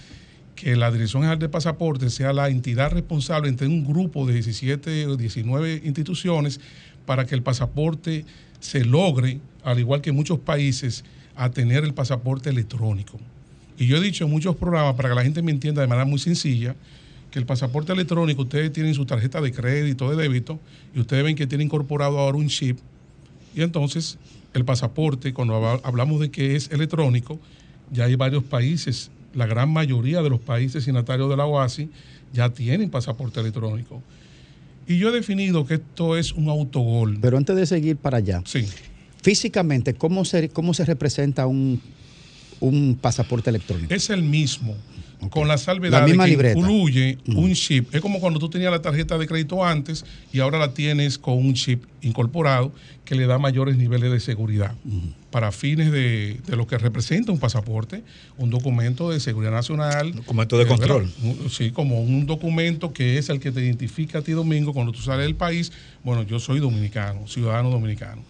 [0.60, 5.06] que la Dirección General de Pasaportes sea la entidad responsable entre un grupo de 17
[5.06, 6.60] o 19 instituciones
[7.06, 8.26] para que el pasaporte
[8.60, 11.02] se logre, al igual que en muchos países,
[11.34, 13.18] a tener el pasaporte electrónico.
[13.78, 16.04] Y yo he dicho en muchos programas, para que la gente me entienda de manera
[16.04, 16.76] muy sencilla,
[17.30, 20.60] que el pasaporte electrónico, ustedes tienen su tarjeta de crédito, de débito,
[20.94, 22.78] y ustedes ven que tiene incorporado ahora un chip.
[23.54, 24.18] Y entonces,
[24.52, 27.38] el pasaporte, cuando habla- hablamos de que es electrónico,
[27.90, 31.88] ya hay varios países, la gran mayoría de los países signatarios de la OASI
[32.32, 34.02] ya tienen pasaporte electrónico.
[34.86, 37.18] Y yo he definido que esto es un autogol.
[37.20, 38.66] Pero antes de seguir para allá, Sí.
[39.22, 41.80] físicamente, ¿cómo se, cómo se representa un,
[42.60, 43.92] un pasaporte electrónico?
[43.92, 44.76] Es el mismo
[45.28, 47.94] con la salvedad de que incluye un chip.
[47.94, 51.36] Es como cuando tú tenías la tarjeta de crédito antes y ahora la tienes con
[51.36, 52.72] un chip incorporado
[53.04, 54.72] que le da mayores niveles de seguridad
[55.30, 58.02] para fines de, lo que representa un pasaporte,
[58.38, 60.14] un documento de seguridad nacional.
[60.14, 61.12] Documento de control.
[61.50, 65.00] Sí, como un documento que es el que te identifica a ti, Domingo, cuando tú
[65.00, 65.70] sales del país.
[66.02, 68.22] Bueno, yo soy dominicano, ciudadano dominicano.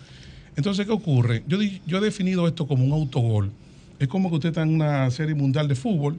[0.57, 1.45] Entonces, ¿qué ocurre?
[1.47, 3.53] Yo, yo he definido esto como un autogol.
[4.01, 6.17] Es como que usted está en una serie mundial de fútbol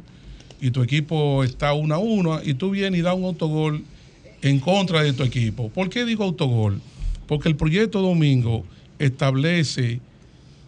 [0.61, 3.83] y tu equipo está 1 a 1 y tú vienes y das un autogol
[4.43, 5.69] en contra de tu equipo.
[5.69, 6.79] ¿Por qué digo autogol?
[7.25, 8.63] Porque el proyecto Domingo
[8.99, 9.99] establece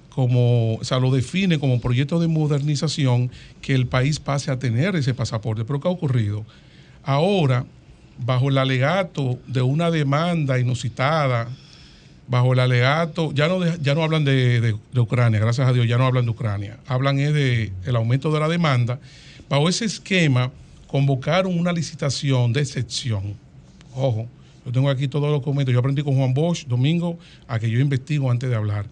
[0.10, 3.30] como, o sea, lo define como proyecto de modernización
[3.61, 5.65] que el país pase a tener ese pasaporte.
[5.65, 6.44] Pero ¿qué ha ocurrido?
[7.03, 7.65] Ahora,
[8.18, 11.48] bajo el alegato de una demanda inusitada,
[12.27, 16.05] bajo el alegato, ya no, ya no hablan de, Ucrania, gracias a Dios, ya no
[16.05, 18.99] hablan de Ucrania, hablan es de aumento de la demanda
[19.53, 20.51] Bajo ese esquema,
[20.87, 23.35] convocaron una licitación de excepción.
[23.93, 24.27] Ojo,
[24.65, 25.71] yo tengo aquí todos los documentos.
[25.71, 28.87] Yo aprendí con Juan Bosch, domingo, a que yo investigo antes de hablar.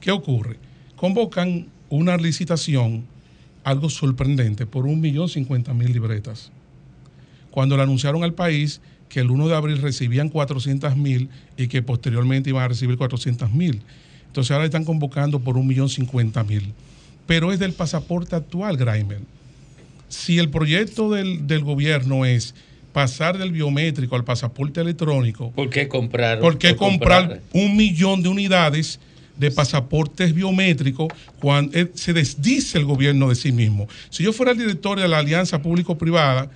[0.00, 0.56] ¿Qué ocurre?
[0.96, 3.04] Convocan una licitación,
[3.62, 6.50] algo sorprendente, por un millón cincuenta mil libretas.
[7.50, 8.80] Cuando le anunciaron al país
[9.10, 11.28] que el 1 de abril recibían 400 mil
[11.58, 13.82] y que posteriormente iban a recibir 400 mil.
[14.28, 16.72] Entonces ahora están convocando por un millón cincuenta mil.
[17.26, 19.20] Pero es del pasaporte actual, Graimer
[20.10, 22.54] si el proyecto del, gobierno es
[22.92, 25.52] pasar del biométrico al pasaporte electrónico.
[25.52, 26.40] ¿Por qué comprar?
[26.40, 28.98] ¿Por qué comprar, un millón de unidades
[29.36, 31.08] de pasaportes biométricos
[31.38, 33.88] cuando eh, se desdice el gobierno de sí mismo?
[34.10, 36.50] Si yo fuera el director de la Alianza Público-Privada,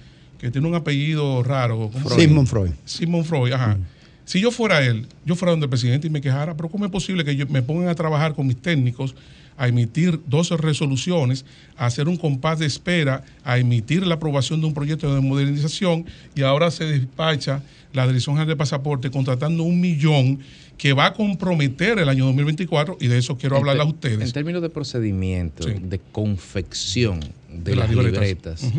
[0.44, 1.90] que tiene un apellido raro.
[2.14, 2.72] Simon Freud.
[2.84, 3.76] Simon Freud, ajá.
[3.76, 3.84] Mm.
[4.26, 6.90] Si yo fuera él, yo fuera donde el presidente y me quejara, pero ¿cómo es
[6.90, 9.14] posible que yo me pongan a trabajar con mis técnicos
[9.56, 11.46] a emitir 12 resoluciones,
[11.78, 16.04] a hacer un compás de espera, a emitir la aprobación de un proyecto de modernización
[16.34, 17.62] y ahora se despacha
[17.94, 20.40] la Dirección General de Pasaporte contratando un millón
[20.76, 24.20] que va a comprometer el año 2024 y de eso quiero hablarle a ustedes.
[24.20, 28.70] En términos de procedimiento, de confección de, las libretas,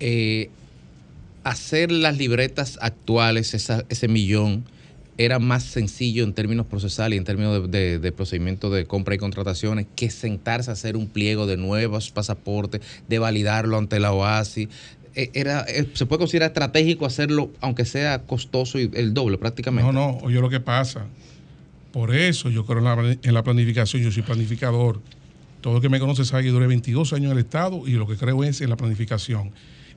[0.00, 0.50] eh,
[1.44, 4.64] hacer las libretas actuales, ese millón,
[5.18, 9.86] era más sencillo en términos procesales y en términos de, procedimiento de compra y contrataciones
[9.94, 14.68] que sentarse a hacer un pliego de nuevos pasaportes, de validarlo ante la OASI.
[15.14, 19.92] Eh, era, eh, se puede considerar estratégico hacerlo, aunque sea costoso y el doble prácticamente.
[19.92, 21.06] No, no, oye lo que pasa.
[21.92, 25.00] Por eso yo creo en la, planificación, yo soy planificador.
[25.60, 28.06] Todo el que me conoce sabe que duré 22 años en el Estado y lo
[28.06, 29.52] que creo es en la planificación.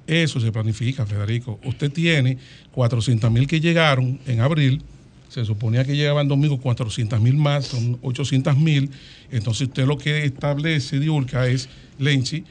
[0.07, 1.59] Eso se planifica, Federico.
[1.63, 2.37] Usted tiene
[2.71, 4.83] 400 mil que llegaron en abril,
[5.29, 8.91] se suponía que llegaban domingo 400 mil más, son 800 mil.
[9.31, 12.43] Entonces usted lo que establece, Diulca, es, Lenchi,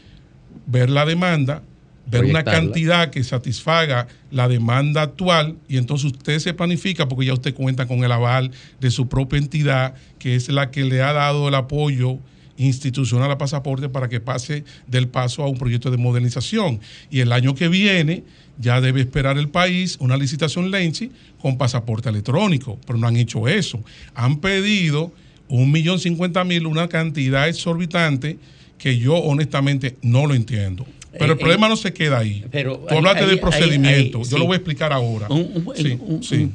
[0.66, 1.62] ver la demanda,
[2.06, 7.32] ver una cantidad que satisfaga la demanda actual y entonces usted se planifica porque ya
[7.32, 8.50] usted cuenta con el aval
[8.80, 12.18] de su propia entidad, que es la que le ha dado el apoyo
[12.56, 16.80] institucional a pasaporte para que pase del paso a un proyecto de modernización.
[17.10, 18.24] Y el año que viene
[18.58, 21.10] ya debe esperar el país una licitación Lenchi
[21.40, 23.82] con pasaporte electrónico, pero no han hecho eso.
[24.14, 25.12] Han pedido
[25.48, 28.38] un millón cincuenta mil, una cantidad exorbitante
[28.78, 30.86] que yo honestamente no lo entiendo.
[31.12, 32.44] Pero el eh, problema no se queda ahí.
[32.50, 35.28] Pero Tú hablaste de procedimiento, yo lo voy a explicar ahora.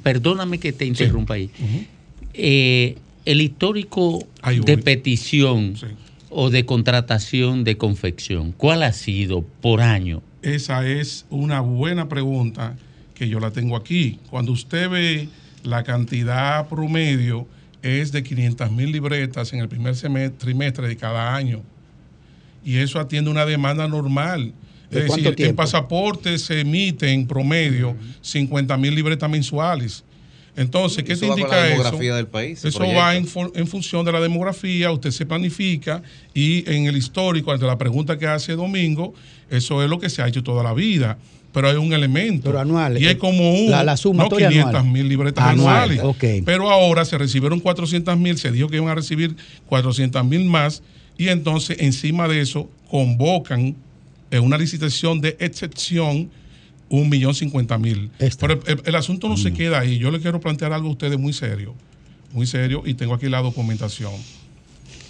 [0.03, 1.49] perdóname que te interrumpa ahí.
[2.33, 2.95] Eh,
[3.29, 4.27] el histórico
[4.65, 5.75] de petición
[6.31, 10.23] o de contratación de confección, ¿cuál ha sido por año?
[10.41, 12.75] Esa es una buena pregunta
[13.13, 14.17] que yo la tengo aquí.
[14.31, 15.29] Cuando usted ve
[15.63, 17.47] la cantidad promedio
[17.83, 19.95] es de 500 mil libretas en el primer
[20.39, 21.61] trimestre de cada año.
[22.65, 24.53] Y eso atiende una demanda normal.
[24.89, 30.03] Es decir, en pasaporte se emiten en promedio 50 mil libretas mensuales.
[30.55, 34.91] Entonces, ¿qué te indica la demografía Del país, eso va en, función de la demografía,
[34.91, 36.01] usted se planifica
[36.33, 39.13] y en el histórico, ante la pregunta que hace Domingo,
[39.49, 41.17] eso es lo que se ha hecho toda la vida.
[41.51, 42.43] Pero hay un elemento.
[42.45, 43.01] Pero anual.
[43.01, 43.71] Y es como un.
[43.71, 45.99] La, suma no 500 mil libretas anuales.
[46.45, 49.35] Pero ahora se recibieron 400 mil, se dijo que iban a recibir
[49.65, 50.83] 400 mil más.
[51.17, 53.75] Y entonces, encima de eso, convocan
[54.37, 56.29] una licitación de excepción
[56.89, 58.09] un millón cincuenta mil.
[58.39, 59.53] Pero el, asunto no se mm.
[59.53, 59.97] queda ahí.
[59.97, 61.75] Yo le quiero plantear algo a ustedes muy serio,
[62.33, 64.13] muy serio, y tengo aquí la documentación.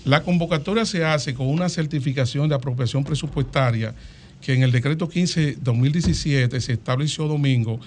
[0.05, 3.93] La convocatoria se hace con una certificación de apropiación presupuestaria
[4.41, 7.79] que en el decreto 15-2017 se estableció domingo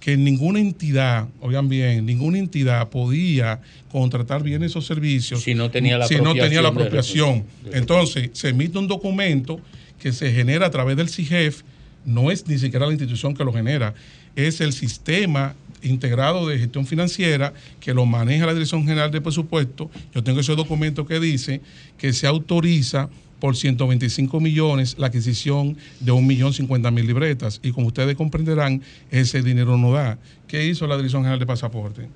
[0.00, 3.60] que ninguna entidad, oigan bien, ninguna entidad podía
[3.92, 7.44] contratar bienes o servicios si no tenía la si No tenía la apropiación.
[7.72, 9.60] Entonces, se emite un documento
[10.00, 11.62] que se genera a través del CIGEF
[12.04, 13.94] no es ni siquiera la institución que lo genera,
[14.36, 19.90] es el sistema integrado de gestión financiera que lo maneja la Dirección General de Presupuesto.
[20.14, 21.60] Yo tengo ese documento que dice
[21.98, 23.08] que se autoriza
[23.40, 27.60] por 125 millones la adquisición de 1.050.000 libretas.
[27.62, 30.18] Y como ustedes comprenderán, ese dinero no da.
[30.46, 32.08] ¿Qué hizo la Dirección General de Pasaporte?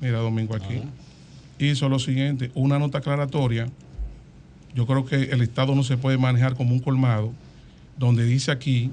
[0.00, 0.80] Mira, Domingo, aquí.
[1.58, 3.68] Hizo lo siguiente, una nota aclaratoria.
[4.74, 7.34] Yo creo que el Estado no se puede manejar como un colmado,
[7.98, 8.90] donde dice aquí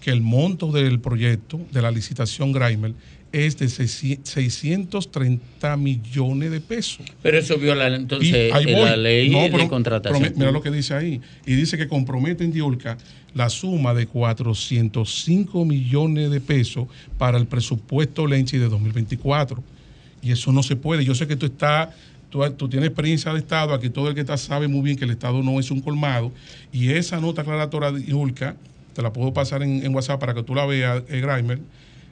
[0.00, 2.94] que el monto del proyecto, de la licitación Grimer,
[3.32, 7.06] es de 630 millones de pesos.
[7.22, 10.32] Pero eso viola entonces la ley de contratación.
[10.36, 11.20] Mira lo que dice ahí.
[11.46, 12.98] Y dice que compromete en Diolca
[13.34, 19.62] la suma de 405 millones de pesos para el presupuesto Lenchi de 2024.
[20.22, 21.04] Y eso no se puede.
[21.04, 21.90] Yo sé que tú estás
[22.30, 25.04] Tú, tú, tienes experiencia de Estado, aquí todo el que está sabe muy bien que
[25.04, 26.30] el Estado no es un colmado,
[26.72, 28.54] y esa nota aclaratoria de Diulca
[28.94, 31.60] te la puedo pasar en, WhatsApp para que tú la veas, eh, Grimer,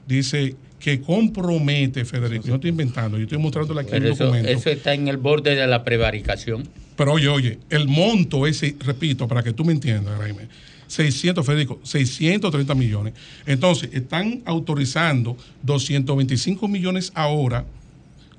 [0.07, 4.49] dice que compromete, Federico, yo no estoy inventando, yo estoy mostrando aquí el documento.
[4.49, 6.67] Eso está en el borde de la prevaricación.
[6.95, 10.47] Pero oye, oye, el monto ese, repito, para que tú me entiendas, Grimer,
[10.87, 13.13] 600, Federico, 630 millones.
[13.45, 17.65] Entonces, están autorizando 225 millones ahora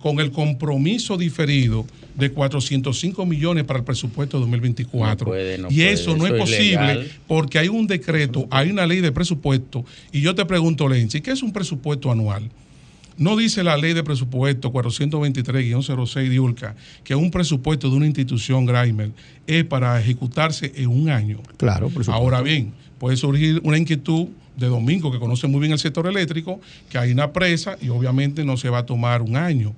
[0.00, 1.86] con el compromiso diferido
[2.20, 5.32] de 405 millones para el presupuesto de 2024.
[5.70, 9.84] y eso no es, posible porque hay un decreto, hay una ley de presupuesto.
[10.12, 12.50] Y yo te pregunto, Lenchi, ¿qué es un presupuesto anual?
[13.16, 16.74] No dice la ley de presupuesto 423-06 de ULCA
[17.04, 19.10] que un presupuesto de una institución Grimer
[19.46, 21.40] es para ejecutarse en un año.
[21.58, 25.78] Claro, por Ahora bien, puede surgir una inquietud de Domingo, que conoce muy bien el
[25.78, 29.74] sector eléctrico, que hay una presa y obviamente no se va a tomar un año.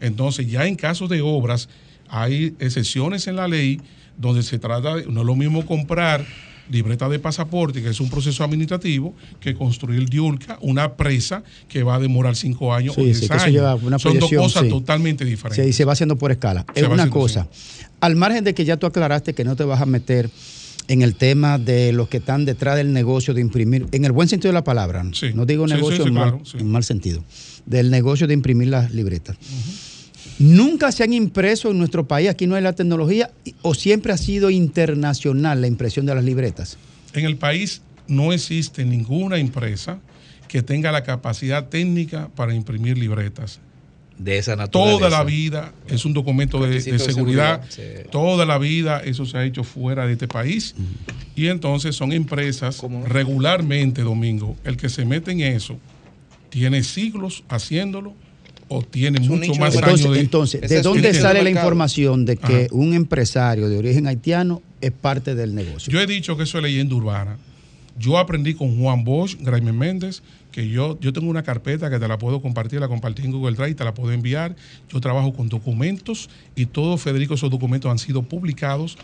[0.00, 1.68] Entonces, ya en casos de obras,
[2.08, 3.80] hay excepciones en la ley
[4.18, 6.24] donde se trata, de, no es lo mismo comprar
[6.70, 11.96] libreta de pasaporte, que es un proceso administrativo, que construir Diulca, una presa que va
[11.96, 13.80] a demorar cinco años o diez años.
[14.02, 15.64] Son dos cosas totalmente diferentes.
[15.64, 16.64] Sí, y se va haciendo por escala.
[16.74, 17.48] es una cosa.
[18.00, 20.30] Al margen de que ya tú aclaraste que no te vas a meter
[20.88, 24.28] en el tema de los que están detrás del negocio de imprimir, en el buen
[24.28, 25.02] sentido de la palabra,
[25.34, 26.14] no digo negocio en,
[26.66, 27.24] mal, sentido,
[27.64, 29.36] del negocio de imprimir las libretas.
[30.38, 33.30] Nunca se han impreso en nuestro país, aquí no hay la tecnología,
[33.62, 36.76] o siempre ha sido internacional la impresión de las libretas.
[37.14, 39.98] En el país no existe ninguna empresa
[40.48, 43.60] que tenga la capacidad técnica para imprimir libretas.
[44.18, 44.98] De esa naturaleza.
[44.98, 47.62] Toda la vida es un documento de, seguridad.
[48.10, 50.74] Toda la vida eso se ha hecho fuera de este país.
[51.34, 55.78] Y entonces son empresas regularmente, Domingo, el que se mete en eso
[56.48, 58.14] tiene siglos haciéndolo
[58.68, 62.94] o tiene mucho más entonces, de, entonces ¿de dónde sale la información de que un
[62.94, 65.92] empresario de origen haitiano es parte del negocio?
[65.92, 67.36] Yo he dicho que eso es leyenda urbana.
[67.98, 70.22] Yo aprendí con Juan Bosch, Graeme Méndez,
[70.52, 73.56] que yo, yo tengo una carpeta que te la puedo compartir, la compartí en Google
[73.56, 74.54] Drive, te la puedo enviar.
[74.92, 78.98] Yo trabajo con documentos y todos, Federico, esos documentos han sido publicados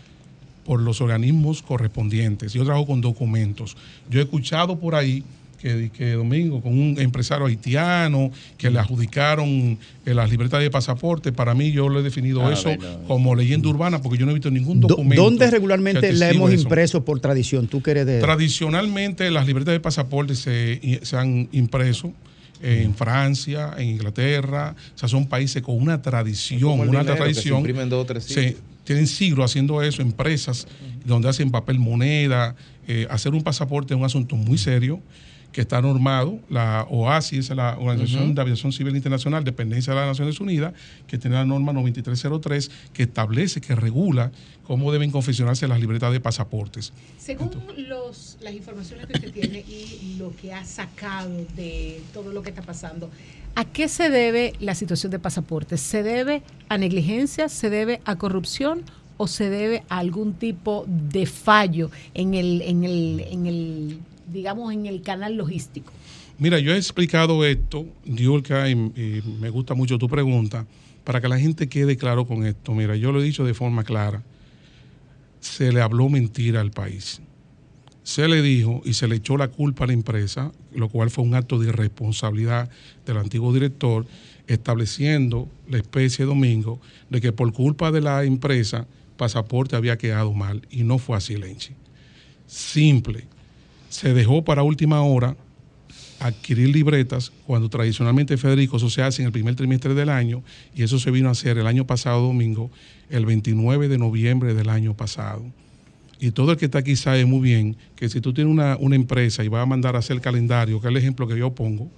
[0.65, 2.53] por los organismos correspondientes.
[2.53, 3.75] Yo trabajo con documentos.
[4.09, 5.23] Yo he escuchado por ahí
[5.63, 11.31] que, Domingo, con un empresario haitiano que le adjudicaron eh, las libertad de pasaporte.
[11.31, 12.69] Para mí, yo lo he definido ah, eso
[13.07, 15.23] como leyenda urbana porque yo no he visto ningún documento.
[15.23, 17.67] ¿Dónde regularmente la hemos impreso por tradición?
[17.67, 18.19] ¿Tú que de...
[18.19, 20.79] Tradicionalmente, las libertades de pasaporte se,
[21.15, 22.11] han impreso
[22.61, 27.63] en Francia, en Inglaterra, o sea, son países con una tradición, una tradición.
[28.21, 30.67] Se tienen siglos haciendo eso, empresas
[31.05, 32.55] donde hacen papel moneda,
[32.87, 35.01] eh, hacer un pasaporte es un asunto muy serio
[35.53, 40.09] que está normado, la OASI es la Organización de Aviación Civil Internacional, dependencia de las
[40.09, 40.73] Naciones Unidas,
[41.07, 44.31] que tiene la norma 9303, que establece, que regula
[44.63, 46.91] cómo deben confeccionarse las libretas de pasaportes.
[47.19, 47.51] Según
[48.41, 52.63] las informaciones que usted tiene y lo que ha sacado de todo lo que está
[52.63, 53.11] pasando,
[53.53, 55.81] ¿a qué se debe la situación de pasaportes?
[55.81, 57.47] ¿Se debe a negligencia?
[57.47, 58.81] ¿Se debe a corrupción?
[59.17, 63.99] ¿O se debe a algún tipo de fallo en el, en el, en el
[64.33, 65.93] digamos, en el canal logístico?
[66.39, 70.65] Mira, yo he explicado esto, Diolka, y, me gusta mucho tu pregunta,
[71.03, 72.73] para que la gente quede claro con esto.
[72.73, 74.23] Mira, yo lo he dicho de forma clara.
[75.39, 77.21] Se le habló mentira al país.
[78.01, 81.23] Se le dijo y se le echó la culpa a la empresa, lo cual fue
[81.23, 82.69] un acto de irresponsabilidad
[83.05, 84.05] del antiguo director,
[84.47, 88.87] estableciendo la especie de domingo de que por culpa de la empresa,
[89.17, 90.67] pasaporte había quedado mal.
[90.69, 91.73] Y no fue así, Lenchi.
[92.47, 93.27] Simple
[93.93, 95.37] se dejó para última hora
[96.19, 100.41] adquirir libretas cuando tradicionalmente Federico eso se hace en el primer trimestre del año
[100.75, 102.71] y eso se vino a hacer el año pasado domingo,
[103.11, 105.43] el 29 de noviembre del año pasado.
[106.19, 108.95] y todo el que está aquí sabe muy bien que si tú tienes una, una
[108.95, 111.91] empresa y vas a mandar a hacer calendario, que es el ejemplo que yo pongo,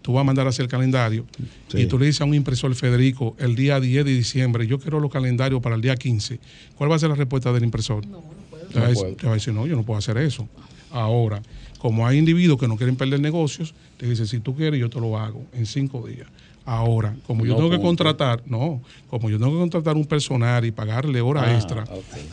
[0.00, 1.26] tú vas a mandar a hacer calendario
[1.74, 5.00] y tú le dices a un impresor Federico el día 10 de diciembre, yo quiero
[5.00, 6.38] los calendarios para el día 15,
[6.76, 8.06] ¿cuál va a ser la respuesta del impresor?
[8.06, 8.66] No, no puedo.
[8.68, 8.78] Te,
[9.26, 10.48] va a decir, no, yo no puedo hacer eso.
[10.92, 11.42] Ahora,
[11.78, 15.00] como hay individuos que no quieren perder negocios, te dice, si tú quieres, yo te
[15.00, 16.28] lo hago en cinco días.
[16.64, 20.70] Ahora, como yo tengo que contratar, no, como yo tengo que contratar un personal y
[20.70, 21.84] pagarle hora ah, extra,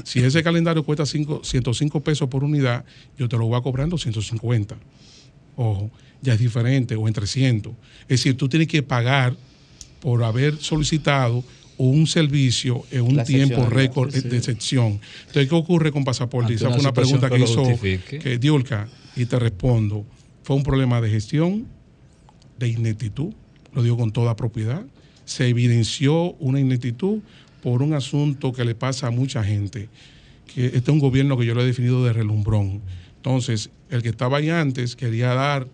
[0.04, 2.86] si ese calendario cuesta cinco, 105 pesos por unidad,
[3.18, 4.78] yo te lo voy a cobrar en 250.
[5.56, 5.90] Ojo,
[6.22, 7.74] ya es diferente, o en 300.
[8.04, 9.36] Es decir, tú tienes que pagar
[10.00, 11.44] por haber solicitado
[11.88, 15.00] un servicio en un tiempo récord de excepción.
[15.28, 16.54] Entonces, ¿qué ocurre con pasaporte?
[16.54, 17.64] Esa fue una pregunta que, hizo
[18.22, 20.06] que Diolka, y te respondo.
[20.44, 21.68] Fue un problema de gestión,
[22.58, 23.34] de ineptitud,
[23.74, 24.84] lo digo con toda propiedad.
[25.24, 27.20] Se evidenció una ineptitud
[27.64, 29.88] por un asunto que le pasa a mucha gente,
[30.54, 32.82] que este es un gobierno que yo lo he definido de relumbrón.
[33.16, 35.68] Entonces, el que estaba ahí antes quería dar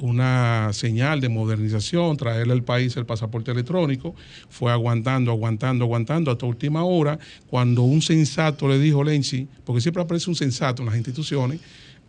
[0.00, 4.14] una señal de modernización, traerle al país el pasaporte electrónico,
[4.48, 7.18] fue aguantando, aguantando, aguantando hasta última hora,
[7.48, 11.60] cuando un sensato le dijo Lenzi, porque siempre aparece un sensato en las instituciones,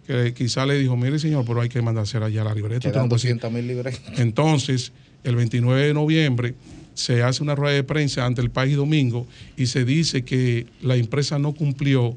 [0.06, 2.92] que quizá le dijo, mire señor, pero hay que mandarse allá la libreta.
[2.92, 4.02] Quedan 200 mil libretas.
[4.20, 4.92] Entonces,
[5.24, 6.56] el 29 de noviembre
[6.96, 10.96] se hace una rueda de prensa ante el país domingo y se dice que la
[10.96, 12.16] empresa no cumplió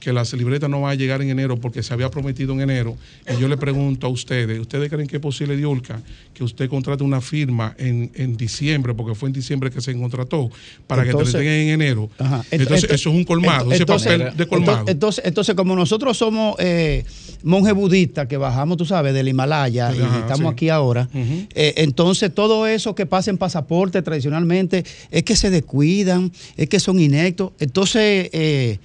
[0.00, 2.96] que la libreta no va a llegar en enero porque se había prometido en enero.
[3.28, 6.00] Y yo le pregunto a ustedes, ¿ustedes creen que es posible, Diolca,
[6.32, 10.50] que usted contrate una firma en, en diciembre, porque fue en diciembre que se contrató,
[10.86, 12.10] para que te entreguen en enero?
[12.50, 14.84] Entonces, eso es un colmado, ese papel de colmado.
[14.88, 17.04] Entonces, entonces como nosotros somos eh,
[17.42, 22.66] monjes budistas que bajamos, tú sabes, del Himalaya y estamos aquí ahora, eh, entonces todo
[22.66, 27.52] eso que pasa en pasaporte tradicionalmente es que se descuidan, es que son inectos.
[27.58, 28.78] Entonces, eh,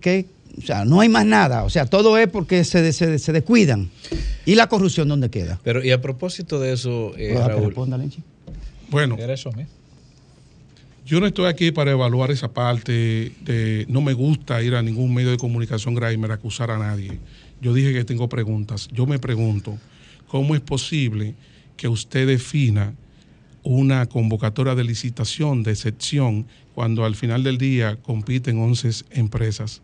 [0.00, 0.26] ¿qué?
[0.58, 1.64] O sea, no hay más nada.
[1.64, 3.90] O sea, todo es porque se, se, descuidan.
[4.44, 5.60] ¿Y la corrupción dónde queda?
[5.62, 7.74] Pero, y a propósito de eso, eh, Raúl.
[8.90, 9.16] Bueno,
[11.06, 13.84] yo no estoy aquí para evaluar esa parte de.
[13.88, 17.18] No me gusta ir a ningún medio de comunicación Grimer a acusar a nadie.
[17.60, 18.88] Yo dije que tengo preguntas.
[18.92, 19.78] Yo me pregunto,
[20.28, 21.34] ¿cómo es posible
[21.76, 22.94] que usted defina
[23.62, 29.82] una convocatoria de licitación de excepción cuando al final del día compiten 11 empresas?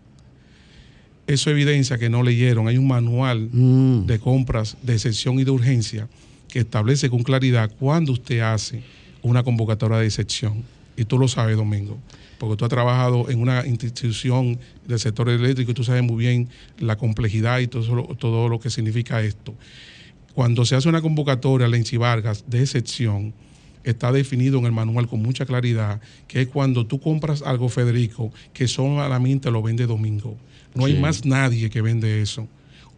[1.26, 2.68] Eso evidencia que no leyeron.
[2.68, 4.06] Hay un manual mm.
[4.06, 6.08] de compras de excepción y de urgencia
[6.48, 8.82] que establece con claridad cuándo usted hace
[9.22, 10.62] una convocatoria de excepción.
[10.96, 11.98] Y tú lo sabes, Domingo,
[12.38, 16.48] porque tú has trabajado en una institución del sector eléctrico y tú sabes muy bien
[16.78, 19.54] la complejidad y todo, todo lo que significa esto.
[20.34, 23.34] Cuando se hace una convocatoria, Lenchi Vargas, de excepción,
[23.84, 28.32] está definido en el manual con mucha claridad, que es cuando tú compras algo, Federico,
[28.52, 30.36] que solamente lo vende Domingo.
[30.76, 32.48] No hay más nadie que vende eso.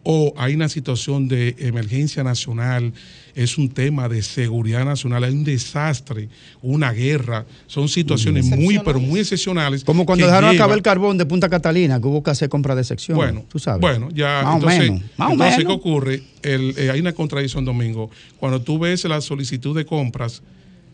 [0.03, 2.93] O hay una situación de emergencia nacional,
[3.35, 6.29] es un tema de seguridad nacional, hay un desastre,
[6.61, 9.83] una guerra, son situaciones muy, pero muy excepcionales.
[9.83, 12.85] Como cuando dejaron acabar el carbón de Punta Catalina, que hubo que hacer compra de
[12.85, 13.17] sección.
[13.17, 13.81] Bueno, tú sabes.
[13.81, 15.57] Bueno, ya, más entonces, menos.
[15.57, 16.23] ¿qué ocurre?
[16.43, 18.09] Eh, hay una contradicción, Domingo.
[18.39, 20.41] Cuando tú ves la solicitud de compras,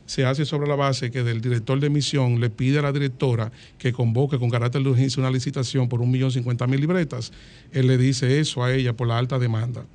[0.06, 3.52] se hace sobre la base que del director de misión le pide a la directora
[3.78, 7.32] que convoque con carácter de urgencia una licitación por un millón cincuenta mil libretas.
[7.72, 9.86] Él le dice eso a ella por la alta demanda.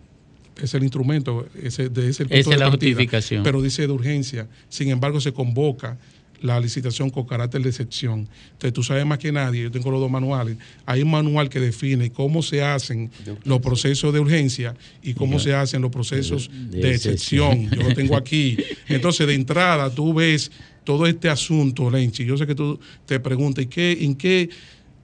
[0.61, 3.43] Es el instrumento, ese, de ese Esa es la justificación.
[3.43, 4.47] Pero dice de urgencia.
[4.69, 5.97] Sin embargo, se convoca
[6.41, 8.29] la licitación con carácter de excepción.
[8.53, 10.57] Entonces, tú sabes más que nadie, yo tengo los dos manuales.
[10.87, 13.11] Hay un manual que define cómo se hacen
[13.45, 17.71] los procesos de urgencia y cómo se hacen los procesos de, excepción.
[17.71, 18.57] Yo lo tengo aquí.
[18.89, 20.51] Entonces, de entrada, tú ves
[20.85, 22.25] todo este asunto, Lenchi.
[22.25, 24.49] Yo sé que tú te preguntas, ¿y qué, ¿en qué?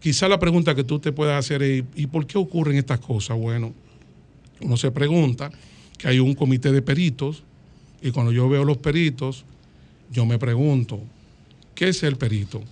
[0.00, 3.36] Quizá la pregunta que tú te puedas hacer es, ¿y por qué ocurren estas cosas?
[3.38, 3.74] Bueno,
[4.60, 5.50] uno se pregunta
[5.98, 7.42] que hay un comité de peritos
[8.02, 9.44] y cuando yo veo los peritos,
[10.12, 11.00] yo me pregunto,
[11.76, 12.62] ¿Qué es el perito?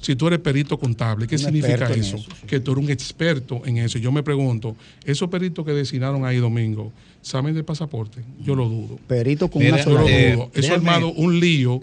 [0.00, 2.16] Si tú eres perito contable, ¿qué significa eso?
[2.46, 3.98] Que tú eres un experto en eso.
[3.98, 4.74] Yo me pregunto,
[5.04, 6.92] esos peritos que designaron ahí domingo,
[7.22, 8.22] ¿saben de pasaporte?
[8.42, 8.98] Yo lo dudo.
[9.06, 10.02] Perito con una sola.
[10.08, 11.80] Yo Eso ha armado un lío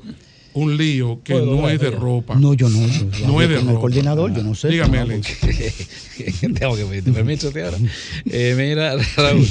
[0.56, 2.36] un lío que no es de ropa.
[2.36, 2.80] No, yo no.
[3.28, 3.72] no es de ropa.
[3.72, 4.70] El coordinador, yo no sé.
[4.70, 5.40] Dígame, Alex.
[6.60, 7.78] Tengo que pedirte permiso ahora.
[8.26, 9.48] Eh, mira, Raúl,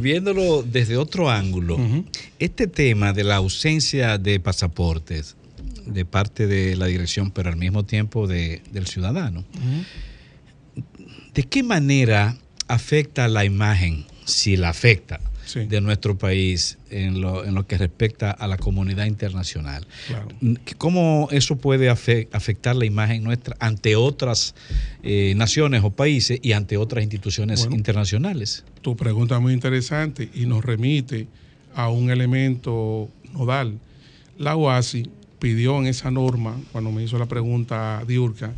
[0.00, 1.78] viéndolo desde otro ángulo,
[2.38, 5.36] este tema de la ausencia de pasaportes
[5.86, 9.44] de parte de la dirección, pero al mismo tiempo de, del ciudadano.
[11.34, 12.36] ¿De qué manera
[12.68, 15.20] afecta la imagen, si la afecta,
[15.54, 19.86] de nuestro país en lo, en lo que respecta a la comunidad internacional.
[20.78, 24.54] ¿Cómo eso puede afectar la imagen nuestra ante otras
[25.02, 28.64] eh, naciones o países y ante otras instituciones internacionales?
[28.80, 31.28] Tu pregunta es muy interesante y nos remite
[31.74, 33.78] a un elemento nodal.
[34.38, 35.10] La OASI
[35.44, 38.54] pidió en esa norma, cuando me hizo la pregunta Diurca,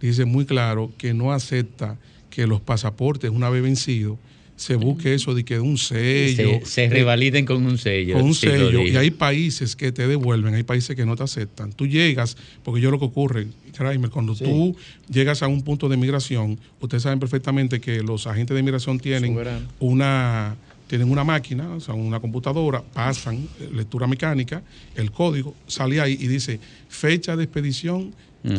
[0.00, 1.98] dice muy claro que no acepta
[2.30, 4.16] que los pasaportes, una vez vencidos,
[4.56, 6.60] se busque eso de que un sello.
[6.64, 8.14] Se, revaliden con un sello.
[8.14, 8.86] Con un sello.
[8.86, 11.74] Y hay países que te devuelven, hay países que no te aceptan.
[11.74, 14.74] Tú llegas, porque yo lo que ocurre, Kramer, cuando tú
[15.10, 19.36] llegas a un punto de migración, ustedes saben perfectamente que los agentes de migración tienen
[19.78, 20.56] una
[20.90, 24.60] tienen una máquina, o sea, una computadora, pasan lectura mecánica,
[24.96, 26.58] el código, sale ahí y dice
[26.88, 28.12] fecha de expedición,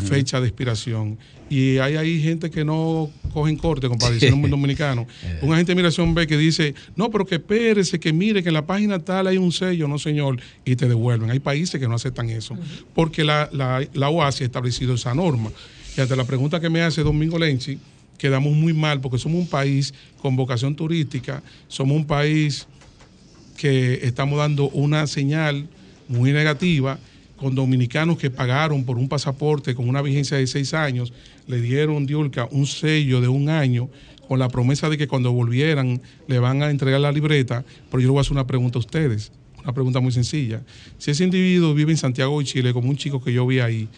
[0.07, 1.17] fecha de expiración.
[1.49, 5.05] Y hay ahí gente que no cogen corte, compadre, diciendo muy dominicano.
[5.25, 5.39] Eh.
[5.41, 8.53] Un agente de migración ve que dice, no, pero que espérese, que mire que en
[8.53, 11.31] la página tal hay un sello, no señor, y te devuelven.
[11.31, 12.57] Hay países que no aceptan eso,
[12.95, 15.51] porque la, la, la OASI ha establecido esa norma.
[15.97, 17.77] Y ante la pregunta que me hace Domingo Lenchi,
[18.21, 22.67] quedamos muy mal porque somos un país con vocación turística, somos un país
[23.57, 25.67] que estamos dando una señal
[26.07, 26.99] muy negativa
[27.35, 31.11] con dominicanos que pagaron por un pasaporte con una vigencia de seis años,
[31.47, 33.89] le dieron Diulca un sello de un año
[34.27, 38.05] con la promesa de que cuando volvieran le van a entregar la libreta, pero yo
[38.05, 39.31] le voy a hacer una pregunta a ustedes,
[39.63, 40.61] una pregunta muy sencilla.
[40.99, 43.89] Si ese individuo vive en Santiago de Chile, como un chico que yo vi ahí,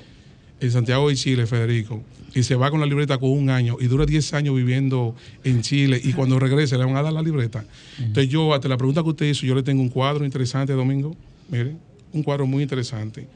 [0.61, 2.01] en Santiago de Chile, Federico,
[2.33, 5.61] y se va con la libreta con un año y dura 10 años viviendo en
[5.61, 7.65] Chile y cuando regrese le van a dar la libreta.
[7.99, 11.15] Entonces yo, ante la pregunta que usted hizo, yo le tengo un cuadro interesante, Domingo,
[11.49, 11.79] miren,
[12.11, 13.27] un cuadro muy interesante.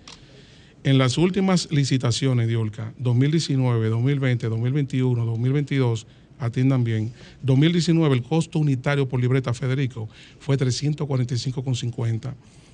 [0.84, 6.08] En las últimas licitaciones de Olca, 2019, 2020, 2021, 2022,
[6.40, 7.12] atiendan bien,
[7.42, 10.08] 2019 el costo unitario por libreta, Federico,
[10.40, 12.34] fue 345,50.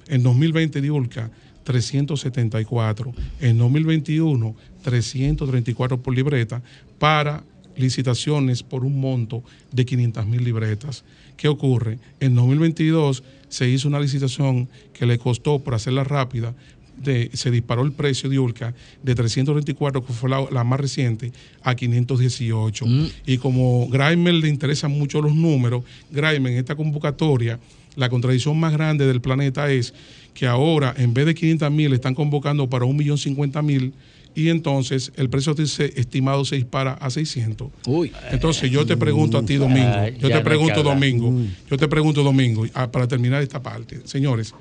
[0.10, 1.32] En 2020 de Olca,
[1.64, 3.14] 374.
[3.42, 6.62] En 2021, 334 por libreta
[7.00, 7.44] para
[7.76, 11.04] licitaciones por un monto de 500 mil libretas.
[11.38, 12.00] ¿Qué ocurre?
[12.20, 16.56] En 2022 se hizo una licitación que le costó, por hacerla rápida,
[16.98, 21.32] de, se disparó el precio de Ulca de 324, que fue la, más reciente,
[21.64, 22.86] a 518.
[22.86, 23.08] Mm.
[23.26, 27.60] Y como Grimer le interesan mucho los números, Grimer en esta convocatoria,
[27.96, 29.94] la contradicción más grande del planeta es
[30.34, 33.92] que ahora en vez de 500 mil están convocando para 1.050.000
[34.36, 37.70] y entonces el precio estimado se dispara a 600.
[37.86, 38.12] Uy.
[38.32, 41.48] Entonces yo te pregunto a ti, Domingo, ah, yo te pregunto, Domingo, mm.
[41.70, 44.54] yo te pregunto, Domingo, para terminar esta parte, señores,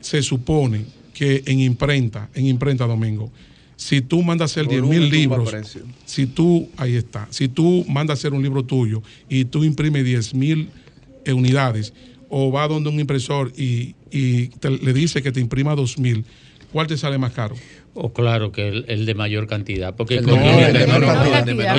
[0.00, 0.84] se supone
[1.14, 3.32] que en imprenta, en imprenta, Domingo,
[3.76, 5.54] si tú mandas a hacer 10 mil libros,
[6.04, 10.04] si tú, ahí está, si tú mandas a hacer un libro tuyo y tú imprimes
[10.04, 10.68] 10 mil
[11.26, 11.92] unidades,
[12.34, 16.24] o va donde un impresor y, le dice que te imprima 2000,
[16.72, 17.54] ¿cuál te sale más caro?
[17.94, 19.94] O oh, claro que el, de mayor cantidad.
[19.94, 21.76] Porque el, de, menor, cantidad.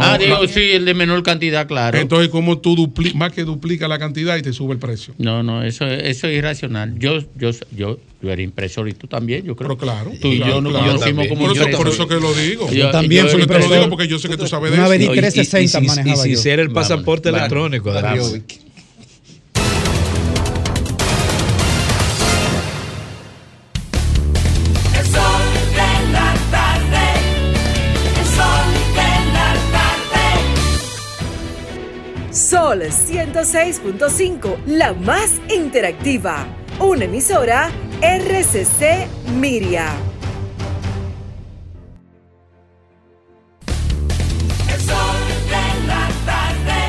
[0.00, 1.98] ah, digo, sí, el de menor cantidad, claro.
[1.98, 5.12] Entonces, ¿cómo tú dupli más que duplica la cantidad y te sube el precio?
[5.18, 6.98] No, no, eso, eso es irracional.
[6.98, 9.76] Yo, yo, yo, yo era impresor y tú también, yo creo.
[9.76, 10.10] Pero claro.
[10.22, 12.72] Tú y yo no claro, como por, eso, por eso que lo digo.
[12.72, 13.64] Yo, también soy impresor.
[13.64, 14.86] Te lo digo porque yo sé que tú sabes de eso.
[14.86, 18.42] Una y, y, si hiciera el pasaporte electrónico, de
[32.70, 36.46] Sol 106.5, la más interactiva.
[36.78, 37.68] Una emisora
[38.00, 39.92] RCC Miria.
[44.72, 45.18] El sol
[45.48, 46.80] de la tarde.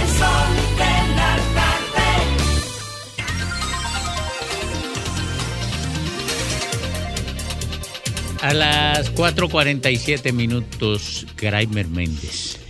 [0.00, 2.06] El sol de la tarde.
[8.42, 12.67] A las 4.47 minutos, Graimer Méndez.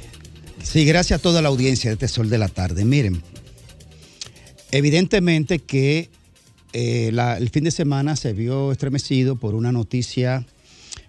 [0.70, 2.84] Sí, gracias a toda la audiencia de este Sol de la Tarde.
[2.84, 3.22] Miren,
[4.70, 6.10] evidentemente que
[6.74, 10.44] eh, el fin de semana se vio estremecido por una noticia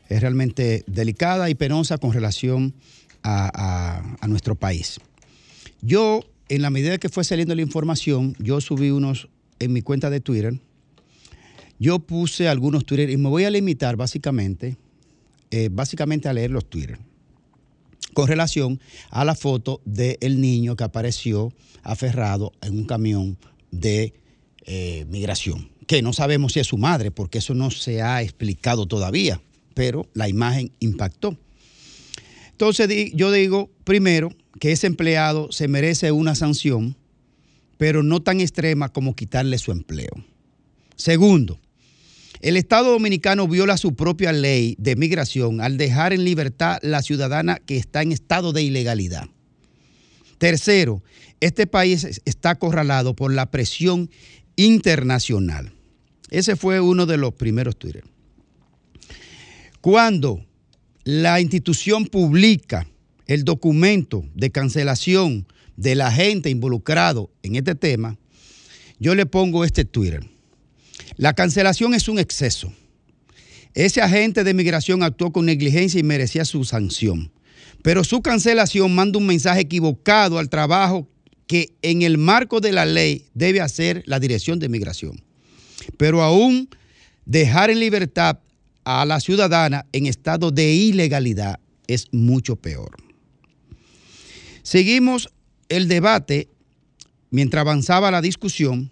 [0.08, 2.74] eh, realmente delicada y penosa con relación
[3.22, 5.02] a, nuestro país.
[5.82, 9.28] Yo, en la medida que fue saliendo la información, yo subí unos
[9.60, 10.58] en mi cuenta de Twitter.
[11.80, 14.78] Yo puse algunos Twitter y me voy a limitar básicamente,
[15.52, 16.98] eh, básicamente a leer los Twitter
[18.14, 18.80] con relación
[19.10, 21.54] a la foto del niño que apareció
[21.84, 23.38] aferrado en un camión
[23.72, 24.14] de
[24.66, 28.86] eh, migración, que no sabemos si es su madre, porque eso no se ha explicado
[28.86, 29.42] todavía,
[29.74, 31.38] pero la imagen impactó.
[32.52, 36.98] Entonces yo digo, primero, que ese empleado se merece una sanción
[37.80, 40.12] pero no tan extrema como quitarle su empleo.
[40.98, 41.62] Segundo,
[42.42, 47.58] el Estado dominicano viola su propia ley de migración al dejar en libertad la ciudadana
[47.58, 49.28] que está en estado de ilegalidad.
[50.38, 51.04] Tercero,
[51.42, 54.10] este país está acorralado por la presión
[54.56, 55.74] internacional.
[56.30, 58.06] Ese fue uno de los primeros Twitter.
[59.82, 60.46] Cuando
[61.04, 62.88] la institución publica
[63.28, 65.46] el documento de cancelación
[65.76, 68.18] del agente involucrado en este tema,
[69.00, 70.26] yo le pongo este Twitter.
[71.20, 72.72] La cancelación es un exceso.
[73.74, 77.30] Ese agente de migración actuó con negligencia y merecía su sanción.
[77.84, 81.10] Pero su cancelación manda un mensaje equivocado al trabajo
[81.46, 85.22] que en el marco de la ley debe hacer la Dirección de Migración.
[85.98, 86.70] Pero aún
[87.26, 88.40] dejar en libertad
[88.86, 92.96] a la ciudadana en estado de ilegalidad es mucho peor.
[94.64, 95.28] Seguimos
[95.68, 96.48] el debate
[97.30, 98.90] mientras avanzaba la discusión.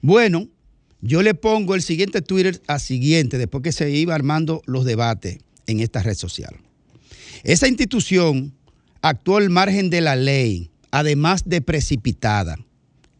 [0.00, 0.48] Bueno,
[1.02, 5.38] yo le pongo el siguiente Twitter a siguiente, después que se iba armando los debates
[5.66, 6.56] en esta red social.
[7.42, 8.54] Esa institución
[9.02, 12.56] actuó al margen de la ley además de precipitada,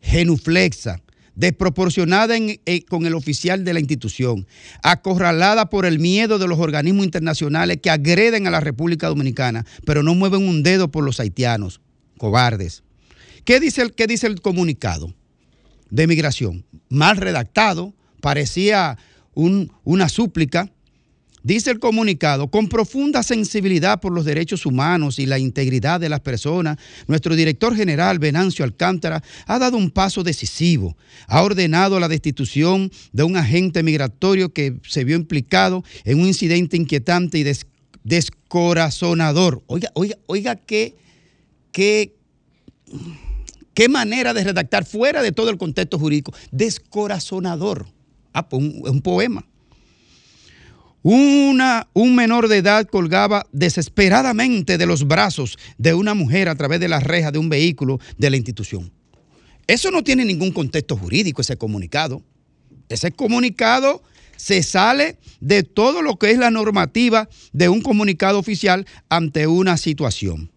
[0.01, 1.03] genuflexa,
[1.35, 4.47] desproporcionada eh, con el oficial de la institución,
[4.83, 10.03] acorralada por el miedo de los organismos internacionales que agreden a la República Dominicana, pero
[10.03, 11.81] no mueven un dedo por los haitianos,
[12.19, 12.85] cobardes.
[13.45, 15.15] ¿Qué dice el, qué dice el comunicado
[15.93, 16.65] de migración?
[16.89, 18.99] Mal redactado, parecía
[19.35, 20.69] una súplica
[21.45, 26.21] Dice el comunicado, con profunda sensibilidad por los derechos humanos y la integridad de las
[26.21, 26.79] personas,
[27.09, 30.97] nuestro director general, Venancio Alcántara, ha dado un paso decisivo.
[31.27, 36.77] Ha ordenado la destitución de un agente migratorio que se vio implicado en un incidente
[36.77, 37.45] inquietante y
[38.05, 39.65] descorazonador.
[39.67, 40.95] Oiga, oiga, oiga, qué,
[41.73, 42.15] qué,
[43.75, 46.33] qué manera de redactar fuera de todo el contexto jurídico.
[46.51, 47.87] Descorazonador.
[48.33, 49.45] Ah, pues un, un poema.
[51.03, 56.79] Una, un menor de edad colgaba desesperadamente de los brazos de una mujer a través
[56.79, 58.93] de la reja de un vehículo de la institución.
[59.67, 62.23] Eso no tiene ningún contexto jurídico, ese comunicado.
[62.89, 64.03] Ese comunicado
[64.37, 69.77] se sale de todo lo que es la normativa de un comunicado oficial ante una
[69.77, 70.51] situación.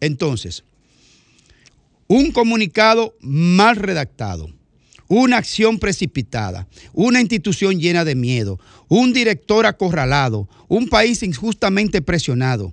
[0.00, 0.64] Entonces,
[2.12, 4.50] un comunicado mal redactado
[5.08, 8.58] una acción precipitada, una institución llena de miedo,
[8.88, 12.72] un director acorralado, un país injustamente presionado,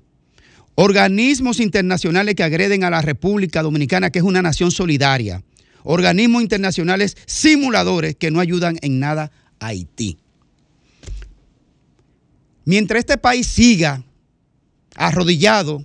[0.75, 5.43] organismos internacionales que agreden a la República Dominicana, que es una nación solidaria,
[5.83, 10.17] organismos internacionales simuladores que no ayudan en nada a Haití.
[12.63, 14.01] Mientras este país siga
[14.95, 15.83] arrodillado,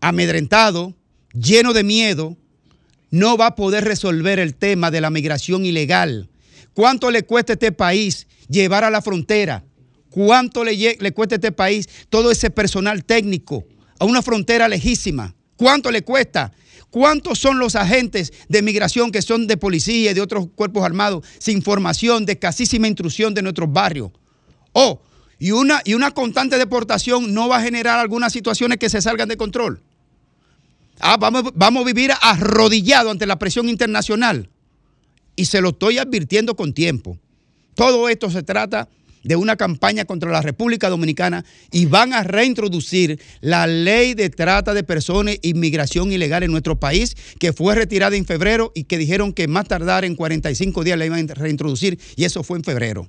[0.00, 0.94] amedrentado,
[1.32, 2.36] lleno de miedo,
[3.14, 6.28] no va a poder resolver el tema de la migración ilegal.
[6.72, 9.64] ¿Cuánto le cuesta a este país llevar a la frontera?
[10.10, 13.64] ¿Cuánto le, cuesta a este país todo ese personal técnico
[14.00, 15.32] a una frontera lejísima?
[15.54, 16.50] ¿Cuánto le cuesta?
[16.90, 21.24] ¿Cuántos son los agentes de migración que son de policía y de otros cuerpos armados
[21.38, 24.10] sin formación, de escasísima intrusión de nuestros barrios?
[24.72, 25.00] Oh,
[25.38, 29.28] y una, y una constante deportación no va a generar algunas situaciones que se salgan
[29.28, 29.84] de control.
[31.00, 34.48] Ah, vamos, vamos a vivir arrodillado ante la presión internacional.
[35.36, 37.18] Y se lo estoy advirtiendo con tiempo.
[37.74, 38.88] Todo esto se trata
[39.24, 44.74] de una campaña contra la República Dominicana y van a reintroducir la ley de trata
[44.74, 48.98] de personas e inmigración ilegal en nuestro país, que fue retirada en febrero y que
[48.98, 52.64] dijeron que más tardar en 45 días la iban a reintroducir y eso fue en
[52.64, 53.08] febrero.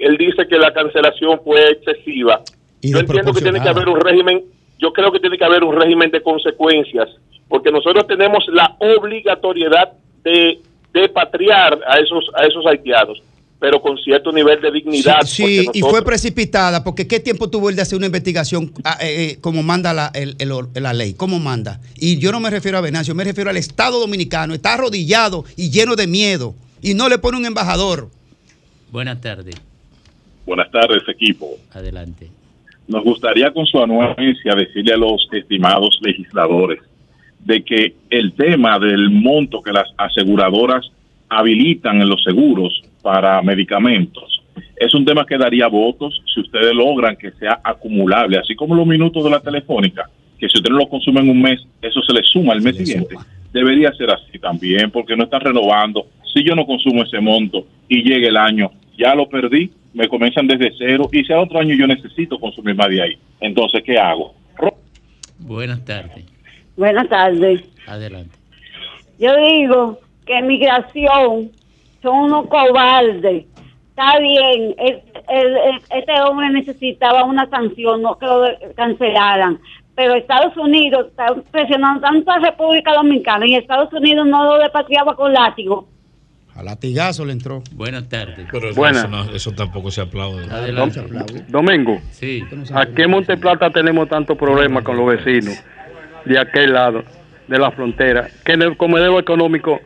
[0.00, 2.40] él dice que la cancelación fue excesiva.
[2.80, 4.42] yo entiendo que tiene que haber un régimen,
[4.78, 7.08] yo creo que tiene que haber un régimen de consecuencias,
[7.48, 9.92] porque nosotros tenemos la obligatoriedad
[10.24, 10.58] de,
[10.92, 13.22] de patriar a esos, a esos haitianos
[13.62, 15.20] pero con cierto nivel de dignidad.
[15.22, 19.34] Sí, y fue precipitada, porque ¿qué tiempo tuvo él de hacer una investigación ah, eh,
[19.34, 20.36] eh, como manda la, el,
[20.74, 21.14] la ley?
[21.14, 21.78] ¿Cómo manda?
[21.96, 25.70] Y yo no me refiero a Venancio, me refiero al Estado Dominicano, está arrodillado y
[25.70, 28.08] lleno de miedo, y no le pone un embajador.
[28.90, 29.54] Buenas tardes.
[30.44, 31.56] Buenas tardes, equipo.
[31.70, 32.30] Adelante.
[32.88, 36.80] Nos gustaría con su anuencia decirle a los estimados legisladores
[37.38, 40.90] de que el tema del monto que las aseguradoras
[41.28, 44.42] habilitan en los seguros para medicamentos.
[44.76, 48.86] Es un tema que daría votos si ustedes logran que sea acumulable, así como los
[48.86, 50.08] minutos de la telefónica,
[50.38, 53.14] que si ustedes lo consumen un mes, eso se le suma al mes siguiente.
[53.52, 56.06] Debería ser así también, porque no están renovando.
[56.32, 60.46] Si yo no consumo ese monto y llega el año, ya lo perdí, me comienzan
[60.46, 63.18] desde cero y si a otro año yo necesito consumir más de ahí.
[63.40, 64.34] Entonces, ¿qué hago?
[65.38, 66.24] Buenas tardes.
[66.76, 67.62] Buenas tardes.
[67.86, 68.36] Adelante.
[69.18, 71.50] Yo digo que migración
[72.02, 73.46] son unos cobardes.
[73.90, 79.60] Está bien, este hombre necesitaba una sanción, no que lo cancelaran.
[79.94, 85.14] Pero Estados Unidos está presionando tanto a República Dominicana y Estados Unidos no lo repatriaba
[85.14, 85.86] con látigo.
[86.54, 87.62] A latigazo le entró.
[87.72, 88.46] Buenas tardes.
[88.50, 88.70] Pero
[89.34, 90.44] Eso, tampoco se aplaude.
[90.50, 91.02] Adelante.
[91.48, 92.42] Domingo, sí.
[92.74, 95.62] aquí en Monteplata tenemos tantos problemas con los vecinos
[96.24, 97.04] de aquel lado
[97.48, 99.80] de la frontera, que en el comedero económico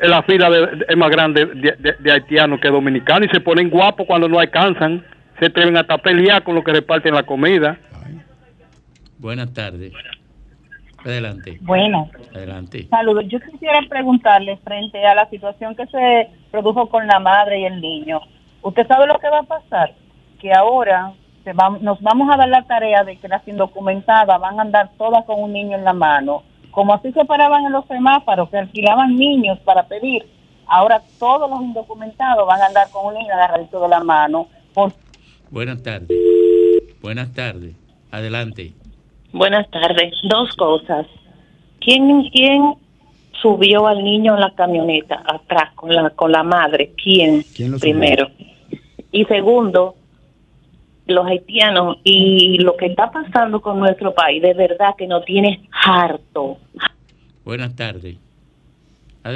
[0.00, 4.28] la fila de, es más grande de, haitianos que dominicanos y se ponen guapos cuando
[4.28, 5.04] no alcanzan,
[5.38, 7.78] se atreven hasta pelear con lo que reparten la comida.
[9.18, 9.92] Buenas tardes.
[11.04, 11.58] Adelante.
[11.62, 12.08] Buenas.
[12.34, 12.88] Adelante.
[12.90, 13.24] Saludos.
[13.28, 17.80] Yo quisiera preguntarle frente a la situación que se produjo con la madre y el
[17.80, 18.20] niño.
[18.62, 19.94] ¿Usted sabe lo que va a pasar?
[20.40, 21.12] Que ahora
[21.44, 25.24] se nos vamos a dar la tarea de que las indocumentadas van a andar todas
[25.26, 26.42] con un niño en la mano
[26.76, 30.26] como así se paraban en los semáforos, que alquilaban niños para pedir,
[30.66, 34.46] ahora todos los indocumentados van a andar con un niño agarradito de la mano.
[35.50, 36.10] Buenas tardes.
[37.00, 37.74] Buenas tardes.
[38.10, 38.74] Adelante.
[39.32, 40.12] Buenas tardes.
[40.24, 41.06] Dos cosas.
[41.80, 42.74] ¿Quién, quién
[43.40, 46.92] subió al niño en la camioneta atrás con la, con la madre?
[47.02, 47.42] ¿Quién?
[47.56, 48.28] ¿Quién primero?
[49.12, 49.94] Y segundo,
[51.06, 55.68] los haitianos y lo que está pasando con nuestro país, de verdad que no tiene
[55.84, 56.58] harto.
[57.44, 58.16] Buenas tardes.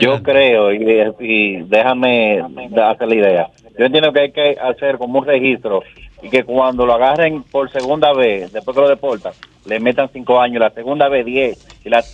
[0.00, 5.26] Yo creo, y, déjame hacer la idea, yo entiendo que hay que hacer como un
[5.26, 5.82] registro
[6.22, 9.32] y que cuando lo agarren por segunda vez, después que lo deportan,
[9.66, 12.04] le metan cinco años, la segunda vez diez y la